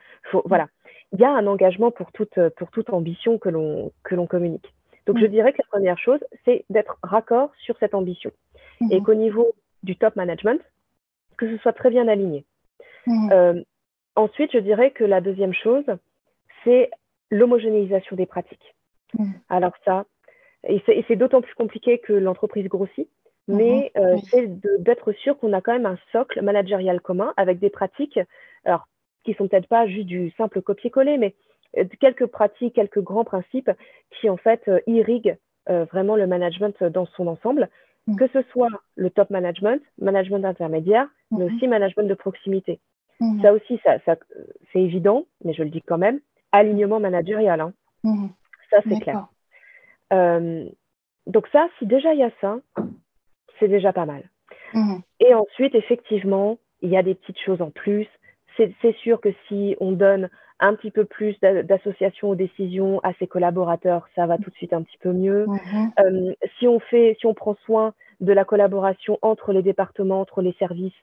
voilà, 0.46 0.68
il 1.12 1.20
y 1.20 1.26
a 1.26 1.32
un 1.32 1.48
engagement 1.48 1.92
pour 1.92 2.12
toute, 2.12 2.40
pour 2.58 2.72
toute 2.72 2.90
ambition 2.90 3.38
que 3.38 3.50
l'on, 3.50 3.92
que 4.04 4.16
l'on 4.16 4.28
communique. 4.28 4.74
Donc, 5.06 5.20
je 5.20 5.26
mm. 5.26 5.30
dirais 5.30 5.54
que 5.54 5.60
la 5.60 5.68
première 5.70 5.98
chose, 5.98 6.20
c'est 6.46 6.66
d'être 6.70 6.98
raccord 7.04 7.52
sur 7.58 7.78
cette 7.80 7.94
ambition 7.94 8.32
et 8.82 8.86
mm-hmm. 8.86 9.04
qu'au 9.04 9.14
niveau 9.14 9.54
du 9.84 9.96
top 9.96 10.16
management, 10.16 10.62
que 11.38 11.50
ce 11.50 11.62
soit 11.62 11.74
très 11.74 11.90
bien 11.90 12.08
aligné. 12.08 12.46
Mm. 13.06 13.32
Euh, 13.32 13.64
ensuite, 14.16 14.52
je 14.54 14.60
dirais 14.60 14.92
que 14.92 15.04
la 15.04 15.22
deuxième 15.22 15.54
chose, 15.54 15.86
c'est 16.64 16.90
l'homogénéisation 17.30 18.16
des 18.16 18.26
pratiques. 18.26 18.76
Mm. 19.18 19.32
Alors 19.50 19.74
ça, 19.86 20.06
et 20.68 20.82
c'est 21.08 21.16
d'autant 21.16 21.42
plus 21.42 21.54
compliqué 21.56 22.00
que 22.00 22.14
l'entreprise 22.14 22.68
grossit, 22.68 23.10
mais 23.48 23.92
mhm. 23.96 24.02
euh, 24.02 24.18
c'est 24.30 24.48
d'être 24.82 25.12
sûr 25.14 25.38
qu'on 25.38 25.54
a 25.54 25.62
quand 25.62 25.74
même 25.74 25.86
un 25.86 25.98
socle 26.12 26.42
managérial 26.42 27.02
commun 27.02 27.34
avec 27.38 27.60
des 27.60 27.70
pratiques, 27.70 28.20
alors 28.66 28.88
qui 29.24 29.34
sont 29.34 29.48
peut-être 29.48 29.68
pas 29.68 29.88
juste 29.88 30.08
du 30.08 30.32
simple 30.32 30.62
copier-coller, 30.62 31.18
mais 31.18 31.36
euh, 31.78 31.86
quelques 32.00 32.28
pratiques, 32.28 32.76
quelques 32.76 33.02
grands 33.02 33.26
principes 33.26 33.72
qui 34.12 34.30
en 34.30 34.38
fait 34.38 34.62
euh, 34.68 34.80
irriguent 34.88 35.38
vraiment 35.66 36.18
le 36.18 36.28
management 36.28 36.84
dans 36.84 37.06
son 37.06 37.26
ensemble, 37.28 37.70
mhm. 38.08 38.18
que 38.18 38.28
ce 38.28 38.42
soit 38.52 38.68
le 38.96 39.10
top 39.10 39.30
management, 39.30 39.82
management 39.98 40.44
intermédiaire, 40.44 41.08
mais 41.32 41.46
mhm. 41.46 41.56
aussi 41.56 41.68
management 41.70 42.08
de 42.08 42.14
proximité. 42.14 42.80
Ça 43.42 43.54
aussi, 43.54 43.80
ça, 43.86 44.00
ça 44.04 44.18
c'est 44.74 44.82
évident, 44.82 45.24
mais 45.46 45.54
je 45.54 45.64
le 45.64 45.70
dis 45.70 45.82
quand 45.82 45.98
même, 45.98 46.20
alignement 46.52 47.00
managérial. 47.00 47.62
Hein. 47.62 47.74
Ça, 48.70 48.80
c'est 48.90 49.00
clair. 49.00 49.28
donc 51.28 51.48
ça, 51.54 51.70
si 51.80 51.86
déjà 51.86 52.14
il 52.14 52.20
y 52.20 52.24
a 52.24 52.32
ça, 52.42 52.60
c'est 53.64 53.70
déjà 53.70 53.94
pas 53.94 54.06
mal. 54.06 54.24
Mhm. 54.74 55.02
Et 55.22 55.34
ensuite, 55.34 55.74
effectivement, 55.74 56.58
il 56.82 56.90
y 56.90 56.98
a 56.98 57.04
des 57.04 57.16
petites 57.16 57.40
choses 57.40 57.62
en 57.62 57.70
plus. 57.70 58.08
C'est 58.58 58.96
sûr 58.98 59.20
que 59.20 59.30
si 59.48 59.76
on 59.80 59.94
donne 59.94 60.30
un 60.60 60.76
petit 60.76 60.92
peu 60.92 61.06
plus 61.06 61.40
d'associations 61.40 62.30
aux 62.30 62.36
décisions 62.36 63.00
à 63.00 63.14
ses 63.14 63.26
collaborateurs, 63.26 64.08
ça 64.16 64.28
va 64.28 64.38
tout 64.38 64.52
de 64.52 64.56
suite 64.56 64.74
un 64.74 64.84
petit 64.84 64.98
peu 65.00 65.12
mieux. 65.12 65.48
Mhm. 65.48 65.92
Euh, 66.00 66.34
si 66.60 66.68
on 66.68 66.80
fait, 66.80 67.18
si 67.20 67.26
on 67.26 67.34
prend 67.34 67.56
soin 67.66 67.94
de 68.20 68.32
la 68.32 68.46
collaboration 68.46 69.18
entre 69.22 69.54
les 69.54 69.64
départements, 69.64 70.22
entre 70.22 70.42
les 70.42 70.54
services, 70.60 70.94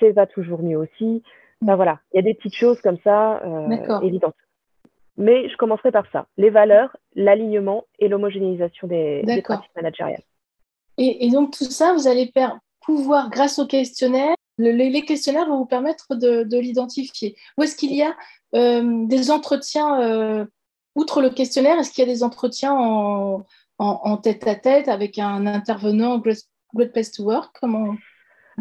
ça 0.00 0.10
va 0.12 0.26
toujours 0.26 0.62
mieux 0.62 0.78
aussi. 0.78 1.22
Ben 1.60 1.76
voilà, 1.76 1.98
il 2.12 2.16
y 2.16 2.20
a 2.20 2.22
des 2.22 2.34
petites 2.34 2.54
choses 2.54 2.80
comme 2.80 2.98
ça 3.04 3.42
euh, 3.44 4.00
évidentes. 4.00 4.34
Mais 5.18 5.48
je 5.48 5.56
commencerai 5.56 5.90
par 5.90 6.06
ça 6.12 6.26
les 6.36 6.50
valeurs, 6.50 6.96
l'alignement 7.14 7.84
et 7.98 8.08
l'homogénéisation 8.08 8.86
des, 8.86 9.22
des 9.22 9.42
pratiques 9.42 9.74
managériales. 9.76 10.22
Et, 10.98 11.30
donc 11.30 11.56
tout 11.56 11.64
ça, 11.64 11.92
vous 11.92 12.08
allez 12.08 12.32
pouvoir, 12.80 13.30
grâce 13.30 13.58
au 13.58 13.66
questionnaire, 13.66 14.34
les 14.58 15.04
questionnaires 15.04 15.46
vont 15.46 15.58
vous 15.58 15.66
permettre 15.66 16.14
de, 16.14 16.58
l'identifier. 16.58 17.36
Où 17.58 17.62
est-ce 17.62 17.76
qu'il 17.76 17.94
y 17.94 18.02
a 18.02 18.14
euh, 18.54 19.06
des 19.06 19.30
entretiens, 19.30 20.00
euh, 20.00 20.46
outre 20.94 21.20
le 21.20 21.30
questionnaire, 21.30 21.78
est-ce 21.78 21.90
qu'il 21.90 22.06
y 22.06 22.10
a 22.10 22.12
des 22.12 22.22
entretiens 22.22 22.74
en, 23.78 24.16
tête 24.16 24.46
à 24.46 24.54
tête 24.54 24.88
avec 24.88 25.18
un 25.18 25.46
intervenant 25.46 26.18
Great, 26.18 26.92
Place 26.92 27.12
to 27.12 27.24
Work? 27.24 27.56
Comment... 27.60 27.94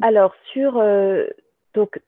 Alors, 0.01 0.33
sur, 0.51 0.77
euh, 0.77 1.25
donc, 1.73 2.01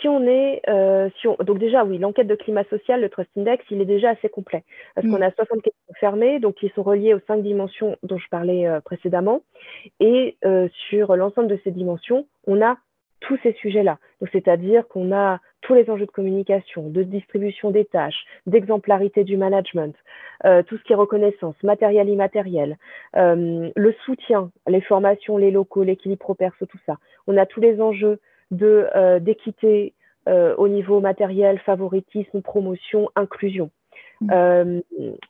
si 0.00 0.08
on 0.08 0.26
est, 0.26 0.62
euh, 0.68 1.08
si 1.20 1.28
on, 1.28 1.36
donc 1.36 1.58
déjà 1.58 1.84
oui, 1.84 1.98
l'enquête 1.98 2.26
de 2.26 2.34
climat 2.34 2.64
social, 2.64 3.00
le 3.00 3.08
Trust 3.08 3.30
Index, 3.36 3.64
il 3.70 3.80
est 3.80 3.86
déjà 3.86 4.10
assez 4.10 4.28
complet 4.28 4.64
parce 4.94 5.06
qu'on 5.06 5.18
mm. 5.18 5.22
a 5.22 5.30
60 5.30 5.62
questions 5.62 5.94
fermées, 5.98 6.40
donc 6.40 6.56
qui 6.56 6.70
sont 6.74 6.82
reliées 6.82 7.14
aux 7.14 7.20
cinq 7.26 7.42
dimensions 7.42 7.96
dont 8.02 8.18
je 8.18 8.28
parlais 8.28 8.66
euh, 8.66 8.80
précédemment, 8.80 9.42
et 10.00 10.36
euh, 10.44 10.68
sur 10.88 11.16
l'ensemble 11.16 11.48
de 11.48 11.58
ces 11.64 11.70
dimensions, 11.70 12.26
on 12.46 12.62
a 12.62 12.76
tous 13.20 13.38
ces 13.42 13.52
sujets-là. 13.54 13.98
Donc 14.20 14.28
c'est-à-dire 14.32 14.86
qu'on 14.88 15.12
a 15.12 15.40
tous 15.62 15.74
les 15.74 15.88
enjeux 15.88 16.04
de 16.04 16.10
communication, 16.10 16.90
de 16.90 17.02
distribution 17.02 17.70
des 17.70 17.86
tâches, 17.86 18.24
d'exemplarité 18.46 19.24
du 19.24 19.38
management, 19.38 19.94
tout 20.66 20.76
ce 20.76 20.82
qui 20.82 20.92
est 20.92 20.96
reconnaissance, 20.96 21.54
matériel 21.62 22.10
immatériel, 22.10 22.76
le 23.14 23.94
soutien, 24.04 24.50
les 24.66 24.82
formations, 24.82 25.38
les 25.38 25.50
locaux, 25.50 25.82
l'équilibre 25.82 26.20
pro-perso, 26.20 26.66
tout 26.66 26.80
ça. 26.84 26.98
On 27.26 27.38
a 27.38 27.46
tous 27.46 27.62
les 27.62 27.80
enjeux 27.80 28.18
d'équité 28.54 29.94
euh, 30.26 30.54
au 30.56 30.68
niveau 30.68 31.00
matériel, 31.00 31.58
favoritisme, 31.58 32.40
promotion, 32.40 33.10
inclusion. 33.14 33.70
Mm. 34.22 34.30
Euh, 34.32 34.80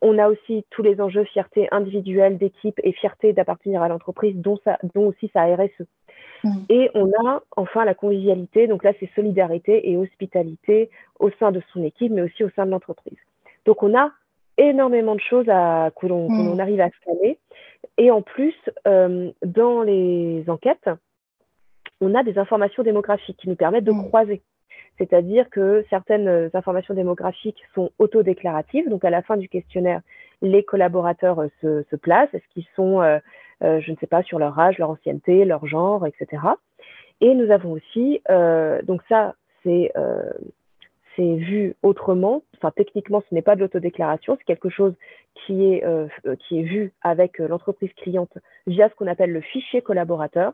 on 0.02 0.18
a 0.18 0.28
aussi 0.28 0.64
tous 0.70 0.82
les 0.82 1.00
enjeux 1.00 1.24
fierté 1.24 1.66
individuelle 1.72 2.38
d'équipe 2.38 2.78
et 2.84 2.92
fierté 2.92 3.32
d'appartenir 3.32 3.82
à 3.82 3.88
l'entreprise, 3.88 4.36
dont, 4.36 4.56
dont 4.94 5.08
aussi 5.08 5.28
sa 5.32 5.46
RSE. 5.46 5.86
Mm. 6.44 6.50
Et 6.68 6.90
on 6.94 7.10
a 7.26 7.42
enfin 7.56 7.84
la 7.84 7.94
convivialité, 7.94 8.68
donc 8.68 8.84
là 8.84 8.92
c'est 9.00 9.10
solidarité 9.16 9.90
et 9.90 9.96
hospitalité 9.96 10.90
au 11.18 11.30
sein 11.40 11.50
de 11.50 11.60
son 11.72 11.82
équipe, 11.82 12.12
mais 12.12 12.22
aussi 12.22 12.44
au 12.44 12.50
sein 12.50 12.64
de 12.64 12.70
l'entreprise. 12.70 13.18
Donc 13.66 13.82
on 13.82 13.98
a 13.98 14.12
énormément 14.58 15.16
de 15.16 15.20
choses 15.20 15.48
à, 15.48 15.90
que 16.00 16.06
l'on 16.06 16.28
mm. 16.28 16.60
arrive 16.60 16.80
à 16.80 16.90
scanner. 17.02 17.40
Et 17.98 18.12
en 18.12 18.22
plus, 18.22 18.54
dans 18.84 19.82
les 19.82 20.44
enquêtes, 20.48 20.88
on 22.04 22.14
a 22.14 22.22
des 22.22 22.38
informations 22.38 22.82
démographiques 22.82 23.38
qui 23.38 23.48
nous 23.48 23.56
permettent 23.56 23.84
de 23.84 23.92
mm. 23.92 24.06
croiser. 24.08 24.42
C'est-à-dire 24.98 25.50
que 25.50 25.84
certaines 25.90 26.28
euh, 26.28 26.48
informations 26.54 26.94
démographiques 26.94 27.62
sont 27.74 27.90
autodéclaratives. 27.98 28.88
Donc, 28.88 29.04
à 29.04 29.10
la 29.10 29.22
fin 29.22 29.36
du 29.36 29.48
questionnaire, 29.48 30.00
les 30.40 30.62
collaborateurs 30.62 31.40
euh, 31.40 31.82
se, 31.90 31.96
placent. 31.96 32.32
Est-ce 32.32 32.48
qu'ils 32.52 32.66
sont, 32.76 33.00
euh, 33.00 33.18
je 33.60 33.90
ne 33.90 33.96
sais 33.96 34.06
pas, 34.06 34.22
sur 34.22 34.38
leur 34.38 34.58
âge, 34.58 34.78
leur 34.78 34.90
ancienneté, 34.90 35.44
leur 35.44 35.66
genre, 35.66 36.06
etc. 36.06 36.42
Et 37.20 37.34
nous 37.34 37.50
avons 37.50 37.72
aussi, 37.72 38.20
donc 38.86 39.00
ça, 39.08 39.34
c'est 39.62 39.92
c'est 41.16 41.36
vu 41.36 41.74
autrement. 41.82 42.42
Enfin, 42.56 42.72
techniquement, 42.74 43.22
ce 43.28 43.34
n'est 43.34 43.42
pas 43.42 43.56
de 43.56 43.60
l'autodéclaration, 43.60 44.36
c'est 44.38 44.44
quelque 44.44 44.68
chose 44.68 44.94
qui 45.34 45.72
est, 45.72 45.84
euh, 45.84 46.08
qui 46.40 46.60
est 46.60 46.62
vu 46.62 46.92
avec 47.02 47.38
l'entreprise 47.38 47.92
cliente 47.94 48.36
via 48.66 48.88
ce 48.88 48.94
qu'on 48.94 49.06
appelle 49.06 49.32
le 49.32 49.40
fichier 49.40 49.82
collaborateur. 49.82 50.52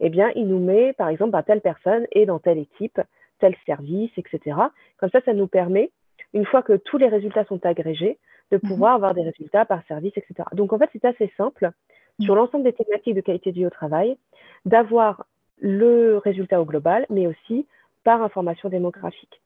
Eh 0.00 0.08
bien, 0.08 0.30
il 0.34 0.48
nous 0.48 0.58
met, 0.58 0.92
par 0.94 1.08
exemple, 1.08 1.30
bah, 1.30 1.42
telle 1.42 1.60
personne 1.60 2.06
est 2.12 2.26
dans 2.26 2.38
telle 2.38 2.58
équipe, 2.58 3.00
tel 3.38 3.54
service, 3.66 4.10
etc. 4.16 4.56
Comme 4.98 5.10
ça, 5.10 5.20
ça 5.24 5.34
nous 5.34 5.46
permet, 5.46 5.90
une 6.34 6.46
fois 6.46 6.62
que 6.62 6.74
tous 6.74 6.98
les 6.98 7.08
résultats 7.08 7.44
sont 7.44 7.64
agrégés, 7.64 8.18
de 8.50 8.58
mhm. 8.62 8.68
pouvoir 8.68 8.94
avoir 8.94 9.14
des 9.14 9.22
résultats 9.22 9.64
par 9.64 9.82
service, 9.86 10.12
etc. 10.16 10.48
Donc, 10.52 10.72
en 10.72 10.78
fait, 10.78 10.90
c'est 10.92 11.04
assez 11.04 11.32
simple 11.36 11.70
mhm. 12.18 12.24
sur 12.24 12.34
l'ensemble 12.34 12.64
des 12.64 12.72
thématiques 12.72 13.14
de 13.14 13.20
qualité 13.20 13.50
de 13.50 13.56
vie 13.56 13.66
au 13.66 13.70
travail, 13.70 14.16
d'avoir 14.64 15.26
le 15.60 16.16
résultat 16.18 16.60
au 16.60 16.64
global, 16.64 17.06
mais 17.10 17.26
aussi 17.26 17.66
par 18.04 18.22
information 18.22 18.68
démographique. 18.68 19.40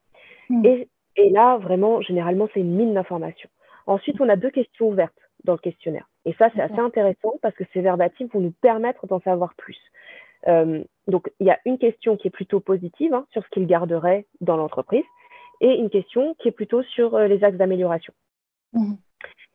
Hmm. 0.48 0.64
Et, 0.64 0.88
là, 1.30 1.58
vraiment, 1.58 2.00
généralement, 2.00 2.48
c'est 2.52 2.60
une 2.60 2.74
mine 2.74 2.94
d'informations. 2.94 3.48
Ensuite, 3.86 4.20
on 4.20 4.28
a 4.28 4.36
deux 4.36 4.50
questions 4.50 4.88
ouvertes 4.88 5.12
dans 5.44 5.52
le 5.52 5.58
questionnaire. 5.58 6.08
Et 6.24 6.32
ça, 6.34 6.48
c'est 6.54 6.62
assez 6.62 6.78
intéressant 6.78 7.34
parce 7.42 7.54
que 7.54 7.64
ces 7.72 7.80
verbatims 7.80 8.28
vont 8.32 8.40
nous 8.40 8.54
permettre 8.62 9.06
d'en 9.06 9.20
savoir 9.20 9.54
plus. 9.54 9.78
Euh, 10.48 10.82
donc, 11.06 11.30
il 11.40 11.46
y 11.46 11.50
a 11.50 11.58
une 11.64 11.78
question 11.78 12.16
qui 12.16 12.28
est 12.28 12.30
plutôt 12.30 12.60
positive 12.60 13.14
hein, 13.14 13.26
sur 13.30 13.44
ce 13.44 13.48
qu'il 13.50 13.66
garderait 13.66 14.26
dans 14.40 14.56
l'entreprise 14.56 15.04
et 15.60 15.74
une 15.74 15.90
question 15.90 16.34
qui 16.38 16.48
est 16.48 16.52
plutôt 16.52 16.82
sur 16.82 17.14
euh, 17.14 17.26
les 17.26 17.44
axes 17.44 17.56
d'amélioration. 17.56 18.12
Hmm. 18.72 18.94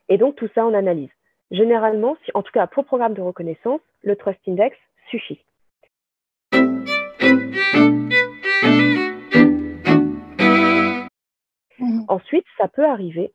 Et 0.07 0.17
donc, 0.17 0.35
tout 0.35 0.49
ça, 0.55 0.65
on 0.65 0.73
analyse. 0.73 1.09
Généralement, 1.51 2.15
si, 2.25 2.31
en 2.33 2.43
tout 2.43 2.51
cas 2.51 2.67
pour 2.67 2.85
programme 2.85 3.13
de 3.13 3.21
reconnaissance, 3.21 3.81
le 4.03 4.15
Trust 4.15 4.39
Index 4.47 4.77
suffit. 5.09 5.39
Ensuite, 12.07 12.45
ça 12.57 12.67
peut 12.67 12.85
arriver 12.85 13.31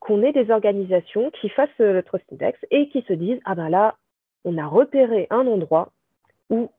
qu'on 0.00 0.22
ait 0.22 0.32
des 0.32 0.50
organisations 0.50 1.30
qui 1.40 1.48
fassent 1.48 1.68
le 1.78 2.02
Trust 2.02 2.24
Index 2.32 2.58
et 2.70 2.88
qui 2.88 3.02
se 3.02 3.12
disent 3.12 3.40
Ah 3.44 3.54
ben 3.54 3.68
là, 3.68 3.96
on 4.44 4.58
a 4.58 4.66
repéré 4.66 5.26
un 5.30 5.46
endroit 5.46 5.90
où 6.50 6.70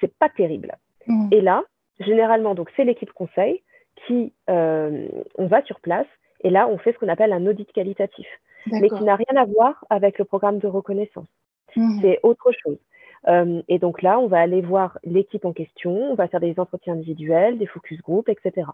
c'est 0.00 0.12
pas 0.18 0.28
terrible. 0.28 0.76
Mm. 1.06 1.28
Et 1.32 1.40
là, 1.40 1.62
généralement, 2.00 2.54
donc 2.54 2.70
c'est 2.76 2.84
l'équipe 2.84 3.12
conseil 3.12 3.62
qui, 4.06 4.32
euh, 4.50 5.08
on 5.36 5.46
va 5.46 5.62
sur 5.64 5.80
place 5.80 6.06
et 6.42 6.50
là, 6.50 6.68
on 6.68 6.78
fait 6.78 6.92
ce 6.92 6.98
qu'on 6.98 7.08
appelle 7.08 7.32
un 7.32 7.46
audit 7.46 7.70
qualitatif, 7.72 8.26
mais 8.70 8.88
qui 8.88 9.02
n'a 9.02 9.16
rien 9.16 9.40
à 9.40 9.44
voir 9.44 9.84
avec 9.90 10.18
le 10.18 10.24
programme 10.24 10.58
de 10.58 10.66
reconnaissance. 10.66 11.28
Mm. 11.74 12.00
C'est 12.00 12.20
autre 12.22 12.50
chose. 12.52 12.78
Euh, 13.28 13.62
et 13.68 13.78
donc 13.78 14.02
là, 14.02 14.18
on 14.20 14.26
va 14.26 14.40
aller 14.40 14.60
voir 14.60 14.98
l'équipe 15.02 15.44
en 15.44 15.52
question, 15.52 15.92
on 15.92 16.14
va 16.14 16.28
faire 16.28 16.40
des 16.40 16.60
entretiens 16.60 16.92
individuels, 16.94 17.58
des 17.58 17.66
focus 17.66 18.00
group, 18.02 18.28
etc 18.28 18.66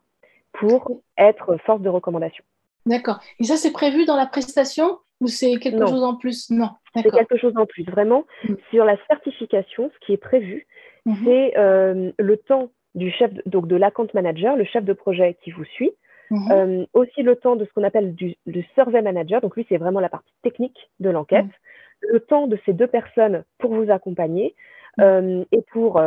pour 0.53 1.01
être 1.19 1.57
force 1.65 1.83
de 1.83 1.89
recommandation. 1.89 2.45
D'accord. 2.87 3.21
Et 3.39 3.45
ça, 3.45 3.57
c'est 3.57 3.73
prévu 3.73 4.05
dans 4.05 4.17
la 4.17 4.27
prestation? 4.27 4.99
Ou 5.23 5.29
c'est 5.29 5.57
quelque 5.59 5.87
chose 5.87 6.03
en 6.03 6.17
plus 6.17 6.51
Non. 6.51 6.71
C'est 6.97 7.11
quelque 7.11 7.37
chose 7.37 7.57
en 7.57 7.65
plus. 7.65 7.85
Vraiment, 7.85 8.25
mm. 8.45 8.55
sur 8.71 8.85
la 8.85 8.97
certification, 9.07 9.91
ce 9.95 10.07
qui 10.07 10.13
est 10.13 10.19
prévu, 10.19 10.67
mm-hmm. 11.07 11.25
c'est 11.25 11.57
euh, 11.57 12.13
le 12.19 12.37
temps 12.37 12.71
du 12.95 13.11
chef, 13.11 13.33
de, 13.33 13.43
donc 13.47 13.69
de 13.69 13.77
l'account 13.77 14.09
manager, 14.15 14.57
le 14.57 14.65
chef 14.65 14.85
de 14.85 14.93
projet 14.93 15.39
qui 15.43 15.53
vous 15.53 15.65
suit, 15.65 15.93
mm-hmm. 16.31 16.53
euh, 16.53 16.87
aussi 16.93 17.23
le 17.23 17.37
temps 17.37 17.55
de 17.55 17.65
ce 17.65 17.73
qu'on 17.73 17.85
appelle 17.85 18.15
du, 18.15 18.35
le 18.47 18.63
survey 18.75 19.01
manager. 19.01 19.41
Donc 19.41 19.57
lui, 19.57 19.65
c'est 19.69 19.79
vraiment 19.79 20.01
la 20.01 20.09
partie 20.09 20.33
technique 20.43 20.91
de 20.99 21.11
l'enquête. 21.11 21.47
Mm. 21.47 22.07
Le 22.11 22.21
temps 22.21 22.49
de 22.49 22.59
ces 22.67 22.73
deux 22.73 22.89
personnes 22.89 23.45
pour 23.59 23.73
vous 23.73 23.93
accompagner 23.93 24.57
mm. 24.99 25.03
euh, 25.03 25.45
et 25.53 25.63
pour, 25.63 26.03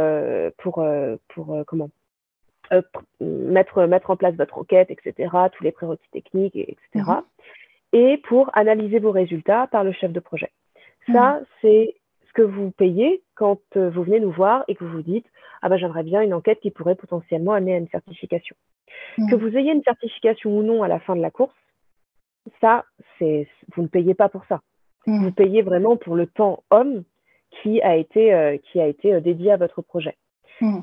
pour, 0.58 0.86
pour 1.30 1.58
comment 1.66 1.90
mettre, 3.22 3.86
mettre 3.86 4.10
en 4.10 4.18
place 4.18 4.36
votre 4.36 4.58
enquête, 4.58 4.92
etc., 4.92 5.30
tous 5.54 5.64
les 5.64 5.72
prérequis 5.72 6.10
techniques, 6.12 6.56
etc. 6.58 7.06
Et 7.98 8.18
pour 8.18 8.50
analyser 8.54 9.00
vos 9.00 9.12
résultats 9.12 9.68
par 9.68 9.84
le 9.84 9.92
chef 9.92 10.12
de 10.12 10.20
projet. 10.20 10.52
Ça, 11.12 11.40
mhm. 11.40 11.46
c'est 11.62 11.96
ce 12.28 12.34
que 12.34 12.42
vous 12.42 12.72
payez 12.72 13.22
quand 13.36 13.60
euh, 13.78 13.90
vous 13.90 14.04
venez 14.04 14.20
nous 14.20 14.32
voir 14.32 14.64
et 14.68 14.76
que 14.76 14.84
vous 14.84 14.98
vous 14.98 15.02
dites 15.02 15.26
Ah 15.62 15.70
ben 15.70 15.78
j'aimerais 15.78 16.04
bien 16.04 16.22
une 16.22 16.34
enquête 16.34 16.60
qui 16.60 16.72
pourrait 16.72 16.96
potentiellement 16.96 17.54
amener 17.54 17.76
à 17.76 17.78
une 17.78 17.88
certification. 17.88 18.56
Mhm. 19.18 19.30
Que 19.30 19.36
vous 19.36 19.56
ayez 19.58 19.72
une 19.72 19.84
certification 19.84 20.58
ou 20.58 20.64
non 20.64 20.84
à 20.84 20.88
la 20.88 21.00
fin 21.00 21.16
de 21.16 21.22
la 21.22 21.32
course, 21.32 21.56
ça, 22.62 22.86
c'est 23.18 23.48
vous 23.76 23.84
ne 23.84 23.88
payez 23.88 24.14
pas 24.14 24.30
pour 24.30 24.46
ça. 24.46 24.62
Vous 25.08 25.32
payez 25.32 25.62
vraiment 25.62 25.98
pour 25.98 26.16
le 26.16 26.26
temps 26.26 26.64
homme 26.72 27.04
qui 27.52 27.80
a 27.84 27.96
été, 27.96 28.34
euh, 28.34 28.58
qui 28.58 28.80
a 28.80 28.88
été 28.88 29.22
dédié 29.22 29.52
à 29.52 29.58
votre 29.58 29.84
projet. 29.84 30.16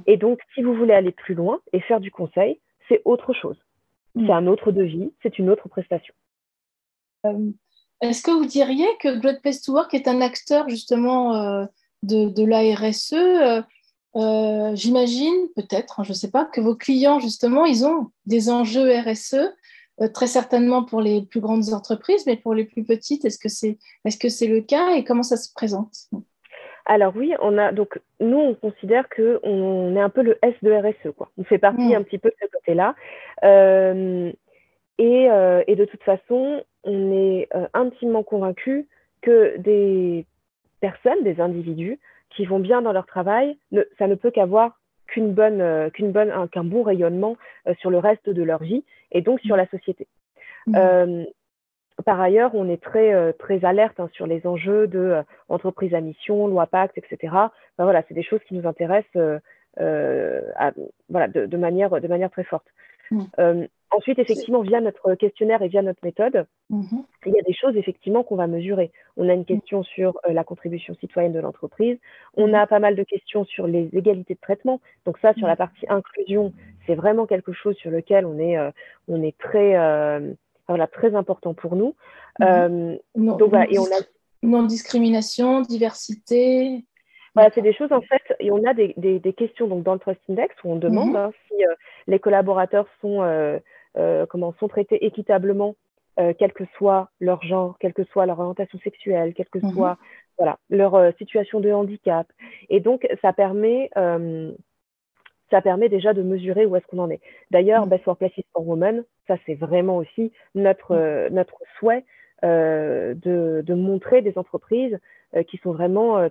Et 0.06 0.16
donc, 0.16 0.40
si 0.54 0.62
vous 0.62 0.74
voulez 0.74 0.92
aller 0.92 1.12
plus 1.12 1.34
loin 1.34 1.60
et 1.72 1.80
faire 1.80 2.00
du 2.00 2.10
conseil, 2.10 2.60
c'est 2.88 3.00
autre 3.04 3.32
chose. 3.32 3.56
C'est 4.14 4.30
un 4.30 4.46
autre 4.46 4.72
devis, 4.72 5.12
c'est 5.22 5.38
une 5.38 5.48
autre 5.48 5.68
prestation. 5.68 6.14
Euh, 7.26 7.50
est-ce 8.00 8.22
que 8.22 8.30
vous 8.30 8.46
diriez 8.46 8.86
que 9.00 9.16
Great 9.18 9.40
Place 9.42 9.62
to 9.62 9.72
Work 9.72 9.94
est 9.94 10.08
un 10.08 10.20
acteur 10.20 10.68
justement 10.68 11.36
euh, 11.36 11.64
de, 12.02 12.28
de, 12.28 12.44
la 12.44 12.60
RSE 12.74 13.14
euh, 13.14 14.74
J'imagine, 14.74 15.48
peut-être, 15.54 16.00
hein, 16.00 16.02
je 16.04 16.10
ne 16.10 16.16
sais 16.16 16.30
pas, 16.30 16.44
que 16.44 16.60
vos 16.60 16.74
clients, 16.74 17.20
justement, 17.20 17.64
ils 17.64 17.86
ont 17.86 18.08
des 18.26 18.50
enjeux 18.50 18.90
RSE, 18.98 19.54
très 20.12 20.26
certainement 20.26 20.82
pour 20.82 21.00
les 21.00 21.22
plus 21.22 21.40
grandes 21.40 21.72
entreprises, 21.72 22.26
mais 22.26 22.36
pour 22.36 22.54
les 22.54 22.64
plus 22.64 22.82
petites, 22.82 23.24
est-ce 23.24 23.38
que 23.38 23.48
c'est 23.48 23.78
est 24.04 24.22
-ce 24.22 24.28
c'est 24.28 24.48
le 24.48 24.62
cas 24.62 24.96
et 24.96 25.04
comment 25.04 25.22
ça 25.22 25.36
se 25.36 25.52
présente? 25.52 26.08
Alors 26.86 27.14
oui, 27.14 27.32
on 27.40 27.56
a 27.58 27.70
donc 27.70 28.00
nous 28.18 28.38
on 28.38 28.54
considère 28.54 29.08
que 29.08 29.38
on 29.44 29.94
est 29.94 30.00
un 30.00 30.10
peu 30.10 30.22
le 30.22 30.36
S 30.42 30.54
de 30.62 30.72
RSE 30.72 31.12
quoi. 31.16 31.30
On 31.38 31.44
fait 31.44 31.58
partie 31.58 31.90
mm. 31.92 31.94
un 31.94 32.02
petit 32.02 32.18
peu 32.18 32.30
de 32.30 32.36
ce 32.40 32.48
côté-là. 32.48 32.96
Euh, 33.44 34.32
euh, 35.00 35.64
et, 35.66 35.76
de 35.76 35.84
toute 35.84 36.02
façon, 36.02 36.62
on 36.84 37.12
est 37.12 37.48
euh, 37.54 37.66
intimement 37.74 38.22
convaincu 38.22 38.86
que 39.20 39.56
des 39.58 40.26
personnes, 40.80 41.22
des 41.22 41.40
individus 41.40 41.98
qui 42.30 42.44
vont 42.44 42.58
bien 42.58 42.82
dans 42.82 42.92
leur 42.92 43.06
travail, 43.06 43.56
ça 43.98 44.06
ne 44.06 44.14
peut 44.14 44.30
qu'avoir 44.30 44.80
qu'une 45.06 45.32
bonne, 45.32 45.90
qu'une 45.92 46.12
bonne, 46.12 46.32
qu'un 46.50 46.64
bon 46.64 46.82
rayonnement 46.82 47.36
sur 47.78 47.90
le 47.90 47.98
reste 47.98 48.30
de 48.30 48.42
leur 48.42 48.62
vie 48.62 48.84
et 49.10 49.20
donc 49.20 49.40
sur 49.40 49.54
la 49.54 49.66
société. 49.66 50.08
Mm. 50.66 51.24
Par 52.04 52.20
ailleurs, 52.20 52.54
on 52.54 52.68
est 52.68 52.82
très, 52.82 53.12
euh, 53.12 53.32
très 53.32 53.64
alerte 53.64 54.00
hein, 54.00 54.08
sur 54.12 54.26
les 54.26 54.46
enjeux 54.46 54.86
de 54.86 54.98
euh, 54.98 55.22
entreprise 55.48 55.94
à 55.94 56.00
mission, 56.00 56.46
loi 56.46 56.66
Pacte, 56.66 56.98
etc. 56.98 57.34
voilà, 57.78 58.02
c'est 58.08 58.14
des 58.14 58.22
choses 58.22 58.40
qui 58.48 58.54
nous 58.54 58.66
intéressent 58.66 59.40
euh, 59.80 60.40
voilà, 61.08 61.28
de, 61.28 61.56
manière, 61.56 62.00
de 62.00 62.08
manière 62.08 62.30
très 62.30 62.44
forte. 62.44 62.66
Mmh. 63.10 63.24
Ensuite, 63.96 64.18
effectivement, 64.18 64.62
via 64.62 64.80
notre 64.80 65.14
questionnaire 65.14 65.62
et 65.62 65.68
via 65.68 65.82
notre 65.82 66.04
méthode, 66.04 66.46
mmh 66.70 66.98
il 67.24 67.32
y 67.32 67.38
a 67.38 67.42
des 67.42 67.54
choses 67.54 67.76
effectivement 67.76 68.24
qu'on 68.24 68.34
va 68.34 68.48
mesurer. 68.48 68.90
On 69.16 69.28
a 69.28 69.32
une 69.32 69.42
mmh. 69.42 69.44
question 69.44 69.84
sur 69.84 70.18
la 70.28 70.42
contribution 70.42 70.94
citoyenne 70.94 71.32
de 71.32 71.38
l'entreprise. 71.38 71.96
On 72.36 72.52
a 72.52 72.66
pas 72.66 72.80
mal 72.80 72.96
de 72.96 73.04
questions 73.04 73.44
sur 73.44 73.68
les 73.68 73.88
égalités 73.92 74.34
de 74.34 74.40
traitement. 74.40 74.80
Donc 75.06 75.18
ça, 75.18 75.32
sur 75.34 75.46
la 75.46 75.54
partie 75.54 75.86
inclusion, 75.88 76.52
c'est 76.86 76.96
vraiment 76.96 77.26
quelque 77.26 77.52
chose 77.52 77.76
sur 77.76 77.92
lequel 77.92 78.26
on 78.26 78.38
est, 78.40 78.58
on 79.06 79.22
est 79.22 79.38
très 79.38 79.76
voilà, 80.68 80.86
très 80.86 81.14
important 81.14 81.54
pour 81.54 81.76
nous. 81.76 81.94
Mhm. 82.40 82.46
Euh, 82.46 82.96
non, 83.16 83.36
donc, 83.36 83.54
et 83.70 83.78
on 83.78 83.84
a... 83.84 84.00
Non-discrimination, 84.42 85.60
diversité. 85.60 86.84
Voilà, 87.34 87.50
c'est 87.54 87.62
des 87.62 87.72
choses 87.72 87.92
en 87.92 88.02
fait, 88.02 88.22
et 88.40 88.50
on 88.50 88.62
a 88.64 88.74
des, 88.74 88.92
des, 88.96 89.18
des, 89.18 89.32
questions 89.32 89.66
donc 89.66 89.84
dans 89.84 89.94
le 89.94 89.98
Trust 89.98 90.20
Index 90.28 90.54
où 90.64 90.72
on 90.72 90.76
demande 90.76 91.10
mhm. 91.10 91.16
hein, 91.16 91.30
si 91.46 91.64
euh, 91.64 91.74
les 92.06 92.18
collaborateurs 92.18 92.86
sont, 93.00 93.22
euh, 93.22 93.58
comment, 94.28 94.54
sont 94.58 94.68
traités 94.68 95.04
équitablement, 95.04 95.76
quel 96.16 96.52
que 96.52 96.64
soit 96.76 97.10
leur 97.20 97.42
genre, 97.42 97.76
quelle 97.78 97.94
que 97.94 98.04
soit 98.04 98.26
leur 98.26 98.38
orientation 98.38 98.78
sexuelle, 98.80 99.34
quelle 99.34 99.48
que 99.48 99.64
mhm. 99.64 99.72
soit 99.72 99.98
voilà, 100.38 100.58
leur 100.70 101.12
situation 101.18 101.60
de 101.60 101.70
handicap. 101.72 102.26
Et 102.68 102.80
donc, 102.80 103.06
ça 103.20 103.32
permet 103.32 103.90
ça 105.52 105.60
permet 105.60 105.88
déjà 105.88 106.14
de 106.14 106.22
mesurer 106.22 106.66
où 106.66 106.74
est-ce 106.74 106.86
qu'on 106.86 106.98
en 106.98 107.10
est. 107.10 107.20
D'ailleurs, 107.50 107.86
mm. 107.86 107.90
Best 107.90 108.06
Workplaces 108.06 108.44
for 108.52 108.66
Women, 108.66 109.04
ça 109.28 109.36
c'est 109.46 109.54
vraiment 109.54 109.98
aussi 109.98 110.32
notre, 110.56 110.92
euh, 110.92 111.28
notre 111.30 111.58
souhait 111.78 112.04
euh, 112.42 113.14
de, 113.14 113.62
de, 113.64 113.74
montrer 113.74 114.22
des 114.22 114.36
entreprises 114.36 114.98
euh, 115.36 115.44
qui 115.44 115.58
sont 115.58 115.72
vraiment 115.72 116.28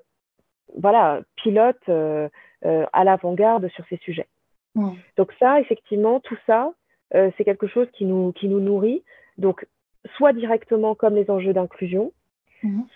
voilà, 0.77 1.21
pilotes 1.35 1.89
à 1.89 3.03
l'avant-garde 3.03 3.67
sur 3.69 3.85
ces 3.89 3.97
sujets. 3.97 4.27
Donc 5.17 5.33
ça, 5.39 5.59
effectivement, 5.59 6.19
tout 6.21 6.37
ça, 6.47 6.71
c'est 7.13 7.43
quelque 7.43 7.67
chose 7.67 7.87
qui 7.93 8.05
nous, 8.05 8.31
qui 8.31 8.47
nous 8.47 8.59
nourrit. 8.59 9.03
Donc, 9.37 9.67
soit 10.17 10.33
directement 10.33 10.95
comme 10.95 11.15
les 11.15 11.29
enjeux 11.29 11.53
d'inclusion, 11.53 12.11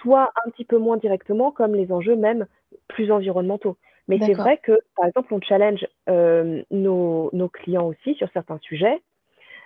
soit 0.02 0.32
un 0.46 0.52
petit 0.52 0.66
peu 0.66 0.78
moins 0.78 0.98
directement 0.98 1.52
comme 1.52 1.76
les 1.76 1.92
enjeux 1.92 2.16
même 2.16 2.46
plus 2.88 3.12
environnementaux. 3.12 3.78
Mais 4.08 4.20
c'est 4.20 4.34
vrai 4.34 4.60
que, 4.62 4.80
par 4.96 5.08
exemple, 5.08 5.34
on 5.34 5.42
challenge 5.42 5.86
euh, 6.10 6.62
nos, 6.70 7.30
nos, 7.34 7.50
clients 7.50 7.88
aussi 7.88 8.14
sur 8.16 8.30
certains 8.32 8.60
sujets, 8.60 9.02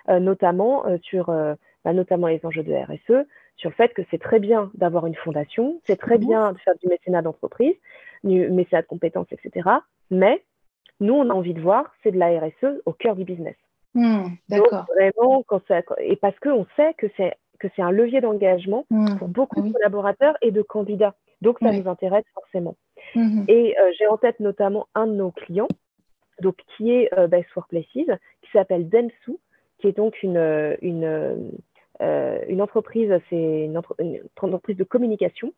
euh, 0.08 0.18
notamment, 0.18 0.86
euh, 0.86 0.96
sur, 1.02 1.26
bah, 1.26 1.92
notamment 1.92 2.28
les 2.28 2.40
enjeux 2.44 2.62
de 2.62 2.72
RSE, 2.72 3.26
sur 3.56 3.68
le 3.68 3.74
fait 3.74 3.92
que 3.92 4.02
c'est 4.10 4.20
très 4.20 4.40
bien 4.40 4.70
d'avoir 4.74 5.06
une 5.06 5.14
fondation, 5.14 5.80
c'est 5.84 5.98
très 5.98 6.16
mhm. 6.16 6.26
bien 6.26 6.52
de 6.52 6.58
faire 6.58 6.74
du 6.80 6.88
mécénat 6.88 7.20
d'entreprise, 7.20 7.74
du 8.24 8.48
mécénat 8.48 8.82
de 8.82 8.86
compétences, 8.86 9.30
etc. 9.30 9.68
Mais 10.10 10.42
nous, 11.00 11.14
on 11.14 11.28
a 11.28 11.34
envie 11.34 11.54
de 11.54 11.60
voir, 11.60 11.92
c'est 12.02 12.10
de 12.10 12.18
la 12.18 12.40
RSE 12.40 12.80
au 12.86 12.92
cœur 12.92 13.16
du 13.16 13.24
business. 13.24 13.56
Hmm, 13.94 14.28
d'accord. 14.48 14.86
Vraiment, 14.96 15.42
quand 15.46 15.60
ça, 15.66 15.80
et 15.98 16.16
parce 16.16 16.38
qu'on 16.38 16.66
sait 16.76 16.94
que 16.94 17.06
c'est 17.16 17.34
que 17.58 17.68
c'est 17.76 17.82
un 17.82 17.90
levier 17.90 18.20
d'engagement 18.20 18.86
hmm. 18.90 19.18
pour 19.18 19.28
beaucoup 19.28 19.60
ah 19.60 19.68
de 19.68 19.72
collaborateurs 19.72 20.36
et 20.42 20.50
de 20.50 20.62
candidats. 20.62 21.14
Donc, 21.42 21.58
ça 21.60 21.72
nous 21.72 21.88
intéresse 21.88 22.24
forcément. 22.34 22.76
Hmm. 23.14 23.44
Et 23.48 23.76
euh, 23.78 23.92
j'ai 23.98 24.06
en 24.06 24.16
tête 24.16 24.40
notamment 24.40 24.88
un 24.94 25.06
de 25.06 25.12
nos 25.12 25.30
clients, 25.30 25.68
donc, 26.40 26.56
qui 26.76 26.90
est 26.90 27.12
euh, 27.16 27.28
Best 27.28 27.54
Workplaces, 27.54 28.18
qui 28.42 28.50
s'appelle 28.52 28.88
Densu, 28.88 29.38
qui 29.78 29.86
est 29.86 29.96
donc 29.96 30.22
une, 30.22 30.36
euh, 30.36 30.76
une, 30.82 31.52
une 32.48 32.62
entreprise, 32.62 33.12
c'est 33.28 33.64
une, 33.64 33.76
entreprise 34.40 34.76
de 34.76 34.84
communication, 34.84 35.52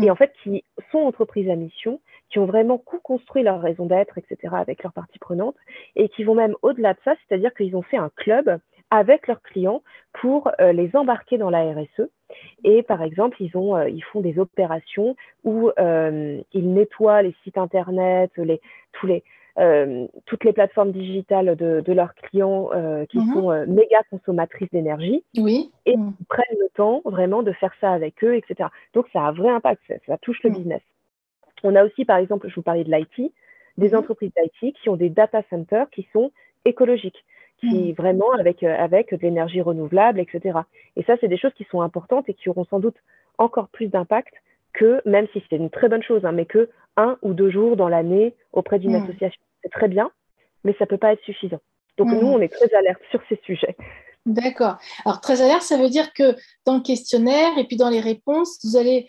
et 0.00 0.10
en 0.10 0.16
fait, 0.16 0.32
qui 0.42 0.62
sont 0.92 0.98
entreprises 0.98 1.48
à 1.48 1.56
mission, 1.56 2.00
qui 2.30 2.38
ont 2.38 2.46
vraiment 2.46 2.78
co-construit 2.78 3.42
leur 3.42 3.60
raison 3.60 3.86
d'être, 3.86 4.18
etc., 4.18 4.54
avec 4.56 4.82
leurs 4.82 4.92
parties 4.92 5.18
prenantes, 5.18 5.56
et 5.94 6.08
qui 6.08 6.24
vont 6.24 6.34
même 6.34 6.54
au-delà 6.62 6.94
de 6.94 6.98
ça, 7.04 7.14
c'est-à-dire 7.28 7.54
qu'ils 7.54 7.76
ont 7.76 7.82
fait 7.82 7.96
un 7.96 8.10
club 8.16 8.58
avec 8.90 9.26
leurs 9.26 9.42
clients 9.42 9.82
pour 10.12 10.50
euh, 10.60 10.72
les 10.72 10.94
embarquer 10.94 11.38
dans 11.38 11.50
la 11.50 11.72
RSE. 11.72 12.08
Et 12.64 12.82
par 12.82 13.02
exemple, 13.02 13.36
ils, 13.40 13.56
ont, 13.56 13.76
euh, 13.76 13.88
ils 13.88 14.02
font 14.04 14.20
des 14.20 14.38
opérations 14.38 15.16
où 15.44 15.70
euh, 15.78 16.40
ils 16.52 16.72
nettoient 16.72 17.22
les 17.22 17.34
sites 17.42 17.58
internet, 17.58 18.30
les, 18.36 18.60
tous 18.92 19.06
les, 19.06 19.24
toutes 20.26 20.44
les 20.44 20.52
plateformes 20.52 20.92
digitales 20.92 21.56
de, 21.56 21.80
de 21.80 21.92
leurs 21.94 22.14
clients 22.14 22.68
qui 23.08 23.18
mhm. 23.18 23.32
sont 23.32 23.66
méga 23.66 24.02
consommatrices 24.10 24.68
d'énergie. 24.70 25.24
Oui. 25.38 25.70
Et 25.86 25.92
ils 25.92 26.26
prennent 26.28 26.58
le 26.60 26.68
temps 26.74 27.00
vraiment 27.06 27.42
de 27.42 27.52
faire 27.52 27.72
ça 27.80 27.90
avec 27.92 28.22
eux, 28.22 28.36
etc. 28.36 28.68
Donc 28.92 29.06
ça 29.14 29.22
a 29.22 29.28
un 29.28 29.32
vrai 29.32 29.48
impact, 29.48 29.80
ça, 30.06 30.18
touche 30.18 30.42
le 30.42 30.50
mhm. 30.50 30.56
business. 30.56 30.82
On 31.62 31.74
a 31.74 31.84
aussi, 31.84 32.04
par 32.04 32.18
exemple, 32.18 32.48
je 32.48 32.54
vous 32.54 32.62
parlais 32.62 32.84
de 32.84 32.92
l'IT, 32.92 33.32
des 33.78 33.94
entreprises 33.94 34.30
d'IT 34.36 34.74
qui 34.74 34.88
ont 34.88 34.96
des 34.96 35.10
data 35.10 35.42
centers 35.50 35.90
qui 35.90 36.08
sont 36.12 36.32
écologiques 36.64 37.24
qui 37.60 37.92
mmh. 37.92 37.92
vraiment 37.92 38.32
avec, 38.32 38.62
euh, 38.62 38.76
avec 38.76 39.12
de 39.12 39.22
l'énergie 39.22 39.60
renouvelable, 39.60 40.20
etc. 40.20 40.60
Et 40.96 41.02
ça, 41.04 41.16
c'est 41.20 41.28
des 41.28 41.38
choses 41.38 41.54
qui 41.54 41.66
sont 41.70 41.80
importantes 41.80 42.28
et 42.28 42.34
qui 42.34 42.48
auront 42.48 42.64
sans 42.64 42.80
doute 42.80 42.96
encore 43.38 43.68
plus 43.68 43.88
d'impact 43.88 44.34
que, 44.72 45.00
même 45.06 45.26
si 45.32 45.42
c'est 45.48 45.56
une 45.56 45.70
très 45.70 45.88
bonne 45.88 46.02
chose, 46.02 46.24
hein, 46.24 46.32
mais 46.32 46.44
que 46.44 46.68
un 46.96 47.18
ou 47.22 47.32
deux 47.32 47.50
jours 47.50 47.76
dans 47.76 47.88
l'année 47.88 48.34
auprès 48.52 48.78
d'une 48.78 48.92
mmh. 48.92 49.04
association. 49.04 49.40
C'est 49.62 49.70
très 49.70 49.88
bien, 49.88 50.10
mais 50.64 50.72
ça 50.78 50.84
ne 50.84 50.88
peut 50.88 50.98
pas 50.98 51.12
être 51.12 51.22
suffisant. 51.22 51.60
Donc 51.96 52.08
nous, 52.08 52.26
on 52.26 52.40
est 52.40 52.52
très 52.52 52.72
alerte 52.74 53.00
sur 53.10 53.20
ces 53.28 53.40
sujets. 53.44 53.74
D'accord. 54.26 54.76
Alors 55.04 55.20
très 55.20 55.40
alerte, 55.40 55.62
ça 55.62 55.78
veut 55.78 55.88
dire 55.88 56.12
que 56.12 56.34
dans 56.66 56.74
le 56.74 56.82
questionnaire 56.82 57.56
et 57.58 57.64
puis 57.64 57.76
dans 57.76 57.88
les 57.88 58.00
réponses, 58.00 58.58
vous 58.64 58.76
allez 58.76 59.08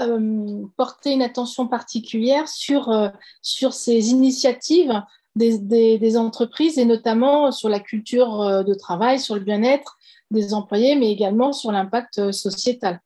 euh, 0.00 0.62
porter 0.76 1.12
une 1.12 1.22
attention 1.22 1.66
particulière 1.66 2.46
sur, 2.46 2.88
euh, 2.90 3.08
sur 3.42 3.72
ces 3.72 4.10
initiatives 4.10 5.02
des, 5.34 6.16
entreprises 6.16 6.78
et 6.78 6.84
notamment 6.84 7.50
sur 7.50 7.68
la 7.68 7.80
culture 7.80 8.42
euh, 8.42 8.62
de 8.62 8.74
travail, 8.74 9.18
sur 9.18 9.34
le 9.34 9.40
bien-être 9.40 9.98
des 10.30 10.54
employés, 10.54 10.94
mais 10.94 11.10
également 11.10 11.52
sur 11.52 11.72
l'impact 11.72 12.30
sociétal. 12.30 13.00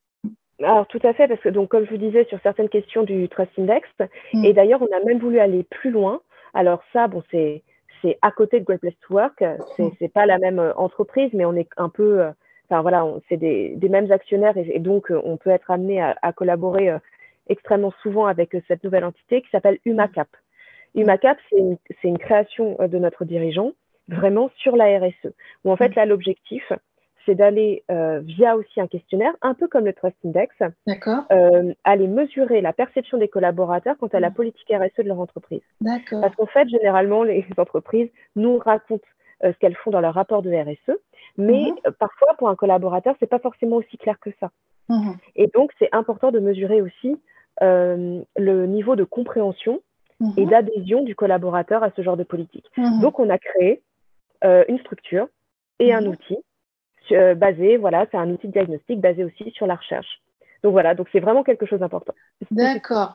Alors 0.59 0.85
tout 0.85 0.99
à 1.03 1.13
fait, 1.13 1.27
parce 1.27 1.41
que 1.41 1.49
donc 1.49 1.69
comme 1.69 1.85
je 1.85 1.89
vous 1.89 1.97
disais 1.97 2.25
sur 2.25 2.39
certaines 2.43 2.69
questions 2.69 3.03
du 3.03 3.27
Trust 3.27 3.51
Index, 3.57 3.87
mm. 4.33 4.45
et 4.45 4.53
d'ailleurs 4.53 4.81
on 4.81 4.95
a 4.95 5.03
même 5.03 5.19
voulu 5.19 5.39
aller 5.39 5.63
plus 5.63 5.89
loin. 5.89 6.21
Alors 6.53 6.81
ça, 6.93 7.07
bon, 7.07 7.23
c'est 7.31 7.63
c'est 8.03 8.19
à 8.21 8.29
côté 8.29 8.59
de 8.59 8.65
Great 8.65 8.81
Place 8.81 8.93
to 9.07 9.15
Work, 9.15 9.43
c'est 9.75 9.83
n'est 9.99 10.07
mm. 10.07 10.11
pas 10.11 10.27
la 10.27 10.37
même 10.37 10.73
entreprise, 10.75 11.31
mais 11.33 11.45
on 11.45 11.55
est 11.55 11.69
un 11.77 11.89
peu, 11.89 12.27
enfin 12.69 12.81
voilà, 12.81 13.05
c'est 13.29 13.37
des, 13.37 13.75
des, 13.75 13.89
mêmes 13.89 14.11
actionnaires 14.11 14.57
et, 14.57 14.79
donc 14.79 15.11
on 15.11 15.37
peut 15.37 15.49
être 15.49 15.71
amené 15.71 16.01
à, 16.01 16.15
à 16.21 16.33
collaborer 16.33 16.91
extrêmement 17.49 17.93
souvent 18.01 18.25
avec 18.25 18.55
cette 18.67 18.83
nouvelle 18.83 19.05
entité 19.05 19.41
qui 19.41 19.49
s'appelle 19.49 19.79
UmaCap. 19.85 20.27
UmaCap, 20.95 21.37
c'est 21.49 22.07
une, 22.07 22.17
création 22.17 22.75
euh, 22.79 22.87
de 22.87 22.97
notre 22.97 23.25
dirigeant, 23.25 23.71
vraiment 24.07 24.49
sur 24.57 24.75
la 24.75 24.99
RSE, 24.99 25.31
où 25.63 25.71
en 25.71 25.75
fait, 25.77 25.95
là, 25.95 26.05
l'objectif, 26.05 26.71
c'est 27.25 27.35
d'aller 27.35 27.83
euh, 27.91 28.19
via 28.19 28.55
aussi 28.55 28.79
un 28.79 28.87
questionnaire, 28.87 29.33
un 29.41 29.53
peu 29.53 29.67
comme 29.67 29.85
le 29.85 29.93
Trust 29.93 30.15
Index, 30.25 30.55
euh, 30.61 31.73
aller 31.83 32.07
mesurer 32.07 32.61
la 32.61 32.73
perception 32.73 33.17
des 33.17 33.27
collaborateurs 33.27 33.97
quant 33.99 34.07
à 34.07 34.19
la 34.19 34.29
mm. 34.29 34.33
politique 34.33 34.71
RSE 34.71 35.03
de 35.03 35.09
leur 35.09 35.19
entreprise. 35.19 35.61
Parce 35.83 36.35
qu'en 36.35 36.45
fait, 36.45 36.69
généralement, 36.69 37.23
les 37.23 37.45
entreprises 37.57 38.09
nous 38.35 38.57
racontent 38.57 39.05
ce 39.41 39.57
qu'elles 39.59 39.75
font 39.75 39.91
dans 39.91 40.01
leur 40.01 40.13
rapport 40.13 40.41
de 40.41 40.51
RSE, 40.51 40.97
mais 41.37 41.71
mm-hmm. 41.71 41.91
parfois, 41.99 42.33
pour 42.37 42.49
un 42.49 42.55
collaborateur, 42.55 43.15
c'est 43.19 43.29
pas 43.29 43.39
forcément 43.39 43.77
aussi 43.77 43.97
clair 43.97 44.19
que 44.19 44.31
ça. 44.39 44.51
Mm-hmm. 44.89 45.15
Et 45.35 45.47
donc, 45.47 45.71
c'est 45.79 45.89
important 45.91 46.31
de 46.31 46.39
mesurer 46.39 46.81
aussi 46.81 47.19
le 47.61 48.65
niveau 48.65 48.95
de 48.95 49.03
compréhension 49.03 49.81
et 50.37 50.45
mhm. 50.45 50.49
d'adhésion 50.49 51.03
du 51.03 51.15
collaborateur 51.15 51.83
à 51.83 51.91
ce 51.95 52.01
genre 52.01 52.17
de 52.17 52.23
politique. 52.23 52.65
Mhm. 52.77 53.01
Donc, 53.01 53.19
on 53.19 53.29
a 53.29 53.37
créé 53.37 53.81
euh, 54.43 54.63
une 54.67 54.79
structure 54.79 55.27
et 55.79 55.93
un 55.93 56.01
mhm. 56.01 56.07
outil 56.09 56.37
euh, 57.11 57.35
basé, 57.35 57.77
voilà, 57.77 58.05
c'est 58.11 58.17
un 58.17 58.29
outil 58.29 58.47
de 58.47 58.53
diagnostic 58.53 58.99
basé 58.99 59.23
aussi 59.23 59.51
sur 59.51 59.67
la 59.67 59.75
recherche. 59.75 60.21
Donc 60.63 60.71
voilà, 60.71 60.95
donc 60.95 61.07
c'est 61.11 61.19
vraiment 61.19 61.43
quelque 61.43 61.65
chose 61.65 61.79
d'important. 61.79 62.13
D'accord. 62.51 63.13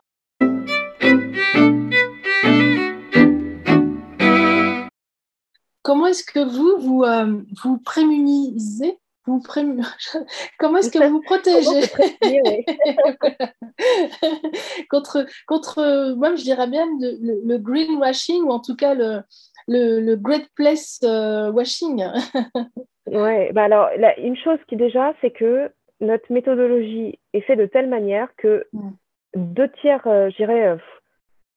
Comment 5.83 6.07
est-ce 6.07 6.23
que 6.23 6.39
vous, 6.39 6.79
vous, 6.79 7.03
euh, 7.03 7.41
vous 7.63 7.77
prémunisez? 7.77 8.97
Vous 9.25 9.41
Comment 10.59 10.77
est-ce 10.77 10.91
que 10.91 11.07
vous 11.07 11.21
protégez? 11.21 11.87
contre, 14.89 15.25
contre, 15.47 16.13
moi 16.15 16.35
je 16.35 16.43
dirais 16.43 16.67
bien 16.67 16.85
le, 16.99 17.57
greenwashing 17.57 18.43
ou 18.43 18.49
en 18.49 18.59
tout 18.59 18.75
cas 18.75 18.95
le, 18.95 19.21
le, 19.67 20.15
great 20.15 20.47
place 20.55 20.99
euh, 21.03 21.51
washing. 21.51 22.03
ouais, 23.07 23.51
bah 23.53 23.63
alors 23.63 23.89
une 24.17 24.35
chose 24.35 24.59
qui 24.67 24.75
déjà, 24.75 25.13
c'est 25.21 25.31
que 25.31 25.71
notre 26.01 26.31
méthodologie 26.31 27.17
est 27.33 27.41
faite 27.41 27.59
de 27.59 27.65
telle 27.65 27.87
manière 27.87 28.27
que 28.37 28.67
mm. 28.73 28.89
deux 29.35 29.69
tiers, 29.81 30.05
euh, 30.05 30.29
je 30.31 30.35
dirais, 30.35 30.77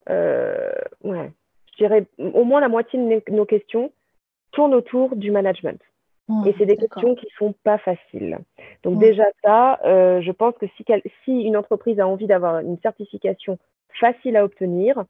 euh, 0.08 0.70
ouais, 1.02 1.32
je 1.72 1.84
dirais 1.84 2.06
au 2.18 2.44
moins 2.44 2.60
la 2.60 2.68
moitié 2.68 2.98
de 2.98 3.32
nos 3.32 3.44
questions 3.44 3.90
tournent 4.56 4.74
autour 4.74 5.14
du 5.14 5.30
management 5.30 5.80
et 6.44 6.54
c'est 6.58 6.66
des 6.66 6.76
questions 6.76 7.14
qui 7.14 7.26
ne 7.26 7.36
sont 7.38 7.54
pas 7.62 7.78
faciles. 7.78 8.38
Donc 8.82 8.98
déjà 8.98 9.24
ça, 9.44 9.78
euh, 9.84 10.20
je 10.20 10.32
pense 10.32 10.54
que 10.58 10.66
si, 10.76 10.84
si, 11.24 11.42
une 11.42 11.56
entreprise 11.56 12.00
a 12.00 12.08
envie 12.08 12.26
d'avoir 12.26 12.58
une 12.60 12.78
certification 12.80 13.58
facile 14.00 14.36
à 14.36 14.44
obtenir, 14.44 15.04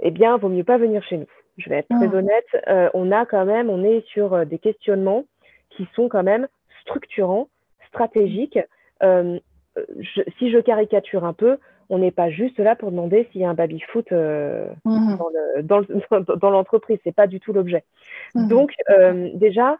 eh 0.00 0.10
bien, 0.10 0.36
vaut 0.38 0.48
mieux 0.48 0.64
pas 0.64 0.78
venir 0.78 1.02
chez 1.04 1.18
nous. 1.18 1.26
Je 1.58 1.68
vais 1.68 1.76
être 1.76 1.88
très 1.88 2.14
honnête, 2.14 2.46
euh, 2.66 2.88
on 2.94 3.12
a 3.12 3.26
quand 3.26 3.44
même, 3.44 3.68
on 3.68 3.84
est 3.84 4.06
sur 4.08 4.32
euh, 4.32 4.44
des 4.44 4.58
questionnements 4.58 5.24
qui 5.70 5.86
sont 5.94 6.08
quand 6.08 6.22
même 6.22 6.48
structurants, 6.82 7.48
stratégiques. 7.88 8.58
Je, 9.02 10.22
si 10.38 10.50
je 10.50 10.58
caricature 10.58 11.24
un 11.24 11.34
peu, 11.34 11.58
on 11.88 11.98
n'est 11.98 12.10
pas 12.10 12.30
juste 12.30 12.58
là 12.58 12.76
pour 12.76 12.90
demander 12.90 13.28
s'il 13.30 13.40
y 13.40 13.44
a 13.44 13.50
un 13.50 13.54
baby-foot 13.54 14.10
mmh 14.10 15.16
dans 15.62 16.50
l'entreprise. 16.50 16.98
Ce 17.02 17.08
n'est 17.08 17.12
pas 17.12 17.26
du 17.26 17.40
tout 17.40 17.52
l'objet. 17.52 17.84
Mmh 18.34 18.48
Donc, 18.48 18.72
déjà, 19.34 19.78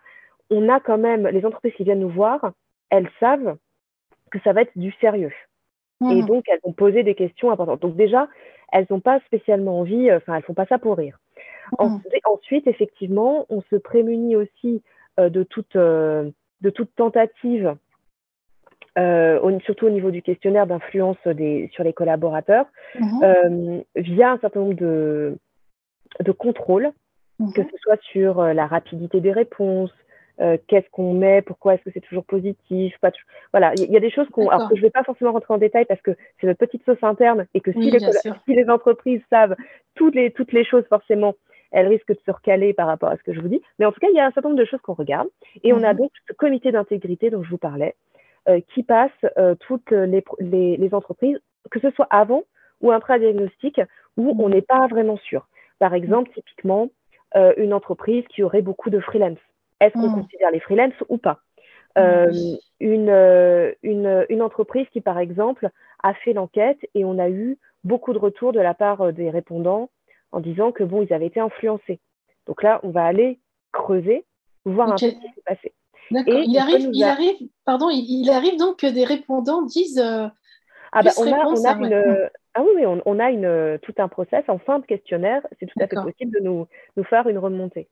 on 0.50 0.68
a 0.68 0.80
quand 0.80 0.98
même, 0.98 1.26
les 1.26 1.44
entreprises 1.44 1.74
qui 1.74 1.84
viennent 1.84 2.00
nous 2.00 2.08
voir, 2.08 2.52
elles 2.90 3.10
savent 3.20 3.56
que 4.30 4.38
ça 4.40 4.52
va 4.52 4.62
être 4.62 4.76
du 4.76 4.92
sérieux. 5.00 5.32
Et 6.02 6.22
mmh. 6.22 6.26
donc, 6.26 6.44
elles 6.48 6.60
vont 6.64 6.72
poser 6.72 7.02
des 7.02 7.14
questions 7.14 7.50
importantes. 7.50 7.80
Donc 7.80 7.96
déjà, 7.96 8.28
elles 8.72 8.86
n'ont 8.90 9.00
pas 9.00 9.20
spécialement 9.20 9.80
envie, 9.80 10.10
euh, 10.10 10.18
enfin, 10.18 10.34
elles 10.34 10.42
font 10.42 10.54
pas 10.54 10.66
ça 10.66 10.78
pour 10.78 10.96
rire. 10.96 11.18
Ensuite, 11.78 12.66
effectivement, 12.66 13.46
on 13.48 13.60
se 13.62 13.76
prémunit 13.76 14.36
aussi 14.36 14.82
euh, 15.18 15.28
de, 15.28 15.42
toute, 15.42 15.74
euh, 15.76 16.30
de 16.60 16.70
toute 16.70 16.94
tentative, 16.94 17.76
surtout 19.64 19.86
au 19.86 19.90
niveau 19.90 20.10
du 20.10 20.22
questionnaire, 20.22 20.66
d'influence 20.66 21.16
sur 21.22 21.84
les 21.84 21.92
collaborateurs, 21.94 22.66
mmh. 22.98 23.80
via 23.96 24.30
un 24.32 24.38
certain 24.38 24.60
nombre 24.60 24.74
de, 24.74 25.36
de 26.20 26.32
contrôles, 26.32 26.90
que 27.54 27.62
ce 27.62 27.76
soit 27.82 28.00
sur 28.12 28.42
la 28.42 28.66
rapidité 28.66 29.20
des 29.20 29.32
réponses, 29.32 29.92
euh, 30.40 30.58
qu'est-ce 30.66 30.88
qu'on 30.90 31.14
met, 31.14 31.40
pourquoi 31.40 31.74
est-ce 31.74 31.82
que 31.82 31.90
c'est 31.94 32.00
toujours 32.00 32.24
positif. 32.24 32.94
Pas 33.00 33.10
Voilà, 33.52 33.72
il 33.78 33.90
y, 33.90 33.96
a 33.96 34.00
des 34.00 34.10
choses 34.10 34.28
qu'on, 34.28 34.48
alors 34.50 34.68
que 34.68 34.76
je 34.76 34.80
ne 34.80 34.86
vais 34.86 34.90
pas 34.90 35.02
forcément 35.02 35.32
rentrer 35.32 35.54
en 35.54 35.58
détail 35.58 35.86
parce 35.86 36.00
que 36.02 36.10
c'est 36.38 36.46
notre 36.46 36.58
petite 36.58 36.84
sauce 36.84 37.02
interne 37.02 37.46
et 37.54 37.60
que 37.60 37.72
si, 37.72 37.90
les, 37.90 37.98
si 38.00 38.54
les 38.54 38.68
entreprises 38.68 39.22
savent 39.30 39.56
toutes 39.94 40.14
les, 40.14 40.30
toutes 40.30 40.52
les 40.52 40.64
choses, 40.64 40.84
forcément, 40.88 41.34
elles 41.70 41.88
risquent 41.88 42.12
de 42.12 42.20
se 42.24 42.30
recaler 42.30 42.74
par 42.74 42.86
rapport 42.86 43.08
à 43.08 43.16
ce 43.16 43.22
que 43.22 43.32
je 43.32 43.40
vous 43.40 43.48
dis. 43.48 43.62
Mais 43.78 43.86
en 43.86 43.92
tout 43.92 44.00
cas, 44.00 44.08
il 44.10 44.16
y 44.16 44.20
a 44.20 44.26
un 44.26 44.30
certain 44.30 44.50
nombre 44.50 44.60
de 44.60 44.66
choses 44.66 44.80
qu'on 44.82 44.92
regarde. 44.92 45.28
Et 45.64 45.72
on 45.72 45.82
a 45.82 45.94
mhm. 45.94 46.00
donc 46.00 46.10
ce 46.28 46.34
comité 46.34 46.70
d'intégrité 46.70 47.30
dont 47.30 47.42
je 47.42 47.50
vous 47.50 47.58
parlais, 47.58 47.94
euh, 47.94 48.05
qui 48.68 48.82
passe 48.82 49.10
euh, 49.38 49.54
toutes 49.66 49.90
les, 49.90 50.22
les, 50.38 50.76
les, 50.76 50.94
entreprises, 50.94 51.38
que 51.70 51.80
ce 51.80 51.90
soit 51.90 52.06
avant 52.10 52.44
ou 52.80 52.92
après 52.92 53.18
diagnostic, 53.18 53.80
où 54.16 54.36
on 54.38 54.48
n'est 54.48 54.62
pas 54.62 54.86
vraiment 54.86 55.16
sûr. 55.16 55.48
Par 55.78 55.94
exemple, 55.94 56.30
typiquement, 56.32 56.88
euh, 57.36 57.52
une 57.56 57.74
entreprise 57.74 58.24
qui 58.28 58.42
aurait 58.42 58.62
beaucoup 58.62 58.90
de 58.90 59.00
freelance. 59.00 59.38
Est-ce 59.80 59.92
qu'on 59.94 60.08
mmh. 60.08 60.22
considère 60.22 60.50
les 60.50 60.60
freelances 60.60 61.04
ou 61.08 61.18
pas? 61.18 61.40
Mmh. 61.96 62.00
euh, 62.00 62.56
une, 62.80 63.08
euh, 63.08 63.72
une, 63.82 64.26
une, 64.28 64.42
entreprise 64.42 64.86
qui, 64.92 65.00
par 65.00 65.18
exemple, 65.18 65.70
a 66.02 66.14
fait 66.14 66.32
l'enquête 66.32 66.78
et 66.94 67.04
on 67.04 67.18
a 67.18 67.28
eu 67.28 67.58
beaucoup 67.84 68.12
de 68.12 68.18
retours 68.18 68.52
de 68.52 68.60
la 68.60 68.74
part 68.74 69.00
euh, 69.00 69.12
des 69.12 69.30
répondants 69.30 69.90
en 70.32 70.40
disant 70.40 70.72
que 70.72 70.84
bon, 70.84 71.02
ils 71.02 71.12
avaient 71.12 71.26
été 71.26 71.40
influencés. 71.40 72.00
Donc 72.46 72.62
là, 72.62 72.80
on 72.82 72.90
va 72.90 73.04
aller 73.04 73.38
creuser 73.72 74.24
voir 74.64 74.88
un 74.88 74.92
peu 74.92 74.98
ce 74.98 75.14
qui 75.14 75.32
s'est 75.34 75.42
passé. 75.44 75.72
D'accord. 76.10 76.34
Il 76.46 76.58
arrive, 76.58 76.90
il 76.92 77.04
arrive, 77.04 77.48
pardon, 77.64 77.88
il, 77.90 78.30
arrive 78.30 78.56
donc 78.58 78.78
que 78.78 78.86
des 78.86 79.04
répondants 79.04 79.62
disent. 79.62 80.00
ah, 80.00 81.02
bah, 81.02 81.10
on, 81.18 81.32
a, 81.32 81.46
on 81.46 81.64
a 81.64 81.72
une, 81.72 82.30
ah 82.56 82.62
oui, 82.62 82.70
oui 82.76 83.00
on, 83.04 83.18
a 83.18 83.30
une, 83.30 83.78
tout 83.82 83.94
un 83.98 84.08
process 84.08 84.44
en 84.48 84.58
fin 84.58 84.78
de 84.78 84.86
questionnaire. 84.86 85.46
C'est 85.58 85.66
tout 85.66 85.78
à 85.78 85.86
fait 85.86 85.96
possible 85.96 86.32
de 86.32 86.42
nous, 86.42 86.66
nous 86.96 87.04
faire 87.04 87.28
une 87.28 87.38
remontée. 87.38 87.86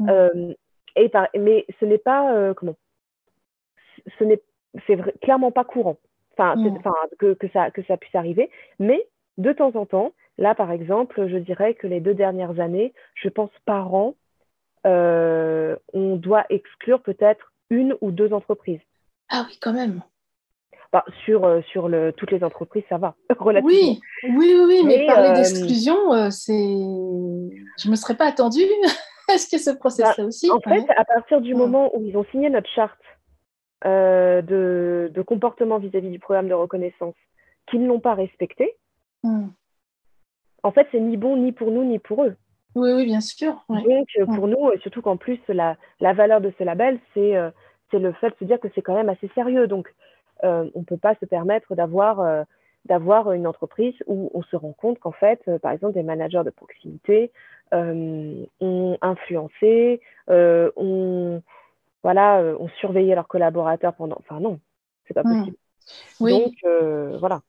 Mmh. 0.00 0.08
Euh, 0.10 0.54
et 0.96 1.08
par, 1.08 1.28
mais 1.34 1.64
ce 1.80 1.86
n'est 1.86 1.98
pas 1.98 2.34
euh, 2.34 2.52
comment? 2.52 2.76
Ce 4.18 4.24
n'est 4.24 4.42
c'est 4.86 4.98
clairement 5.20 5.50
pas 5.50 5.64
courant. 5.64 5.96
Enfin, 6.36 6.56
mmh. 6.56 6.78
que, 7.18 7.34
que, 7.34 7.48
ça, 7.48 7.70
que 7.70 7.82
ça 7.84 7.96
puisse 7.96 8.14
arriver. 8.14 8.50
Mais 8.78 9.06
de 9.38 9.52
temps 9.52 9.74
en 9.74 9.86
temps, 9.86 10.12
là 10.36 10.54
par 10.54 10.72
exemple, 10.72 11.28
je 11.28 11.36
dirais 11.38 11.74
que 11.74 11.86
les 11.86 12.00
deux 12.00 12.14
dernières 12.14 12.60
années, 12.60 12.92
je 13.14 13.30
pense 13.30 13.50
par 13.64 13.94
an, 13.94 14.14
euh, 14.86 15.76
on 15.94 16.16
doit 16.16 16.44
exclure 16.50 17.00
peut-être 17.00 17.51
une 17.72 17.96
ou 18.00 18.12
deux 18.12 18.32
entreprises. 18.32 18.80
Ah 19.28 19.46
oui, 19.48 19.58
quand 19.60 19.72
même. 19.72 20.02
Bah, 20.92 21.04
sur, 21.24 21.44
euh, 21.44 21.62
sur 21.62 21.88
le, 21.88 22.12
toutes 22.12 22.30
les 22.30 22.44
entreprises, 22.44 22.84
ça 22.88 22.98
va. 22.98 23.14
Oui, 23.40 24.00
oui, 24.24 24.54
oui, 24.66 24.82
mais, 24.84 25.06
parler 25.06 25.30
euh, 25.30 25.34
d'exclusion, 25.34 26.12
euh, 26.12 26.28
c'est. 26.30 26.52
Je 26.52 27.86
ne 27.86 27.90
me 27.90 27.96
serais 27.96 28.14
pas 28.14 28.26
attendue 28.26 28.60
Est-ce 29.32 29.48
que 29.48 29.58
ce 29.58 29.70
process-là 29.70 30.14
bah, 30.18 30.24
aussi? 30.24 30.50
En 30.50 30.60
fait, 30.60 30.84
à 30.96 31.04
partir 31.04 31.40
du 31.40 31.54
moment 31.54 31.90
où 31.96 32.04
ils 32.04 32.16
ont 32.16 32.26
signé 32.30 32.50
notre 32.50 32.68
charte 32.70 33.00
de, 33.84 35.10
de, 35.12 35.22
comportement 35.22 35.78
vis-à-vis 35.78 36.10
du 36.10 36.18
programme 36.18 36.48
de 36.48 36.54
reconnaissance, 36.54 37.14
qu'ils 37.68 37.82
ne 37.82 37.88
l'ont 37.88 38.00
pas 38.00 38.14
respecté, 38.14 38.76
hmm. 39.22 39.46
en 40.62 40.72
fait, 40.72 40.86
c'est 40.92 41.00
ni 41.00 41.16
bon 41.16 41.36
ni 41.36 41.52
pour 41.52 41.70
nous 41.70 41.84
ni 41.84 41.98
pour 41.98 42.24
eux. 42.24 42.36
Oui, 42.74 42.92
oui, 42.92 43.04
bien 43.04 43.20
sûr. 43.20 43.64
Donc, 43.68 44.08
pour 44.34 44.48
nous, 44.48 44.72
et 44.72 44.78
surtout 44.78 45.02
qu'en 45.02 45.16
plus, 45.16 45.38
la, 45.48 45.76
la, 46.00 46.12
valeur 46.12 46.40
de 46.40 46.52
ce 46.58 46.64
label, 46.64 46.98
c'est 47.14 47.34
c'est 47.90 47.98
le 47.98 48.12
fait 48.12 48.30
de 48.30 48.36
se 48.40 48.44
dire 48.44 48.58
que 48.58 48.68
c'est 48.74 48.82
quand 48.82 48.94
même 48.94 49.10
assez 49.10 49.28
sérieux. 49.34 49.66
Donc, 49.68 49.94
euh, 50.44 50.68
on 50.74 50.80
ne 50.80 50.84
peut 50.84 50.96
pas 50.96 51.14
se 51.20 51.24
permettre 51.24 51.74
d'avoir 51.74 52.20
euh, 52.20 52.42
d'avoir 52.86 53.32
une 53.32 53.46
entreprise 53.46 53.94
où 54.06 54.28
on 54.34 54.42
se 54.42 54.56
rend 54.56 54.72
compte 54.72 54.98
qu'en 54.98 55.12
fait, 55.12 55.40
euh, 55.46 55.58
par 55.58 55.70
exemple, 55.70 55.94
des 55.94 56.02
managers 56.02 56.42
de 56.44 56.50
proximité 56.50 57.30
ont 57.74 58.98
influencé, 59.00 60.02
ont 60.28 61.42
voilà, 62.02 62.42
ont 62.58 62.68
surveillé 62.80 63.14
leurs 63.14 63.28
collaborateurs 63.28 63.94
pendant. 63.94 64.16
Enfin 64.18 64.40
non, 64.40 64.60
c'est 65.06 65.14
pas 65.14 65.22
mmh. 65.22 65.52
Possible. 66.18 66.44
Donc 66.44 67.18
voilà. 67.18 67.42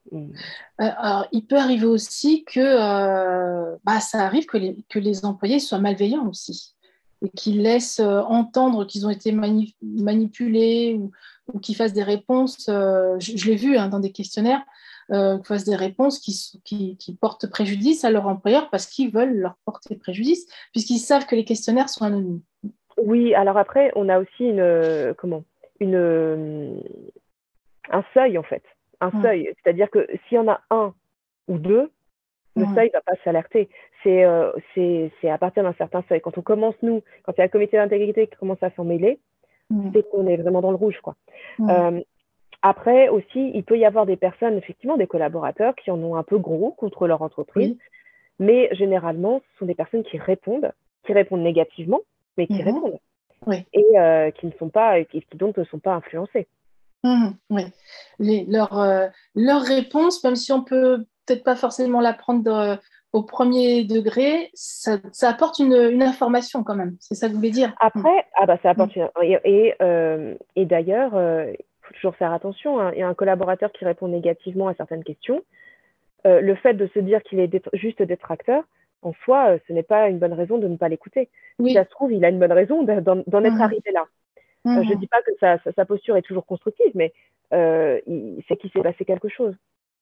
alors, 0.77 1.27
il 1.31 1.45
peut 1.45 1.57
arriver 1.57 1.85
aussi 1.85 2.43
que 2.43 3.75
bah, 3.83 3.99
ça 3.99 4.25
arrive 4.25 4.45
que 4.45 4.57
les, 4.57 4.77
que 4.89 4.99
les 4.99 5.25
employés 5.25 5.59
soient 5.59 5.79
malveillants 5.79 6.27
aussi 6.27 6.75
et 7.21 7.29
qu'ils 7.29 7.61
laissent 7.61 8.01
entendre 8.01 8.85
qu'ils 8.85 9.07
ont 9.07 9.09
été 9.09 9.31
manipulés 9.31 10.97
ou, 10.99 11.11
ou 11.51 11.59
qui 11.59 11.73
fassent 11.73 11.93
des 11.93 12.03
réponses, 12.03 12.67
euh, 12.69 13.15
je, 13.19 13.45
l'ai 13.47 13.55
vu 13.55 13.77
hein, 13.77 13.89
dans 13.89 13.99
des 13.99 14.11
questionnaires, 14.11 14.63
euh, 15.11 15.37
qui 15.39 15.45
fassent 15.45 15.65
des 15.65 15.75
réponses 15.75 16.19
qui, 16.19 16.61
qui, 16.97 17.17
portent 17.19 17.47
préjudice 17.47 18.05
à 18.05 18.11
leur 18.11 18.27
employeur 18.27 18.69
parce 18.69 18.85
qu'ils 18.85 19.11
veulent 19.11 19.35
leur 19.35 19.55
porter 19.65 19.95
préjudice, 19.95 20.45
puisqu'ils 20.71 20.99
savent 20.99 21.25
que 21.25 21.35
les 21.35 21.45
questionnaires 21.45 21.89
sont 21.89 22.05
anonymes. 22.05 22.41
Oui, 22.97 23.33
alors 23.33 23.57
après, 23.57 23.91
on 23.95 24.07
a 24.07 24.19
aussi 24.19 24.45
une, 24.45 25.13
comment, 25.17 25.43
une, 25.79 26.81
un 27.91 28.03
seuil 28.13 28.37
en 28.37 28.43
fait. 28.43 28.63
Un 29.01 29.11
seuil, 29.21 29.53
c'est-à-dire 29.61 29.89
que 29.89 30.07
s'il 30.27 30.37
y 30.37 30.39
en 30.39 30.47
a 30.47 30.61
un 30.69 30.93
ou 31.49 31.57
deux, 31.57 31.91
le 32.55 32.65
seuil 32.73 32.87
ne 32.87 32.93
va 32.93 33.01
pas 33.01 33.15
s'alerter. 33.23 33.67
Euh, 34.05 34.53
c'est 34.75 35.29
à 35.29 35.37
partir 35.37 35.63
d'un 35.63 35.73
certain 35.73 36.03
seuil. 36.07 36.21
Quand 36.21 36.37
on 36.37 36.41
commence, 36.41 36.75
nous, 36.81 37.03
quand 37.23 37.33
il 37.33 37.39
y 37.39 37.41
a 37.41 37.45
le 37.45 37.51
comité 37.51 37.77
d'intégrité 37.77 38.27
qui 38.27 38.35
commence 38.37 38.61
à 38.63 38.69
s'en 38.71 38.85
mêler, 38.85 39.19
Mm. 39.73 39.91
c'est 39.93 40.09
qu'on 40.09 40.27
est 40.27 40.37
vraiment 40.37 40.61
dans 40.61 40.71
le 40.71 40.77
rouge. 40.77 40.99
Quoi. 41.01 41.15
Mm. 41.59 41.69
Euh, 41.69 42.01
après 42.61 43.09
aussi, 43.09 43.51
il 43.53 43.63
peut 43.63 43.77
y 43.77 43.85
avoir 43.85 44.05
des 44.05 44.15
personnes, 44.15 44.57
effectivement, 44.57 44.97
des 44.97 45.07
collaborateurs 45.07 45.75
qui 45.75 45.91
en 45.91 46.01
ont 46.01 46.15
un 46.15 46.23
peu 46.23 46.37
gros 46.37 46.71
contre 46.71 47.07
leur 47.07 47.21
entreprise, 47.21 47.75
mais 48.39 48.69
généralement, 48.73 49.41
ce 49.51 49.59
sont 49.59 49.65
des 49.65 49.75
personnes 49.75 50.03
qui 50.03 50.17
répondent, 50.17 50.71
qui 51.05 51.13
répondent 51.13 51.41
négativement, 51.41 52.01
mais 52.37 52.47
qui 52.47 52.53
mm-hmm. 52.53 52.65
répondent. 52.65 52.99
Et 53.73 53.99
euh, 53.99 54.31
qui 54.31 54.45
ne 54.45 54.51
sont 54.53 54.69
pas, 54.69 55.03
qui, 55.03 55.25
donc 55.33 55.57
ne 55.57 55.65
sont 55.65 55.79
pas 55.79 55.93
influencés. 55.93 56.47
Mm-hmm. 57.03 57.33
oui. 57.49 57.63
Les, 58.19 58.45
leur, 58.47 58.79
euh, 58.79 59.07
leur 59.35 59.61
réponse, 59.61 60.23
même 60.23 60.35
si 60.35 60.51
on 60.51 60.63
peut 60.63 61.05
peut-être 61.25 61.43
pas 61.43 61.55
forcément 61.55 62.01
la 62.01 62.13
prendre 62.13 62.79
au 63.13 63.21
premier 63.21 63.83
degré, 63.83 64.49
ça, 64.55 64.97
apporte 65.21 65.59
une, 65.59 66.01
information 66.01 66.63
quand 66.63 66.75
même. 66.75 66.97
C'est 66.99 67.13
ça 67.13 67.27
que 67.27 67.33
vous 67.33 67.37
voulez 67.37 67.51
dire? 67.51 67.73
Après, 67.79 68.25
ah 68.35 68.47
bah, 68.47 68.57
ça 68.63 68.71
apporte 68.71 68.95
une... 68.95 69.07
Et, 69.21 69.75
euh, 69.81 70.35
et, 70.55 70.65
d'ailleurs, 70.65 71.15
euh, 71.15 71.51
il 71.51 71.63
faut 71.81 71.93
toujours 71.93 72.15
faire 72.15 72.33
attention. 72.33 72.79
Hein. 72.79 72.91
Il 72.93 72.99
y 72.99 73.03
a 73.03 73.07
un 73.07 73.13
collaborateur 73.13 73.71
qui 73.71 73.85
répond 73.85 74.07
négativement 74.07 74.67
à 74.67 74.73
certaines 74.73 75.03
questions. 75.03 75.43
Euh, 76.25 76.41
le 76.41 76.55
fait 76.55 76.73
de 76.73 76.87
se 76.87 76.99
dire 76.99 77.21
qu'il 77.21 77.39
est 77.39 77.51
juste 77.73 78.01
détracteur, 78.01 78.63
en 79.03 79.13
soi, 79.23 79.57
ce 79.67 79.73
n'est 79.73 79.83
pas 79.83 80.09
une 80.09 80.17
bonne 80.17 80.33
raison 80.33 80.57
de 80.57 80.67
ne 80.67 80.77
pas 80.77 80.89
l'écouter. 80.89 81.29
Si 81.59 81.73
ça 81.73 81.83
se 81.83 81.89
trouve, 81.89 82.11
il 82.11 82.25
a 82.25 82.29
une 82.29 82.39
bonne 82.39 82.53
raison 82.53 82.81
d'en 82.83 83.19
être 83.19 83.27
mmh. 83.27 83.61
arrivé 83.61 83.91
là. 83.93 84.05
Je 84.65 84.69
ne 84.69 84.95
mmh. 84.95 84.99
dis 84.99 85.07
pas 85.07 85.21
que 85.21 85.31
sa, 85.39 85.57
sa, 85.75 85.85
posture 85.85 86.15
est 86.17 86.21
toujours 86.21 86.45
constructive, 86.45 86.91
mais 86.95 87.13
c'est 87.51 88.57
qu'il 88.59 88.71
s'est 88.71 88.81
passé 88.81 89.05
quelque 89.05 89.29
chose. 89.29 89.55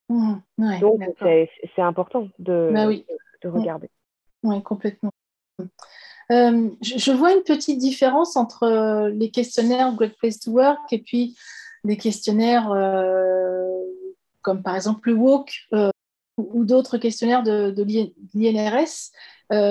Mmh, 0.10 0.80
Donc, 0.80 1.02
c'est 1.20 1.82
important 1.82 2.28
de, 2.40 2.70
bah 2.74 2.88
de, 2.88 3.50
mmh. 3.50 3.58
regarder. 3.58 3.90
Oui, 4.44 4.62
complètement. 4.64 5.12
Euh, 6.32 6.70
je, 6.82 7.12
vois 7.12 7.34
une 7.34 7.44
petite 7.44 7.78
différence 7.78 8.38
entre 8.38 8.64
euh, 8.64 9.10
les 9.10 9.32
questionnaires 9.32 9.94
Great 9.94 10.18
Place 10.18 10.40
to 10.40 10.52
Work 10.52 10.94
et 10.94 11.00
puis 11.00 11.38
les 11.84 11.98
questionnaires 11.98 12.72
euh, 12.72 13.68
comme 14.42 14.64
par 14.64 14.76
exemple 14.76 15.10
le 15.10 15.16
WOC 15.16 15.52
ou, 16.38 16.64
d'autres 16.64 16.98
questionnaires 16.98 17.44
de, 17.44 17.72
de 17.72 17.84
l'INRS, 18.34 19.12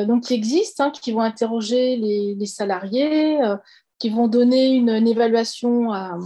donc 0.06 0.24
qui 0.24 0.34
existent, 0.34 0.84
hein, 0.84 0.90
qui 0.90 1.12
vont 1.12 1.22
interroger 1.22 1.96
les, 1.96 2.34
les 2.34 2.46
salariés, 2.46 3.40
qui 4.00 4.08
vont 4.08 4.26
donner 4.26 4.70
une, 4.70 4.88
évaluation 5.06 5.92
à, 5.92 6.18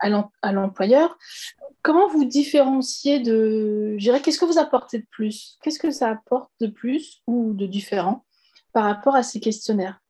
à 0.00 0.52
l'employeur. 0.52 1.18
Comment 1.82 2.06
vous 2.06 2.24
différenciez 2.24 3.18
de, 3.18 3.96
je 3.98 4.02
dirais, 4.04 4.20
qu'est-ce 4.20 4.38
que 4.38 4.44
vous 4.44 4.58
apportez 4.58 4.98
de 4.98 5.06
plus? 5.10 5.58
Qu'est-ce 5.62 5.80
que 5.80 5.90
ça 5.90 6.10
apporte 6.10 6.52
de 6.60 6.68
plus 6.68 7.22
ou 7.26 7.54
de 7.54 7.66
différent 7.66 8.24
par 8.72 8.84
rapport 8.84 9.16
à 9.16 9.24
ces 9.24 9.40
questionnaires? 9.40 10.00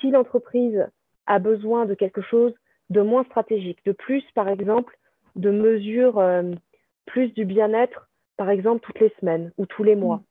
Si 0.00 0.10
l'entreprise 0.10 0.86
a 1.26 1.38
besoin 1.38 1.84
de 1.84 1.94
quelque 1.94 2.22
chose 2.22 2.54
de 2.88 3.02
moins 3.02 3.24
stratégique, 3.24 3.84
de 3.84 3.92
plus, 3.92 4.22
par 4.34 4.48
exemple, 4.48 4.96
de 5.34 5.50
mesures 5.50 6.18
euh, 6.18 6.52
plus 7.04 7.28
du 7.34 7.44
bien-être, 7.44 8.08
par 8.36 8.48
exemple, 8.48 8.80
toutes 8.80 9.00
les 9.00 9.12
semaines 9.20 9.52
ou 9.58 9.66
tous 9.66 9.82
les 9.82 9.96
mois. 9.96 10.22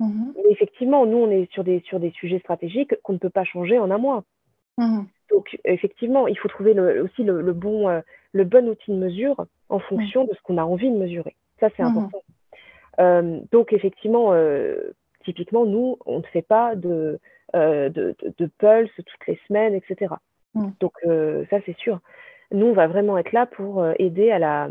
Mmh. 0.00 0.30
effectivement, 0.50 1.06
nous, 1.06 1.18
on 1.18 1.30
est 1.30 1.50
sur 1.52 1.64
des, 1.64 1.80
sur 1.80 1.98
des 1.98 2.12
sujets 2.12 2.38
stratégiques 2.38 2.94
qu'on 3.02 3.14
ne 3.14 3.18
peut 3.18 3.30
pas 3.30 3.42
changer 3.42 3.80
en 3.80 3.90
un 3.90 3.98
mois. 3.98 4.24
Mmh. 4.76 5.02
Donc, 5.30 5.58
effectivement, 5.64 6.26
il 6.26 6.38
faut 6.38 6.48
trouver 6.48 6.78
aussi 7.00 7.22
le, 7.22 7.52
bon, 7.52 7.88
euh, 7.88 8.00
le 8.32 8.44
bon 8.44 8.68
outil 8.68 8.90
de 8.90 8.96
mesure 8.96 9.46
en 9.68 9.78
fonction 9.78 10.24
de 10.24 10.34
ce 10.34 10.40
qu'on 10.42 10.58
a 10.58 10.64
envie 10.64 10.90
de 10.90 10.96
mesurer. 10.96 11.36
Ça, 11.60 11.68
c'est 11.76 11.82
mmh 11.82 11.86
important. 11.86 12.22
Euh, 13.00 13.40
donc, 13.52 13.72
effectivement, 13.72 14.32
euh, 14.32 14.76
typiquement, 15.24 15.66
nous, 15.66 15.98
on 16.06 16.18
ne 16.18 16.24
fait 16.24 16.42
pas 16.42 16.74
de, 16.74 17.18
de, 17.54 17.88
de, 17.90 18.46
pulse 18.58 18.90
toutes 18.96 19.26
les 19.26 19.38
semaines, 19.46 19.74
etc. 19.74 20.14
Mmh. 20.54 20.68
Donc, 20.80 20.94
ça, 21.50 21.58
c'est 21.66 21.76
sûr. 21.76 22.00
Nous, 22.50 22.66
on 22.66 22.72
va 22.72 22.86
vraiment 22.86 23.18
être 23.18 23.32
là 23.32 23.46
pour 23.46 23.86
aider 23.98 24.30
à 24.30 24.38
la, 24.38 24.70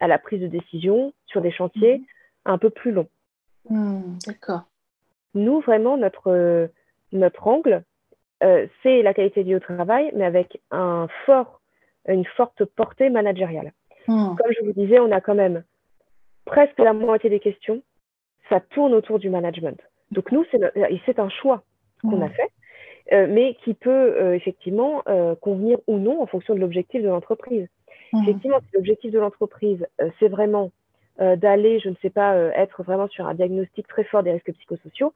à 0.00 0.08
la 0.08 0.18
prise 0.18 0.40
de 0.40 0.46
décision 0.46 1.12
sur 1.26 1.42
des 1.42 1.50
chantiers 1.50 2.02
un 2.44 2.58
peu 2.58 2.70
plus 2.70 2.92
longs. 2.92 3.08
D'accord. 4.26 4.62
Nous, 5.34 5.60
vraiment, 5.60 5.98
notre, 5.98 6.70
notre 7.12 7.46
angle, 7.46 7.84
euh, 8.42 8.66
c'est 8.82 9.02
la 9.02 9.14
qualité 9.14 9.42
du 9.42 9.58
travail, 9.60 10.10
mais 10.14 10.24
avec 10.24 10.60
un 10.70 11.08
fort, 11.26 11.60
une 12.06 12.24
forte 12.24 12.64
portée 12.64 13.10
managériale. 13.10 13.72
Hmm. 14.06 14.36
Comme 14.36 14.52
je 14.58 14.64
vous 14.64 14.72
disais, 14.72 15.00
on 15.00 15.10
a 15.10 15.20
quand 15.20 15.34
même 15.34 15.64
presque 16.44 16.78
la 16.78 16.92
moitié 16.92 17.30
des 17.30 17.40
questions, 17.40 17.82
ça 18.48 18.60
tourne 18.60 18.94
autour 18.94 19.18
du 19.18 19.28
management. 19.28 19.78
Donc 20.12 20.32
nous, 20.32 20.44
c'est 20.50 21.18
un 21.18 21.28
choix 21.28 21.62
qu'on 22.02 22.22
a 22.22 22.28
hmm. 22.28 22.32
fait, 22.32 22.50
euh, 23.12 23.26
mais 23.28 23.56
qui 23.64 23.74
peut 23.74 23.90
euh, 23.90 24.34
effectivement 24.34 25.02
convenir 25.40 25.78
ou 25.86 25.98
non 25.98 26.22
en 26.22 26.26
fonction 26.26 26.54
de 26.54 26.60
l'objectif 26.60 27.02
de 27.02 27.08
l'entreprise. 27.08 27.68
Hmm. 28.12 28.22
Effectivement, 28.22 28.60
si 28.60 28.68
l'objectif 28.74 29.10
de 29.10 29.18
l'entreprise, 29.18 29.86
c'est 30.18 30.28
vraiment 30.28 30.70
d'aller, 31.18 31.80
je 31.80 31.88
ne 31.88 31.96
sais 32.00 32.10
pas, 32.10 32.36
être 32.54 32.84
vraiment 32.84 33.08
sur 33.08 33.26
un 33.26 33.34
diagnostic 33.34 33.88
très 33.88 34.04
fort 34.04 34.22
des 34.22 34.30
risques 34.30 34.52
psychosociaux, 34.52 35.12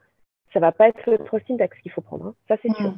ça 0.53 0.61
va 0.61 0.73
pas 0.73 0.89
être 0.89 1.11
le 1.11 1.19
trust 1.19 1.51
index 1.51 1.79
qu'il 1.81 1.93
faut 1.93 2.01
prendre, 2.01 2.27
hein. 2.27 2.35
ça 2.49 2.57
c'est 2.63 2.73
sûr. 2.75 2.93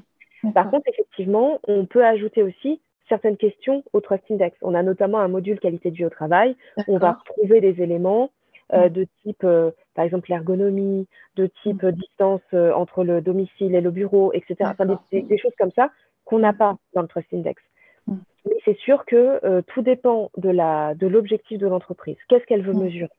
Par 0.52 0.70
contre, 0.70 0.88
effectivement, 0.88 1.60
on 1.66 1.86
peut 1.86 2.04
ajouter 2.04 2.42
aussi 2.42 2.80
certaines 3.08 3.36
questions 3.36 3.84
au 3.92 4.00
Trust 4.00 4.24
Index. 4.30 4.56
On 4.62 4.74
a 4.74 4.82
notamment 4.82 5.18
un 5.18 5.28
module 5.28 5.60
qualité 5.60 5.90
de 5.90 5.96
vie 5.96 6.04
au 6.04 6.10
travail. 6.10 6.56
On 6.88 6.98
va 6.98 7.12
retrouver 7.12 7.60
des 7.60 7.82
éléments 7.82 8.30
euh, 8.72 8.88
mm. 8.88 8.92
de 8.92 9.06
type, 9.22 9.44
euh, 9.44 9.70
par 9.94 10.04
exemple, 10.04 10.30
l'ergonomie, 10.30 11.06
de 11.36 11.50
type 11.62 11.82
mm. 11.82 11.92
distance 11.92 12.40
euh, 12.54 12.72
entre 12.72 13.04
le 13.04 13.20
domicile 13.20 13.74
et 13.74 13.80
le 13.80 13.90
bureau, 13.90 14.32
etc. 14.32 14.56
Enfin, 14.62 14.86
des, 15.12 15.38
choses 15.38 15.52
comme 15.58 15.72
ça 15.76 15.90
qu'on 16.24 16.38
n'a 16.38 16.54
pas 16.54 16.76
dans 16.94 17.02
le 17.02 17.08
Trust 17.08 17.28
Index. 17.32 17.62
Mm. 18.06 18.14
Mais 18.46 18.56
c'est 18.64 18.78
sûr 18.78 19.04
que 19.04 19.60
tout 19.62 19.82
dépend 19.82 20.30
de 20.36 21.06
l'objectif 21.06 21.58
de 21.58 21.66
l'entreprise. 21.66 22.16
Qu'est-ce 22.28 22.44
qu'elle 22.44 22.62
veut 22.62 22.74
mesurer? 22.74 23.10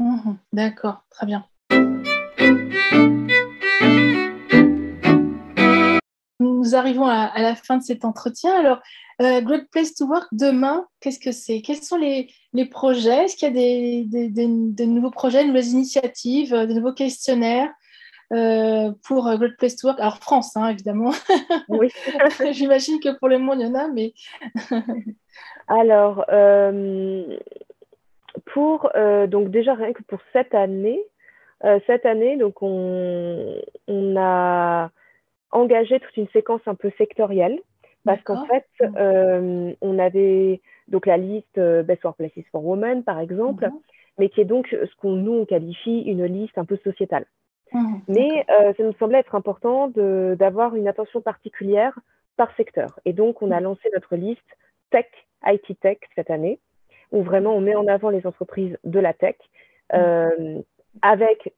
Mm-hmm. 0.00 0.36
D'accord, 0.52 1.04
très 1.10 1.26
bien. 1.26 1.44
Nous 6.42 6.74
arrivons 6.74 7.06
à, 7.06 7.30
la 7.36 7.54
fin 7.54 7.76
de 7.76 7.82
cet 7.82 8.04
entretien. 8.04 8.58
Alors, 8.58 8.80
euh, 9.20 9.40
Great 9.42 9.70
Place 9.70 9.94
to 9.94 10.06
Work, 10.06 10.26
demain, 10.32 10.86
qu'est-ce 11.00 11.20
que 11.20 11.30
c'est? 11.30 11.60
Quels 11.60 11.76
sont 11.76 11.96
les, 11.96 12.26
projets? 12.68 13.24
Est-ce 13.24 13.36
qu'il 13.36 13.48
y 13.48 14.24
a 14.24 14.28
des, 14.28 14.86
nouveaux 14.86 15.12
projets, 15.12 15.42
de 15.42 15.48
nouvelles 15.48 15.68
initiatives, 15.68 16.52
euh, 16.52 16.66
de 16.66 16.72
nouveaux 16.72 16.92
questionnaires 16.92 17.70
euh, 18.32 18.90
pour 19.04 19.32
Great 19.36 19.56
Place 19.56 19.76
to 19.76 19.86
Work? 19.86 20.00
Alors, 20.00 20.18
France, 20.18 20.56
hein, 20.56 20.68
évidemment. 20.68 21.12
Oui. 21.68 21.90
J'imagine 22.50 22.98
que 22.98 23.16
pour 23.16 23.28
le 23.28 23.38
monde, 23.38 23.60
il 23.60 23.68
y 23.68 23.70
en 23.70 23.74
a, 23.74 23.86
mais. 23.86 24.12
Alors, 25.68 26.26
pour, 28.52 28.90
donc 29.28 29.50
déjà, 29.50 29.74
rien 29.74 29.92
que 29.92 30.02
pour 30.02 30.18
cette 30.32 30.54
année, 30.54 31.00
cette 31.86 32.04
année, 32.04 32.36
donc 32.36 32.60
on, 32.62 33.54
on 33.86 34.16
a 34.18 34.90
engagé 35.52 36.00
toute 36.00 36.16
une 36.16 36.28
séquence 36.28 36.62
un 36.66 36.74
peu 36.74 36.90
sectorielle 36.98 37.58
parce 38.04 38.22
qu'en 38.22 38.44
fait, 38.46 38.66
euh, 38.82 39.72
on 39.80 39.98
avait 39.98 40.60
donc 40.88 41.06
la 41.06 41.16
liste 41.16 41.58
euh, 41.58 41.82
Best 41.82 42.02
Workplaces 42.04 42.44
for 42.50 42.64
Women, 42.64 43.04
par 43.04 43.20
exemple, 43.20 43.66
mhm. 43.66 43.78
mais 44.18 44.28
qui 44.28 44.40
est 44.40 44.44
donc 44.44 44.66
ce 44.70 44.96
qu'on 44.96 45.12
nous 45.12 45.32
on 45.32 45.46
qualifie 45.46 46.00
une 46.00 46.24
liste 46.24 46.58
un 46.58 46.64
peu 46.64 46.76
sociétale. 46.78 47.26
Mhm, 47.72 48.00
mais 48.08 48.44
euh, 48.60 48.72
ça 48.76 48.82
nous 48.82 48.92
semblait 48.94 49.20
être 49.20 49.34
important 49.34 49.88
d'avoir 49.88 50.74
une 50.74 50.88
attention 50.88 51.20
particulière 51.20 51.98
par 52.36 52.54
secteur. 52.56 52.98
Et 53.04 53.12
donc, 53.12 53.40
on 53.40 53.50
a 53.50 53.60
lancé 53.60 53.88
notre 53.94 54.16
liste 54.16 54.40
Tech, 54.90 55.06
IT 55.46 55.78
Tech 55.80 55.98
cette 56.14 56.30
année, 56.30 56.58
où 57.12 57.22
vraiment 57.22 57.54
on 57.54 57.60
met 57.60 57.76
en 57.76 57.86
avant 57.86 58.10
les 58.10 58.26
entreprises 58.26 58.76
de 58.84 58.98
la 58.98 59.14
tech, 59.14 59.36
avec 61.02 61.54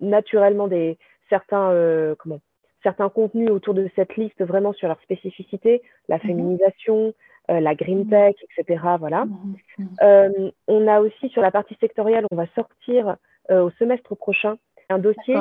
naturellement 0.00 0.66
des 0.66 0.98
certains 1.28 2.14
comment 2.18 2.40
certains 2.82 3.08
contenus 3.08 3.50
autour 3.50 3.74
de 3.74 3.88
cette 3.96 4.16
liste 4.16 4.42
vraiment 4.42 4.72
sur 4.72 4.88
leur 4.88 5.00
spécificité, 5.02 5.82
la 6.08 6.16
mhm. 6.16 6.22
féminisation, 6.22 7.14
euh, 7.50 7.60
la 7.60 7.74
green 7.74 8.00
mhm. 8.00 8.10
tech, 8.10 8.34
etc. 8.42 8.82
Voilà. 8.98 9.24
Mhm. 9.24 9.88
Euh, 10.02 10.50
on 10.66 10.86
a 10.86 11.00
aussi 11.00 11.28
sur 11.30 11.42
la 11.42 11.50
partie 11.50 11.76
sectorielle, 11.80 12.26
on 12.30 12.36
va 12.36 12.46
sortir 12.54 13.16
euh, 13.50 13.64
au 13.64 13.70
semestre 13.70 14.14
prochain 14.16 14.58
un 14.90 14.98
dossier 14.98 15.36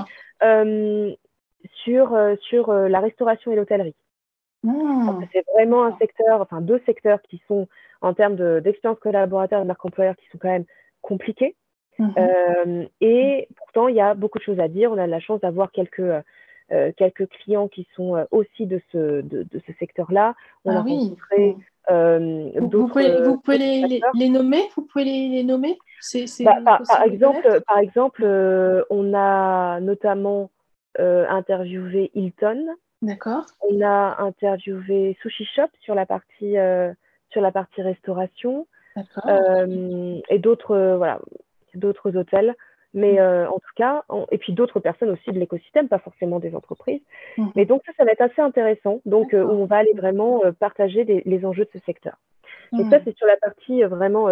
sur, 1.83 2.17
sur 2.41 2.71
la 2.71 2.99
restauration 2.99 3.51
et 3.51 3.55
l'hôtellerie. 3.55 3.95
Ah. 4.67 5.19
C'est 5.31 5.45
vraiment 5.55 5.85
un 5.85 5.97
secteur, 5.97 6.41
enfin 6.41 6.59
deux 6.59 6.81
secteurs 6.85 7.21
qui 7.21 7.41
sont 7.47 7.67
en 8.01 8.13
termes 8.13 8.59
d'expérience 8.59 8.99
collaborateur 8.99 9.59
et 9.59 9.63
de 9.63 9.67
marque 9.67 9.85
employeur 9.85 10.15
qui 10.17 10.27
sont 10.27 10.37
quand 10.37 10.49
même 10.49 10.65
compliqués. 11.01 11.55
et 12.99 13.47
pourtant, 13.55 13.87
il 13.87 13.95
y 13.95 14.01
a 14.01 14.15
beaucoup 14.15 14.37
de 14.37 14.43
choses 14.43 14.59
à 14.59 14.67
dire. 14.67 14.91
On 14.91 14.97
a 14.97 15.07
la 15.07 15.21
chance 15.21 15.39
d'avoir 15.39 15.71
quelques 15.71 16.03
euh, 16.73 16.91
quelques 16.97 17.29
clients 17.29 17.69
qui 17.69 17.87
sont 17.95 18.17
euh, 18.17 18.25
aussi 18.31 18.65
de 18.65 18.81
ce, 18.91 19.21
de, 19.21 19.43
de 19.43 19.61
ce 19.65 19.71
secteur-là. 19.79 20.35
On 20.65 20.71
ah 20.71 20.79
a 20.79 20.81
rencontré 20.81 21.55
euh, 21.89 22.51
vous, 22.57 22.87
pouvez, 22.89 23.21
vous 23.23 23.37
pouvez 23.37 23.57
les, 23.57 24.01
les, 24.13 24.27
nommer? 24.29 24.63
Vous 24.75 24.81
pouvez 24.81 25.05
les, 25.05 25.29
les 25.29 25.43
nommer? 25.45 25.77
Bah, 26.41 26.57
par, 26.65 27.03
exemple, 27.05 27.61
par 27.65 27.77
exemple 27.77 28.25
on 28.89 29.13
a 29.13 29.79
notamment 29.79 30.49
interviewé 30.99 32.11
Hilton. 32.13 32.65
D'accord. 33.01 33.45
On 33.61 33.79
a 33.81 34.21
interviewé 34.21 35.17
Sushi 35.21 35.45
Shop 35.45 35.69
sur 35.79 35.95
la 35.95 36.05
partie, 36.05 36.55
sur 37.29 37.39
la 37.41 37.51
partie 37.53 37.81
restauration. 37.81 38.67
et 38.97 40.39
d'autres 40.39 40.95
voilà, 40.97 41.21
d'autres 41.75 42.17
hôtels. 42.17 42.53
Mais 42.97 43.13
mm. 43.13 43.19
euh, 43.19 43.47
en 43.47 43.59
tout 43.59 43.75
cas, 43.75 44.03
et 44.31 44.39
puis 44.39 44.53
d'autres 44.53 44.79
personnes 44.79 45.11
aussi 45.11 45.31
de 45.31 45.39
l'écosystème, 45.39 45.87
pas 45.87 45.99
forcément 45.99 46.39
des 46.39 46.55
entreprises. 46.55 47.01
Mm. 47.37 47.47
Mais 47.55 47.65
donc 47.65 47.83
ça, 47.85 47.91
ça 47.95 48.03
va 48.03 48.11
être 48.11 48.21
assez 48.21 48.41
intéressant. 48.41 49.01
Donc 49.05 49.33
euh, 49.33 49.45
on 49.45 49.65
va 49.65 49.77
aller 49.77 49.93
vraiment 49.93 50.43
euh, 50.43 50.51
partager 50.51 51.03
les 51.03 51.45
enjeux 51.45 51.65
de 51.65 51.69
ce 51.79 51.85
secteur. 51.85 52.17
Ça, 52.71 52.77
mm. 52.83 53.01
c'est 53.05 53.15
sur 53.15 53.27
la 53.27 53.37
partie 53.37 53.83
vraiment 53.83 54.27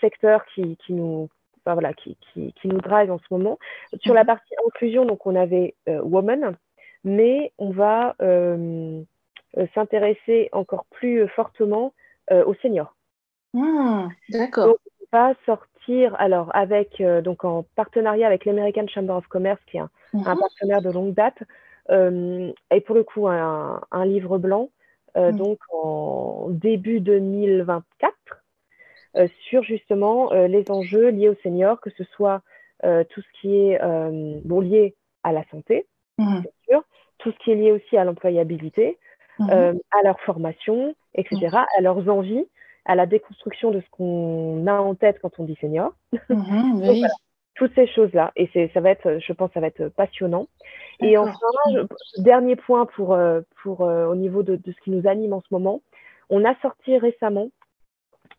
secteur 0.00 0.44
qui, 0.54 0.76
qui 0.84 0.92
nous 0.92 1.30
voilà, 1.64 1.94
qui, 1.94 2.18
qui, 2.20 2.52
qui, 2.60 2.68
nous 2.68 2.80
drive 2.80 3.10
en 3.10 3.18
ce 3.18 3.24
moment. 3.30 3.58
Sur 4.02 4.12
la 4.12 4.26
partie 4.26 4.52
inclusion, 4.66 5.06
donc 5.06 5.24
on 5.24 5.34
avait 5.34 5.74
Woman, 5.86 6.56
mais 7.04 7.52
on 7.56 7.70
va 7.70 8.14
s'intéresser 9.74 10.50
encore 10.52 10.84
plus 10.90 11.26
fortement 11.28 11.94
aux 12.30 12.54
seniors. 12.54 12.94
D'accord. 14.28 14.76
Sortir 15.46 16.16
alors 16.18 16.50
avec 16.54 17.00
euh, 17.00 17.22
donc 17.22 17.44
en 17.44 17.64
partenariat 17.76 18.26
avec 18.26 18.44
l'American 18.44 18.86
Chamber 18.88 19.14
of 19.14 19.26
Commerce, 19.28 19.60
qui 19.66 19.76
est 19.76 19.80
un, 19.80 19.90
mhm. 20.12 20.24
partenaire 20.24 20.82
de 20.82 20.90
longue 20.90 21.14
date, 21.14 21.40
euh, 21.90 22.52
et 22.72 22.80
pour 22.80 22.96
le 22.96 23.04
coup 23.04 23.28
un, 23.28 23.80
livre 24.04 24.38
blanc, 24.38 24.70
euh, 25.16 25.30
mhm. 25.30 25.38
donc 25.38 25.58
en 25.72 26.48
début 26.50 27.00
2024, 27.00 28.12
sur 29.48 29.62
justement 29.62 30.32
les 30.32 30.68
enjeux 30.70 31.10
liés 31.10 31.28
aux 31.28 31.36
seniors, 31.44 31.80
que 31.80 31.90
ce 31.90 32.02
soit 32.02 32.42
tout 32.82 33.20
ce 33.20 33.40
qui 33.40 33.56
est 33.56 33.78
bon, 34.44 34.60
lié 34.60 34.96
à 35.22 35.30
la 35.30 35.44
santé, 35.50 35.86
mhm. 36.18 36.40
bien 36.40 36.50
sûr, 36.68 36.82
tout 37.18 37.30
ce 37.30 37.38
qui 37.38 37.52
est 37.52 37.54
lié 37.54 37.70
aussi 37.70 37.96
à 37.96 38.02
l'employabilité, 38.04 38.98
à 39.38 40.02
leur 40.02 40.18
formation, 40.20 40.96
etc., 41.14 41.56
à 41.78 41.80
leurs 41.80 42.08
envies 42.08 42.46
à 42.84 42.94
la 42.94 43.06
déconstruction 43.06 43.70
de 43.70 43.80
ce 43.80 43.90
qu'on 43.90 44.66
a 44.66 44.74
en 44.74 44.94
tête 44.94 45.18
quand 45.20 45.38
on 45.38 45.44
dit 45.44 45.56
senior. 45.60 45.92
Mhm, 46.28 47.06
toutes 47.54 47.74
ces 47.74 47.86
choses-là. 47.86 48.32
Et 48.36 48.48
ça 48.74 48.80
va 48.80 48.90
être, 48.90 49.18
je 49.18 49.32
pense, 49.32 49.50
ça 49.52 49.60
va 49.60 49.68
être 49.68 49.88
passionnant. 49.88 50.48
Et 51.00 51.16
enfin, 51.16 51.32
dernier 52.18 52.56
point 52.56 52.86
pour, 52.86 53.12
euh, 53.12 53.40
pour 53.62 53.82
euh, 53.82 54.06
au 54.06 54.16
niveau 54.16 54.42
de, 54.42 54.58
ce 54.66 54.80
qui 54.82 54.90
nous 54.90 55.06
anime 55.06 55.32
en 55.32 55.40
ce 55.40 55.48
moment, 55.52 55.82
on 56.30 56.44
a 56.44 56.54
sorti 56.60 56.98
récemment 56.98 57.50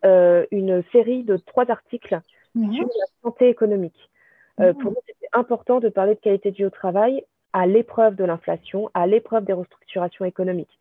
euh, 0.03 0.45
une 0.51 0.83
série 0.91 1.23
de 1.23 1.37
trois 1.37 1.69
articles 1.71 2.19
mhm. 2.55 2.73
sur 2.73 2.83
la 2.85 3.05
santé 3.23 3.49
économique. 3.49 4.09
Mhm. 4.57 4.73
Pour 4.75 4.91
nous, 4.91 4.97
c'était 5.05 5.29
important 5.33 5.79
de 5.79 5.89
parler 5.89 6.15
de 6.15 6.19
qualité 6.19 6.51
du 6.51 6.65
au 6.65 6.69
travail 6.69 7.23
à 7.53 7.67
l'épreuve 7.67 8.15
de 8.15 8.25
l'inflation, 8.25 8.89
à 8.93 9.07
l'épreuve 9.07 9.45
des 9.45 9.53
restructurations 9.53 10.25
économiques. 10.25 10.77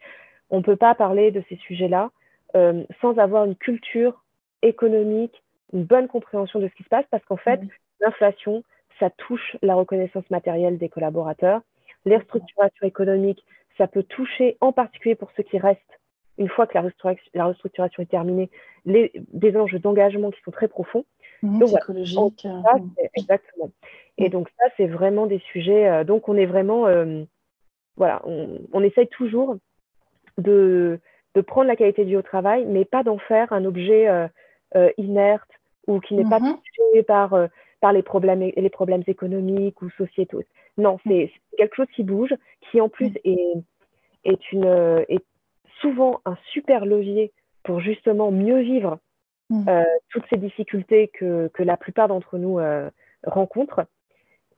On 0.51 0.59
ne 0.59 0.63
peut 0.65 0.77
pas 0.77 0.95
parler 0.95 1.31
de 1.31 1.43
ces 1.49 1.57
sujets-là 1.57 2.11
euh, 2.57 2.85
sans 3.01 3.19
avoir 3.19 3.45
une 3.45 3.57
culture 3.57 4.25
économique, 4.63 5.43
une 5.73 5.85
bonne 5.85 6.09
compréhension 6.09 6.61
de 6.61 6.69
ce 6.69 6.75
qui 6.75 6.85
se 6.85 6.89
passe, 6.89 7.07
parce 7.11 7.25
qu'en 7.25 7.37
fait, 7.37 7.61
l'inflation, 8.01 8.63
ça 8.99 9.11
touche 9.11 9.57
la 9.63 9.75
reconnaissance 9.75 10.29
matérielle 10.31 10.79
des 10.79 10.89
collaborateurs. 10.89 11.61
Les 12.05 12.17
restructurations 12.17 12.87
économiques, 12.87 13.45
ça 13.77 13.87
peut 13.87 14.03
toucher 14.03 14.57
en 14.61 14.73
particulier 14.73 15.15
pour 15.15 15.31
ceux 15.37 15.43
qui 15.43 15.59
restent, 15.59 15.81
une 16.39 16.49
fois 16.49 16.67
que 16.67 16.75
la 16.75 17.47
restructuration, 17.47 18.03
est 18.03 18.07
terminée, 18.07 18.51
les, 18.85 19.13
des 19.33 19.57
enjeux 19.57 19.79
d'engagement 19.79 20.31
qui 20.31 20.41
sont 20.43 20.51
très 20.51 20.69
profonds. 20.69 21.05
Mmh, 21.43 21.65
psychologiques. 21.65 22.47
exactement. 23.15 23.71
Et 24.17 24.31
donc 24.31 24.49
ça, 24.59 24.65
c'est 24.77 24.87
vraiment 24.87 25.27
des 25.27 25.41
sujets. 25.41 25.89
Euh, 25.89 26.05
donc 26.05 26.29
on 26.29 26.37
est 26.37 26.47
vraiment, 26.47 26.87
euh, 26.87 27.25
voilà, 27.97 28.23
on, 28.25 28.61
on, 28.73 28.83
essaye 28.83 29.09
toujours 29.09 29.57
de 30.39 31.01
de 31.35 31.41
prendre 31.41 31.67
la 31.67 31.77
qualité 31.77 32.05
du 32.05 32.17
au 32.17 32.23
travail, 32.23 32.65
mais 32.67 32.85
pas 32.85 33.03
d'en 33.03 33.19
faire 33.19 33.53
un 33.53 33.65
objet 33.65 34.09
euh, 34.09 34.29
euh, 34.77 34.91
inerte 34.99 35.51
ou 35.87 36.01
qui 36.01 36.15
n'est 36.15 36.29
pas 36.29 36.41
mhm. 36.41 36.55
touché 36.55 37.03
par, 37.03 37.35
euh, 37.35 37.47
par 37.81 37.93
les, 37.93 38.03
problèmes, 38.03 38.41
les 38.41 38.71
problèmes 38.71 39.03
économiques 39.07 39.83
ou 39.83 39.91
sociétaux. 39.91 40.43
Non, 40.79 40.99
mhm. 41.05 41.13
c'est 41.13 41.33
quelque 41.59 41.77
chose 41.77 41.91
qui 41.95 42.05
bouge, 42.05 42.35
qui 42.61 42.81
en 42.81 42.89
plus 42.89 43.09
mhm. 43.09 43.19
est, 43.25 43.65
est, 44.25 44.53
une, 44.53 45.05
est 45.09 45.25
souvent 45.81 46.21
un 46.25 46.37
super 46.53 46.87
levier 46.87 47.33
pour 47.65 47.81
justement 47.81 48.31
mieux 48.31 48.61
vivre 48.61 48.99
toutes 50.09 50.25
ces 50.31 50.37
difficultés 50.37 51.09
que, 51.09 51.49
que 51.55 51.63
la 51.63 51.77
plupart 51.77 52.09
d'entre 52.09 52.39
nous 52.39 52.59
rencontrent. 53.25 53.85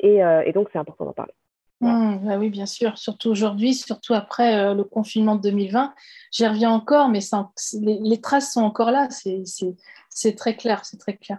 Et, 0.01 0.21
et 0.21 0.53
donc, 0.53 0.69
c'est 0.73 0.79
important 0.79 1.05
d'en 1.05 1.13
parler. 1.13 1.35
Mmh, 1.81 2.27
bah 2.27 2.39
oui, 2.39 2.49
bien 2.49 2.65
sûr, 2.65 2.97
surtout 2.97 3.29
aujourd'hui, 3.29 3.75
surtout 3.75 4.15
après 4.15 4.57
euh, 4.57 4.75
le 4.75 4.85
confinement 4.85 5.37
de 5.37 5.43
2020. 5.43 5.95
J'y 6.33 6.47
reviens 6.47 6.71
encore, 6.71 7.11
mais 7.11 7.21
les, 7.83 8.21
traces 8.21 8.53
sont 8.53 8.63
encore 8.63 8.91
là, 8.91 9.09
c'est 9.11 10.35
très 10.37 10.57
clair, 10.57 10.87
c'est 10.87 10.97
très 10.97 11.19
clair. 11.19 11.39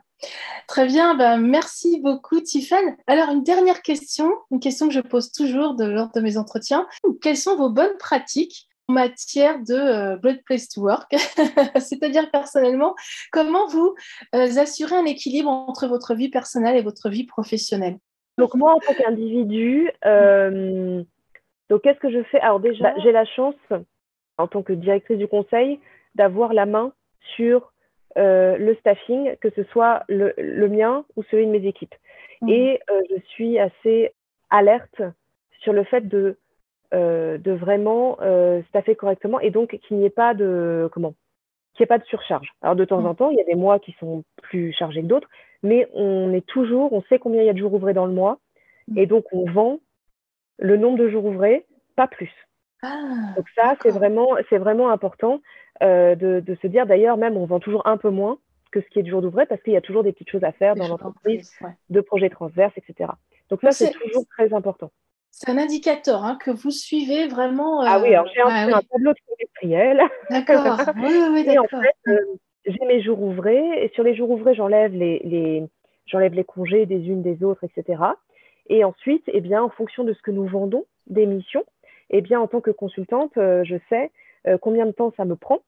Très 0.68 0.86
bien, 0.86 1.16
bah, 1.16 1.38
merci 1.38 2.00
beaucoup 2.02 2.40
Tiffany. 2.40 2.92
Alors, 3.08 3.30
une 3.30 3.44
dernière 3.44 3.82
question, 3.82 4.32
une 4.52 4.60
question 4.60 4.88
que 4.88 4.94
je 4.94 5.00
pose 5.00 5.32
toujours 5.32 5.76
lors 5.80 6.12
de 6.12 6.22
mes 6.22 6.38
entretiens. 6.38 6.88
Quelles 7.22 7.38
sont 7.38 7.56
vos 7.56 7.72
bonnes 7.72 7.98
pratiques 7.98 8.68
en 8.88 8.94
matière 8.94 9.60
de 9.64 9.74
euh, 9.74 10.34
Place 10.46 10.70
to 10.70 10.82
Work, 10.82 11.12
c'est-à-dire 11.80 12.30
personnellement, 12.30 12.96
comment 13.32 13.68
vous 13.68 13.96
euh, 14.36 14.58
assurez 14.58 14.96
un 14.96 15.06
équilibre 15.06 15.50
entre 15.50 15.88
votre 15.88 16.14
vie 16.14 16.30
personnelle 16.30 16.78
et 16.78 16.84
votre 16.84 17.10
vie 17.10 17.26
professionnelle? 17.26 17.98
Donc 18.38 18.54
moi, 18.54 18.74
en 18.74 18.80
tant 18.80 18.94
qu'individu, 18.94 19.90
euh, 20.06 21.04
Donc, 21.70 21.82
qu'est-ce 21.82 22.00
que 22.00 22.12
je 22.12 22.24
fais? 22.24 22.40
Alors 22.40 22.60
déjà, 22.60 22.94
j'ai 23.04 23.12
la 23.12 23.26
chance, 23.26 23.56
en 24.38 24.48
tant 24.48 24.62
que 24.62 24.74
directrice 24.74 25.18
du 25.18 25.28
conseil, 25.28 25.80
d'avoir 26.16 26.54
la 26.54 26.66
main 26.66 26.94
sur 27.36 27.74
euh, 28.18 28.58
le 28.58 28.76
staffing, 28.76 29.36
que 29.42 29.50
ce 29.50 29.64
soit 29.66 30.04
le, 30.08 30.34
le, 30.38 30.70
mien 30.70 31.04
ou 31.16 31.24
celui 31.24 31.46
de 31.46 31.52
mes 31.52 31.68
équipes. 31.68 31.96
Mmh. 32.42 32.50
Et 32.50 32.80
euh, 32.90 33.02
je 33.10 33.22
suis 33.28 33.60
assez 33.60 34.14
alerte 34.50 35.02
sur 35.60 35.74
le 35.74 35.84
fait 35.84 36.08
de, 36.08 36.38
de 36.94 37.52
vraiment 37.52 38.18
staffer 38.70 38.96
correctement 38.96 39.40
et 39.42 39.50
donc 39.50 39.78
qu'il 39.88 39.98
n'y 39.98 40.06
ait 40.06 40.10
pas 40.10 40.34
de 40.34 40.90
comment 40.94 41.16
qu'il 41.74 41.84
n'y 41.84 41.86
ait 41.86 41.88
pas 41.88 41.98
de 41.98 42.06
surcharge. 42.06 42.54
Alors 42.62 42.76
de 42.76 42.86
temps 42.86 43.02
mmh. 43.02 43.06
en 43.08 43.16
temps, 43.16 43.30
il 43.30 43.38
y 43.38 43.42
a 43.42 43.44
des 43.44 43.56
mois 43.56 43.80
qui 43.80 43.94
sont 44.00 44.24
plus 44.42 44.72
chargés 44.72 45.02
que 45.02 45.08
d'autres, 45.08 45.30
mais 45.64 45.88
on 45.94 46.34
est 46.34 46.46
toujours, 46.46 46.94
on 46.94 47.02
sait 47.04 47.20
combien 47.20 47.42
il 47.42 47.46
y 47.46 47.50
a 47.50 47.54
de 47.54 47.58
jours 47.58 47.74
ouvrés 47.74 47.94
dans 47.94 48.06
le 48.06 48.14
mois, 48.14 48.40
et 48.96 49.06
donc 49.06 49.26
on 49.32 49.50
vend 49.50 49.80
le 50.60 50.78
nombre 50.78 50.98
de 50.98 51.10
jours 51.10 51.26
ouvrés, 51.26 51.66
pas 51.96 52.08
plus. 52.08 52.32
Ah, 52.84 53.34
donc 53.36 53.48
ça, 53.56 53.76
c'est 53.82 53.90
vraiment, 53.90 54.30
c'est 54.50 54.58
vraiment 54.58 54.90
important 54.90 55.42
euh, 55.82 56.16
de, 56.16 56.40
de, 56.40 56.56
se 56.62 56.68
dire. 56.68 56.86
D'ailleurs, 56.86 57.18
même 57.18 57.36
on 57.38 57.46
vend 57.46 57.60
toujours 57.60 57.86
un 57.88 57.98
peu 57.98 58.10
moins 58.10 58.38
que 58.72 58.82
ce 58.82 58.88
qui 58.88 59.00
est 59.00 59.04
du 59.04 59.12
jour 59.12 59.22
d'ouvré 59.22 59.46
parce 59.46 59.62
qu'il 59.62 59.74
y 59.74 59.78
a 59.78 59.82
toujours 59.82 60.04
des 60.04 60.12
petites 60.12 60.30
choses 60.30 60.44
à 60.44 60.52
faire 60.52 60.76
dans 60.76 60.88
l'entreprise, 60.88 61.52
de 61.90 62.02
projets 62.02 62.30
transverses, 62.30 62.74
etc. 62.78 63.12
Donc 63.50 63.62
ça, 63.62 63.72
c'est 63.72 63.92
toujours 63.92 64.26
très 64.30 64.54
important. 64.54 64.92
C'est 65.32 65.50
un 65.50 65.58
indicateur 65.58 66.24
hein, 66.24 66.38
que 66.44 66.52
vous 66.52 66.72
suivez 66.72 67.28
vraiment. 67.28 67.82
Ah 67.82 68.00
oui, 68.02 68.14
alors 68.14 68.28
j'ai 68.34 68.42
un, 68.42 68.74
ah 68.74 68.82
tableau 68.92 69.14
trimestriel. 69.14 70.02
D'accord. 70.30 70.80
oui, 70.98 71.14
oui, 71.32 71.46
d'accord. 71.46 71.66
en 71.74 71.82
fait, 71.82 72.12
euh, 72.12 72.18
j'ai 72.68 72.86
mes 72.86 73.02
jours 73.02 73.22
ouvrés 73.22 73.84
et 73.84 73.90
sur 73.90 74.04
les 74.04 74.16
jours 74.16 74.30
ouvrés, 74.30 74.54
j'enlève 74.54 74.94
les, 74.94 75.20
les, 75.24 75.64
j'enlève 76.06 76.34
les 76.34 76.44
congés 76.44 76.86
des 76.86 77.08
unes 77.08 77.22
des 77.22 77.44
autres, 77.44 77.64
etc. 77.64 78.04
Et 78.70 78.84
ensuite, 78.84 79.24
eh 79.28 79.42
bien, 79.42 79.64
en 79.64 79.70
fonction 79.70 80.04
de 80.04 80.14
ce 80.14 80.22
que 80.22 80.32
nous 80.32 80.46
vendons, 80.46 80.86
des 81.08 81.26
missions, 81.26 81.64
eh 82.10 82.22
bien, 82.22 82.40
en 82.40 82.48
tant 82.48 82.62
que 82.62 82.72
consultante, 82.72 83.38
euh, 83.38 83.64
je 83.64 83.76
sais 83.90 84.12
euh, 84.48 84.58
combien 84.58 84.86
de 84.86 84.92
temps 84.92 85.14
ça 85.16 85.26
me 85.26 85.36
prend. 85.36 85.60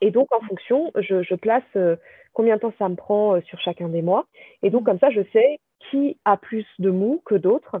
Et 0.00 0.10
donc, 0.10 0.32
en 0.34 0.40
fonction, 0.40 0.90
je, 0.94 1.22
je 1.22 1.34
place 1.34 1.64
euh, 1.76 1.96
combien 2.34 2.56
de 2.56 2.60
temps 2.60 2.74
ça 2.78 2.88
me 2.88 2.96
prend 2.96 3.40
sur 3.42 3.58
chacun 3.60 3.88
des 3.88 4.02
mois. 4.02 4.26
Et 4.62 4.70
donc, 4.70 4.82
mmh. 4.82 4.84
comme 4.84 4.98
ça, 4.98 5.10
je 5.10 5.22
sais 5.32 5.58
qui 5.90 6.18
a 6.24 6.36
plus 6.36 6.66
de 6.78 6.90
mou 6.90 7.22
que 7.24 7.34
d'autres. 7.34 7.80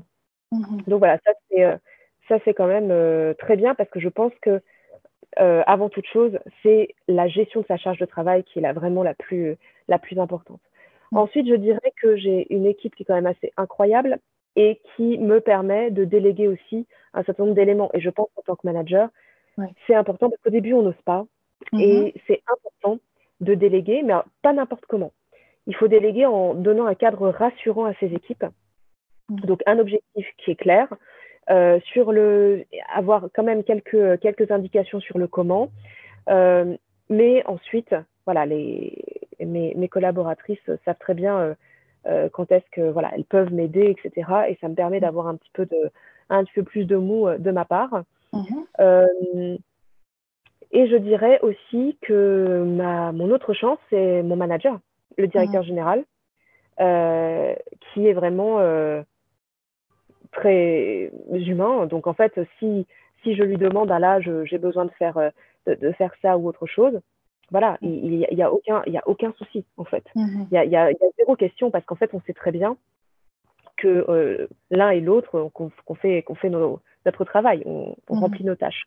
Mmh. 0.52 0.82
Donc, 0.86 0.98
voilà, 0.98 1.18
ça, 1.24 1.32
c'est, 1.50 1.78
ça, 2.28 2.38
c'est 2.44 2.54
quand 2.54 2.66
même 2.66 3.34
très 3.36 3.56
bien 3.56 3.74
parce 3.74 3.90
que 3.90 4.00
je 4.00 4.08
pense 4.08 4.32
que, 4.40 4.62
avant 5.36 5.88
toute 5.88 6.06
chose, 6.06 6.38
c'est 6.62 6.88
la 7.06 7.28
gestion 7.28 7.60
de 7.60 7.66
sa 7.66 7.76
charge 7.76 7.98
de 7.98 8.06
travail 8.06 8.44
qui 8.44 8.58
est 8.58 8.62
là, 8.62 8.72
vraiment 8.72 9.02
la 9.02 9.14
plus, 9.14 9.56
la 9.86 9.98
plus 9.98 10.18
importante. 10.18 10.60
Mmh. 11.12 11.18
Ensuite, 11.18 11.48
je 11.48 11.54
dirais 11.54 11.92
que 12.00 12.16
j'ai 12.16 12.52
une 12.52 12.66
équipe 12.66 12.94
qui 12.94 13.02
est 13.02 13.06
quand 13.06 13.14
même 13.14 13.26
assez 13.26 13.52
incroyable 13.56 14.18
et 14.56 14.80
qui 14.96 15.18
me 15.18 15.40
permet 15.40 15.90
de 15.90 16.04
déléguer 16.04 16.48
aussi 16.48 16.86
un 17.14 17.22
certain 17.22 17.44
nombre 17.44 17.54
d'éléments. 17.54 17.90
Et 17.94 18.00
je 18.00 18.10
pense 18.10 18.28
en 18.36 18.42
tant 18.42 18.56
que 18.56 18.66
manager, 18.66 19.08
c'est 19.86 19.94
important 19.94 20.30
parce 20.30 20.42
qu'au 20.42 20.50
début, 20.50 20.72
on 20.72 20.82
n'ose 20.82 21.02
pas. 21.04 21.26
Mm-hmm. 21.72 21.80
Et 21.80 22.14
c'est 22.26 22.42
important 22.52 22.98
de 23.40 23.54
déléguer, 23.54 24.02
mais 24.02 24.14
pas 24.42 24.52
n'importe 24.52 24.84
comment. 24.86 25.12
Il 25.66 25.76
faut 25.76 25.88
déléguer 25.88 26.26
en 26.26 26.54
donnant 26.54 26.86
un 26.86 26.94
cadre 26.94 27.28
rassurant 27.28 27.84
à 27.84 27.94
ses 27.94 28.12
équipes. 28.12 28.46
Mm. 29.28 29.40
Donc, 29.40 29.62
un 29.66 29.78
objectif 29.78 30.26
qui 30.38 30.52
est 30.52 30.56
clair, 30.56 30.88
euh, 31.50 31.80
sur 31.92 32.12
le, 32.12 32.64
avoir 32.94 33.28
quand 33.34 33.42
même 33.42 33.64
quelques, 33.64 34.20
quelques 34.20 34.50
indications 34.50 35.00
sur 35.00 35.18
le 35.18 35.26
comment. 35.26 35.70
Euh, 36.28 36.76
mais 37.08 37.42
ensuite, 37.46 37.94
voilà, 38.26 38.44
les, 38.44 39.02
mes, 39.40 39.74
mes, 39.74 39.88
collaboratrices 39.88 40.70
savent 40.84 40.98
très 41.00 41.14
bien 41.14 41.56
euh, 42.06 42.28
quand 42.30 42.52
est-ce 42.52 42.68
que 42.70 42.90
voilà, 42.90 43.10
elles 43.14 43.24
peuvent 43.24 43.52
m'aider, 43.52 43.96
etc. 43.96 44.30
Et 44.48 44.58
ça 44.60 44.68
me 44.68 44.74
permet 44.74 45.00
d'avoir 45.00 45.26
un 45.26 45.36
petit 45.36 45.50
peu 45.54 45.64
de, 45.64 45.90
un 46.28 46.44
petit 46.44 46.52
peu 46.54 46.64
plus 46.64 46.84
de 46.84 46.96
mou 46.96 47.26
euh, 47.26 47.38
de 47.38 47.50
ma 47.50 47.64
part. 47.64 48.02
Mhm. 48.34 49.58
Et 50.70 50.86
je 50.86 50.96
dirais 50.96 51.40
aussi 51.40 51.96
que 52.02 52.62
ma, 52.66 53.10
mon 53.12 53.30
autre 53.30 53.54
chance, 53.54 53.78
c'est 53.88 54.22
mon 54.22 54.36
manager, 54.36 54.78
le 55.16 55.26
directeur 55.26 55.62
mhm. 55.62 55.66
général, 55.66 56.04
qui 56.76 58.06
est 58.06 58.12
vraiment 58.12 58.58
très 60.40 61.10
humain. 61.30 61.86
Donc 61.86 62.06
en 62.06 62.14
fait, 62.14 62.38
si, 62.58 62.86
si 63.22 63.34
je 63.34 63.42
lui 63.42 63.56
demande, 63.56 63.90
ah 63.90 63.98
là, 63.98 64.20
j'ai 64.20 64.58
besoin 64.58 64.84
de 64.84 64.90
faire, 64.92 65.18
de, 65.66 65.74
de, 65.74 65.92
faire 65.92 66.12
ça 66.22 66.36
ou 66.38 66.48
autre 66.48 66.66
chose, 66.66 67.00
voilà, 67.50 67.78
il 67.80 68.10
n'y 68.10 68.26
a, 68.26 68.32
y 68.32 68.42
a, 68.42 68.52
aucun, 68.52 68.82
y 68.86 68.98
a 68.98 69.02
aucun 69.06 69.32
souci, 69.38 69.64
en 69.76 69.84
fait. 69.84 70.04
Mmh 70.14 70.44
il 70.50 70.54
y, 70.54 70.58
a, 70.58 70.64
y, 70.64 70.76
a, 70.76 70.90
zéro 71.16 71.34
question 71.36 71.70
parce 71.70 71.84
qu'en 71.84 71.96
fait, 71.96 72.10
on 72.12 72.20
sait 72.22 72.34
très 72.34 72.52
bien 72.52 72.76
que 73.76 74.04
euh, 74.08 74.48
l'un 74.70 74.90
et 74.90 75.00
l'autre, 75.00 75.50
qu'on 75.54 75.94
fait, 75.94 76.22
qu'on 76.22 76.34
fait 76.34 76.50
notre 76.50 77.24
travail, 77.24 77.62
on, 77.64 77.94
mmh 78.10 78.18
remplit 78.18 78.44
nos 78.44 78.56
tâches. 78.56 78.84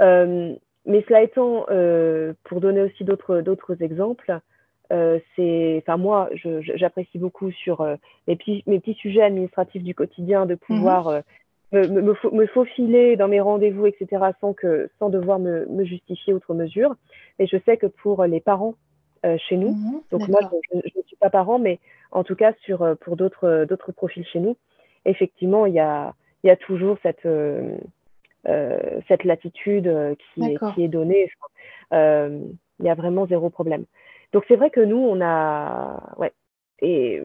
Euh, 0.00 0.54
mais 0.86 1.04
cela 1.08 1.22
étant, 1.22 1.66
euh, 1.70 2.32
pour 2.44 2.60
donner 2.60 2.80
aussi 2.80 3.04
d'autres 3.04 3.82
exemples, 3.82 4.40
c'est, 5.36 5.82
enfin 5.82 5.96
moi, 5.96 6.28
j'apprécie 6.34 7.18
beaucoup 7.18 7.50
sur 7.52 7.86
mes 8.26 8.36
petits, 8.36 8.64
mes, 8.66 8.80
petits, 8.80 8.94
sujets 8.94 9.22
administratifs 9.22 9.84
du 9.84 9.94
quotidien 9.94 10.46
de 10.46 10.54
mmh 10.54 10.58
pouvoir 10.58 11.22
me, 11.72 11.86
me, 11.86 12.14
me, 12.32 12.46
faufiler 12.46 13.16
dans 13.16 13.28
mes 13.28 13.40
rendez-vous, 13.40 13.86
etc., 13.86 14.24
sans, 14.40 14.52
que, 14.52 14.90
sans 14.98 15.08
devoir 15.08 15.38
me, 15.38 15.66
me 15.66 15.84
justifier 15.84 16.34
outre 16.34 16.54
mesure. 16.54 16.96
Et 17.38 17.46
je 17.46 17.56
sais 17.64 17.76
que 17.76 17.86
pour 17.86 18.24
les 18.24 18.40
parents 18.40 18.74
euh, 19.24 19.36
chez 19.48 19.56
nous, 19.56 19.70
mhm, 19.70 20.02
donc 20.10 20.28
moi, 20.28 20.40
je 20.72 20.76
ne 20.76 21.02
suis 21.06 21.16
pas 21.16 21.30
parent, 21.30 21.58
mais 21.58 21.78
en 22.10 22.24
tout 22.24 22.34
cas, 22.34 22.52
sur, 22.64 22.82
euh, 22.82 22.94
pour 22.94 23.16
d'autres 23.16 23.66
d'autres 23.68 23.92
profils 23.92 24.26
chez 24.26 24.40
nous, 24.40 24.56
effectivement, 25.04 25.66
il 25.66 25.74
y 25.74 25.80
a, 25.80 26.14
y 26.42 26.50
a 26.50 26.56
toujours 26.56 26.96
cette, 27.02 27.26
euh, 27.26 27.76
euh 28.48 29.00
cette 29.08 29.24
latitude 29.24 30.16
qui, 30.34 30.42
est, 30.42 30.74
qui 30.74 30.84
est 30.84 30.88
donnée. 30.88 31.30
Il 31.92 32.86
y 32.86 32.88
a 32.88 32.94
vraiment 32.94 33.26
zéro 33.26 33.50
problème. 33.50 33.84
Donc, 34.32 34.44
c'est 34.48 34.56
vrai 34.56 34.70
que 34.70 34.80
nous, 34.80 34.98
on 34.98 35.20
a. 35.20 36.14
Ouais. 36.18 36.32
Et 36.80 37.22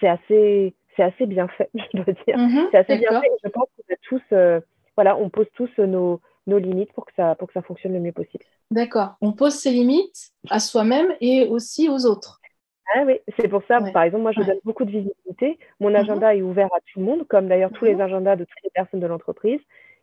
c'est 0.00 0.08
assez 0.08 0.74
c'est 0.96 1.02
assez 1.02 1.26
bien 1.26 1.48
fait, 1.48 1.70
je 1.74 1.96
dois 1.96 2.14
dire. 2.26 2.38
Mhm, 2.38 2.68
c'est 2.70 2.78
assez 2.78 2.98
bien 2.98 3.20
fait. 3.20 3.28
je 3.42 3.48
pense 3.48 3.68
qu'on 3.76 3.94
a 3.94 3.96
tous, 4.02 4.22
euh, 4.32 4.60
voilà, 4.96 5.16
on 5.16 5.28
pose 5.28 5.46
tous 5.54 5.70
nos, 5.78 6.20
nos, 6.46 6.58
limites 6.58 6.92
pour 6.92 7.06
que, 7.06 7.12
ça, 7.16 7.34
pour 7.34 7.48
que 7.48 7.54
ça 7.54 7.62
fonctionne 7.62 7.92
le 7.92 8.00
mieux 8.00 8.12
possible. 8.12 8.44
D'accord. 8.70 9.16
On 9.20 9.32
pose 9.32 9.54
ses 9.54 9.70
limites 9.70 10.32
à 10.50 10.60
soi-même 10.60 11.14
et 11.20 11.46
aussi 11.48 11.88
aux 11.88 12.06
autres. 12.06 12.40
Ah 12.94 13.02
oui, 13.06 13.18
c'est 13.38 13.48
pour 13.48 13.62
ça, 13.66 13.80
par 13.92 14.02
exemple, 14.02 14.22
moi, 14.22 14.32
je 14.32 14.42
donne 14.42 14.58
beaucoup 14.62 14.84
de 14.84 14.90
visibilité. 14.90 15.58
Mon 15.80 15.90
mhm. 15.90 15.96
agenda 15.96 16.34
est 16.34 16.42
ouvert 16.42 16.66
à 16.66 16.80
tout 16.80 17.00
le 17.00 17.04
monde, 17.04 17.26
comme 17.26 17.48
d'ailleurs 17.48 17.72
tous 17.72 17.84
les 17.84 17.94
mhm. 17.94 18.02
agendas 18.02 18.36
de 18.36 18.44
toutes 18.44 18.62
les 18.62 18.70
personnes 18.70 19.00
de 19.00 19.06
l'entreprise. 19.06 19.60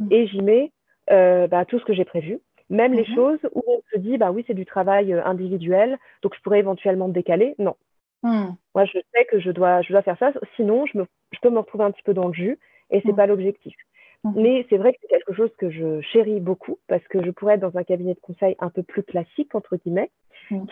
Et 0.09 0.25
j'y 0.27 0.41
mets 0.41 0.71
euh, 1.11 1.47
bah, 1.47 1.63
tout 1.65 1.77
ce 1.77 1.85
que 1.85 1.93
j'ai 1.93 2.05
prévu. 2.05 2.39
Même 2.71 2.93
les 2.93 3.05
choses 3.05 3.39
où 3.53 3.61
on 3.67 3.81
se 3.93 3.99
dit, 3.99 4.17
bah 4.17 4.31
oui, 4.31 4.43
c'est 4.47 4.55
du 4.55 4.65
travail 4.65 5.13
euh, 5.13 5.23
individuel, 5.23 5.99
donc 6.23 6.33
je 6.35 6.41
pourrais 6.41 6.59
éventuellement 6.59 7.09
décaler. 7.09 7.53
Non, 7.59 7.75
Hmm. 8.23 8.51
Moi, 8.75 8.85
je 8.85 8.99
sais 9.13 9.25
que 9.25 9.39
je 9.39 9.51
dois, 9.51 9.81
je 9.81 9.91
dois 9.91 10.03
faire 10.03 10.17
ça, 10.19 10.31
sinon 10.55 10.85
je, 10.85 10.99
me, 10.99 11.05
je 11.31 11.39
peux 11.41 11.49
me 11.49 11.59
retrouver 11.59 11.85
un 11.85 11.91
petit 11.91 12.03
peu 12.03 12.13
dans 12.13 12.27
le 12.27 12.33
jus 12.33 12.59
et 12.91 12.99
c'est 12.99 13.07
n'est 13.07 13.13
hmm. 13.13 13.15
pas 13.15 13.25
l'objectif. 13.25 13.75
Hmm. 14.23 14.33
Mais 14.35 14.65
c'est 14.69 14.77
vrai 14.77 14.93
que 14.93 14.99
c'est 15.01 15.07
quelque 15.07 15.33
chose 15.33 15.51
que 15.57 15.71
je 15.71 16.01
chéris 16.01 16.39
beaucoup 16.39 16.77
parce 16.87 17.03
que 17.07 17.23
je 17.23 17.31
pourrais 17.31 17.55
être 17.55 17.61
dans 17.61 17.77
un 17.77 17.83
cabinet 17.83 18.13
de 18.13 18.19
conseil 18.19 18.55
un 18.59 18.69
peu 18.69 18.83
plus 18.83 19.03
classique, 19.03 19.55
entre 19.55 19.77
guillemets, 19.77 20.11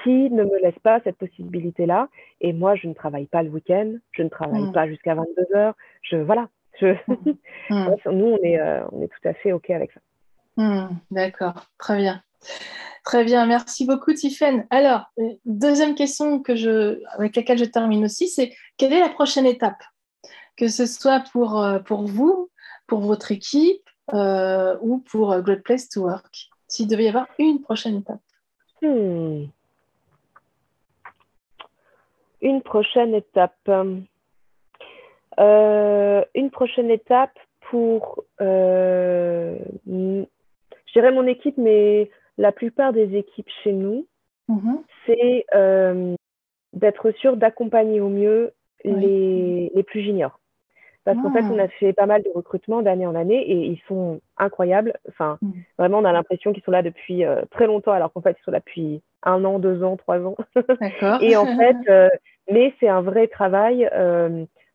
qui 0.03 0.29
ne 0.29 0.43
me 0.43 0.61
laisse 0.61 0.77
pas 0.83 0.99
cette 1.03 1.17
possibilité-là. 1.17 2.09
Et 2.41 2.53
moi, 2.53 2.75
je 2.75 2.87
ne 2.87 2.93
travaille 2.93 3.27
pas 3.27 3.43
le 3.43 3.49
week-end, 3.49 3.93
je 4.11 4.23
ne 4.23 4.29
travaille 4.29 4.71
pas 4.73 4.87
jusqu'à 4.87 5.15
22 5.15 5.55
heures. 5.55 5.73
Je, 6.03 6.17
voilà. 6.17 6.49
Je... 6.79 6.95
Nous, 8.11 8.25
on 8.25 8.37
est, 8.43 8.59
euh, 8.59 8.85
on 8.91 9.01
est 9.01 9.07
tout 9.07 9.27
à 9.27 9.33
fait 9.33 9.53
OK 9.53 9.69
avec 9.69 9.91
ça. 9.93 10.01
D'accord, 11.11 11.65
très 11.77 11.97
bien. 11.97 12.21
Très 13.05 13.23
bien, 13.23 13.45
merci 13.45 13.85
beaucoup 13.85 14.13
Tiffaine. 14.13 14.67
Alors, 14.69 15.05
euh, 15.19 15.33
deuxième 15.45 15.95
question 15.95 16.41
que 16.41 16.55
je, 16.55 17.01
avec 17.13 17.35
laquelle 17.35 17.57
je 17.57 17.65
termine 17.65 18.05
aussi, 18.05 18.27
c'est 18.27 18.53
quelle 18.77 18.93
est 18.93 18.99
la 18.99 19.09
prochaine 19.09 19.45
étape? 19.45 19.81
Que 20.57 20.67
ce 20.67 20.85
soit 20.85 21.23
pour, 21.31 21.61
euh, 21.63 21.79
vous, 21.89 22.49
pour 22.87 22.99
votre 22.99 23.31
équipe 23.31 23.89
euh, 24.13 24.77
ou 24.81 24.99
pour 24.99 25.39
Great 25.39 25.63
Place 25.63 25.89
to 25.89 26.01
Work, 26.01 26.49
s'il 26.67 26.87
devait 26.87 27.05
y 27.05 27.07
avoir 27.07 27.27
une 27.39 27.61
prochaine 27.61 27.97
étape. 27.97 28.19
Hmm. 28.81 29.45
Une 32.41 32.61
prochaine 32.61 33.15
étape. 33.15 33.69
une 35.37 36.51
prochaine 36.51 36.91
étape 36.91 37.37
pour, 37.61 38.23
je 40.89 40.99
dirais 40.99 41.11
mon 41.11 41.27
équipe, 41.27 41.57
mais 41.57 42.09
la 42.37 42.51
plupart 42.51 42.93
des 42.93 43.15
équipes 43.15 43.49
chez 43.63 43.71
nous, 43.71 44.07
mhm. 44.47 44.79
c'est 45.05 45.45
euh, 45.53 46.15
d'être 46.73 47.11
sûr 47.11 47.37
d'accompagner 47.37 48.01
au 48.01 48.09
mieux 48.09 48.51
les, 48.83 49.71
les, 49.75 49.83
plus 49.83 50.01
juniors. 50.01 50.39
Parce 51.03 51.17
qu'en 51.21 51.31
fait, 51.31 51.43
ah. 51.43 51.49
on 51.51 51.59
a 51.59 51.67
fait 51.67 51.93
pas 51.93 52.05
mal 52.05 52.21
de 52.23 52.29
recrutements 52.33 52.81
d'année 52.81 53.05
en 53.05 53.15
année 53.15 53.41
et 53.41 53.65
ils 53.65 53.81
sont 53.87 54.21
incroyables. 54.37 54.93
Enfin, 55.09 55.37
mhm. 55.41 55.53
vraiment, 55.77 55.99
on 55.99 56.05
a 56.05 56.11
l'impression 56.11 56.53
qu'ils 56.53 56.63
sont 56.63 56.71
là 56.71 56.81
depuis 56.81 57.23
euh, 57.23 57.41
très 57.51 57.67
longtemps, 57.67 57.91
alors 57.91 58.11
qu'en 58.11 58.21
fait, 58.21 58.37
ils 58.39 58.43
sont 58.43 58.51
là 58.51 58.59
depuis 58.59 59.01
un 59.23 59.43
an, 59.43 59.59
deux 59.59 59.83
ans, 59.83 59.97
trois 59.97 60.19
ans. 60.19 60.37
et 61.21 61.35
en 61.35 61.45
fait, 61.57 61.77
euh, 61.89 62.09
mais 62.49 62.73
c'est 62.79 62.89
un 62.89 63.01
vrai 63.01 63.27
travail 63.27 63.89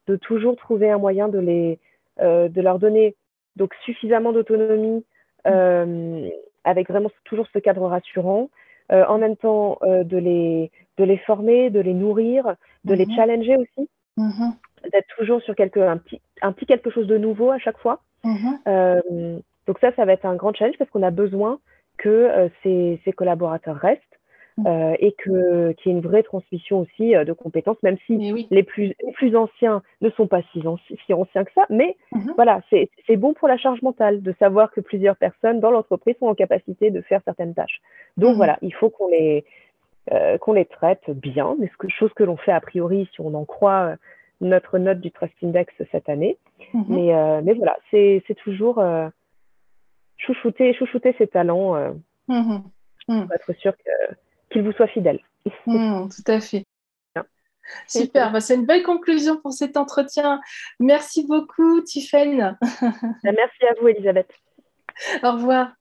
de 0.06 0.16
toujours 0.16 0.56
trouver 0.56 0.90
un 0.90 0.98
moyen 0.98 1.28
de 1.28 1.38
les, 1.38 1.80
de 2.20 2.60
leur 2.60 2.78
donner 2.78 3.16
donc 3.56 3.72
suffisamment 3.84 4.32
d'autonomie, 4.32 5.04
avec 5.44 6.88
vraiment 6.88 7.10
toujours 7.24 7.46
ce 7.52 7.58
cadre 7.58 7.86
rassurant. 7.86 8.48
Euh, 8.92 9.04
en 9.06 9.16
même 9.16 9.36
temps, 9.36 9.78
de, 9.82 10.18
les, 10.18 10.70
de 10.98 11.04
les 11.04 11.16
former, 11.18 11.70
de 11.70 11.80
les 11.80 11.94
nourrir, 11.94 12.54
de 12.84 12.94
les 12.94 13.06
mhm. 13.06 13.16
challenger 13.16 13.56
aussi, 13.56 13.88
mhm. 14.18 14.52
d'être 14.92 15.08
toujours 15.16 15.40
sur 15.40 15.54
quelque, 15.54 15.80
un, 15.80 15.96
petit, 15.96 16.20
un 16.42 16.52
petit 16.52 16.66
quelque 16.66 16.90
chose 16.90 17.06
de 17.06 17.16
nouveau 17.16 17.50
à 17.50 17.58
chaque 17.58 17.78
fois. 17.78 18.00
Mhm. 18.24 19.40
donc 19.66 19.78
ça, 19.80 19.92
ça 19.96 20.04
va 20.04 20.12
être 20.12 20.26
un 20.26 20.34
grand 20.34 20.54
challenge 20.54 20.78
parce 20.78 20.90
qu'on 20.90 21.02
a 21.02 21.10
besoin 21.10 21.58
que 21.98 22.50
ces, 22.62 23.00
ces 23.04 23.12
collaborateurs 23.12 23.76
restent. 23.76 24.02
Euh, 24.66 24.94
et 25.00 25.10
que 25.18 25.72
qu'il 25.72 25.90
y 25.90 25.94
ait 25.94 25.98
une 25.98 26.04
vraie 26.04 26.22
transmission 26.22 26.78
aussi 26.78 27.16
euh, 27.16 27.24
de 27.24 27.32
compétences, 27.32 27.82
même 27.82 27.96
si 28.06 28.16
les, 28.52 28.62
plus, 28.62 28.94
les 29.04 29.12
plus 29.12 29.34
anciens 29.34 29.82
ne 30.00 30.08
sont 30.10 30.28
pas 30.28 30.42
si, 30.52 30.62
si 31.04 31.12
anciens 31.12 31.42
que 31.42 31.50
ça. 31.56 31.66
Mais 31.70 31.96
mm-hmm. 32.12 32.34
voilà, 32.36 32.60
c'est 32.70 33.16
bon 33.16 33.34
pour 33.34 33.48
la 33.48 33.56
charge 33.56 33.82
mentale 33.82 34.22
de 34.22 34.32
savoir 34.38 34.70
que 34.70 34.80
plusieurs 34.80 35.16
personnes 35.16 35.58
dans 35.58 35.72
l'entreprise 35.72 36.14
sont 36.20 36.28
en 36.28 36.36
capacité 36.36 36.92
de 36.92 37.00
faire 37.00 37.20
certaines 37.24 37.52
tâches. 37.52 37.80
Donc 38.16 38.34
mm-hmm. 38.34 38.36
voilà, 38.36 38.58
il 38.62 38.72
faut 38.72 38.90
qu'on 38.90 39.08
les, 39.08 39.44
euh, 40.12 40.38
qu'on 40.38 40.52
les 40.52 40.66
traite 40.66 41.10
bien, 41.10 41.56
mais 41.58 41.68
ce 41.68 41.88
chose 41.88 42.12
que 42.14 42.22
l'on 42.22 42.36
fait 42.36 42.52
a 42.52 42.60
priori 42.60 43.08
si 43.12 43.20
on 43.20 43.34
en 43.34 43.44
croit 43.44 43.96
notre 44.40 44.78
note 44.78 45.00
du 45.00 45.10
Trust 45.10 45.34
Index 45.42 45.74
cette 45.90 46.08
année. 46.08 46.38
Mm-hmm. 46.74 46.84
Mais, 46.90 47.42
mais 47.42 47.54
voilà, 47.54 47.76
c'est 47.90 48.36
toujours 48.36 48.80
chouchouter, 50.16 50.74
chouchouter 50.74 51.12
ses 51.18 51.26
talents 51.26 51.92
pour 52.28 53.32
être 53.34 53.52
sûr 53.58 53.72
que 53.76 54.14
qu'il 54.54 54.62
vous 54.62 54.72
soit 54.72 54.86
fidèle. 54.86 55.20
Hmm, 55.66 56.08
tout 56.08 56.32
à 56.32 56.40
fait. 56.40 56.64
Super, 57.88 58.30
bah, 58.30 58.40
c'est 58.40 58.54
une 58.54 58.66
belle 58.66 58.82
conclusion 58.82 59.38
pour 59.40 59.52
cet 59.52 59.76
entretien. 59.76 60.40
Merci 60.80 61.26
beaucoup, 61.26 61.80
Tiffaine. 61.82 62.56
Bah, 62.60 63.32
merci 63.32 63.64
à 63.68 63.74
vous, 63.80 63.88
Elisabeth. 63.88 64.30
Au 65.22 65.32
revoir. 65.32 65.72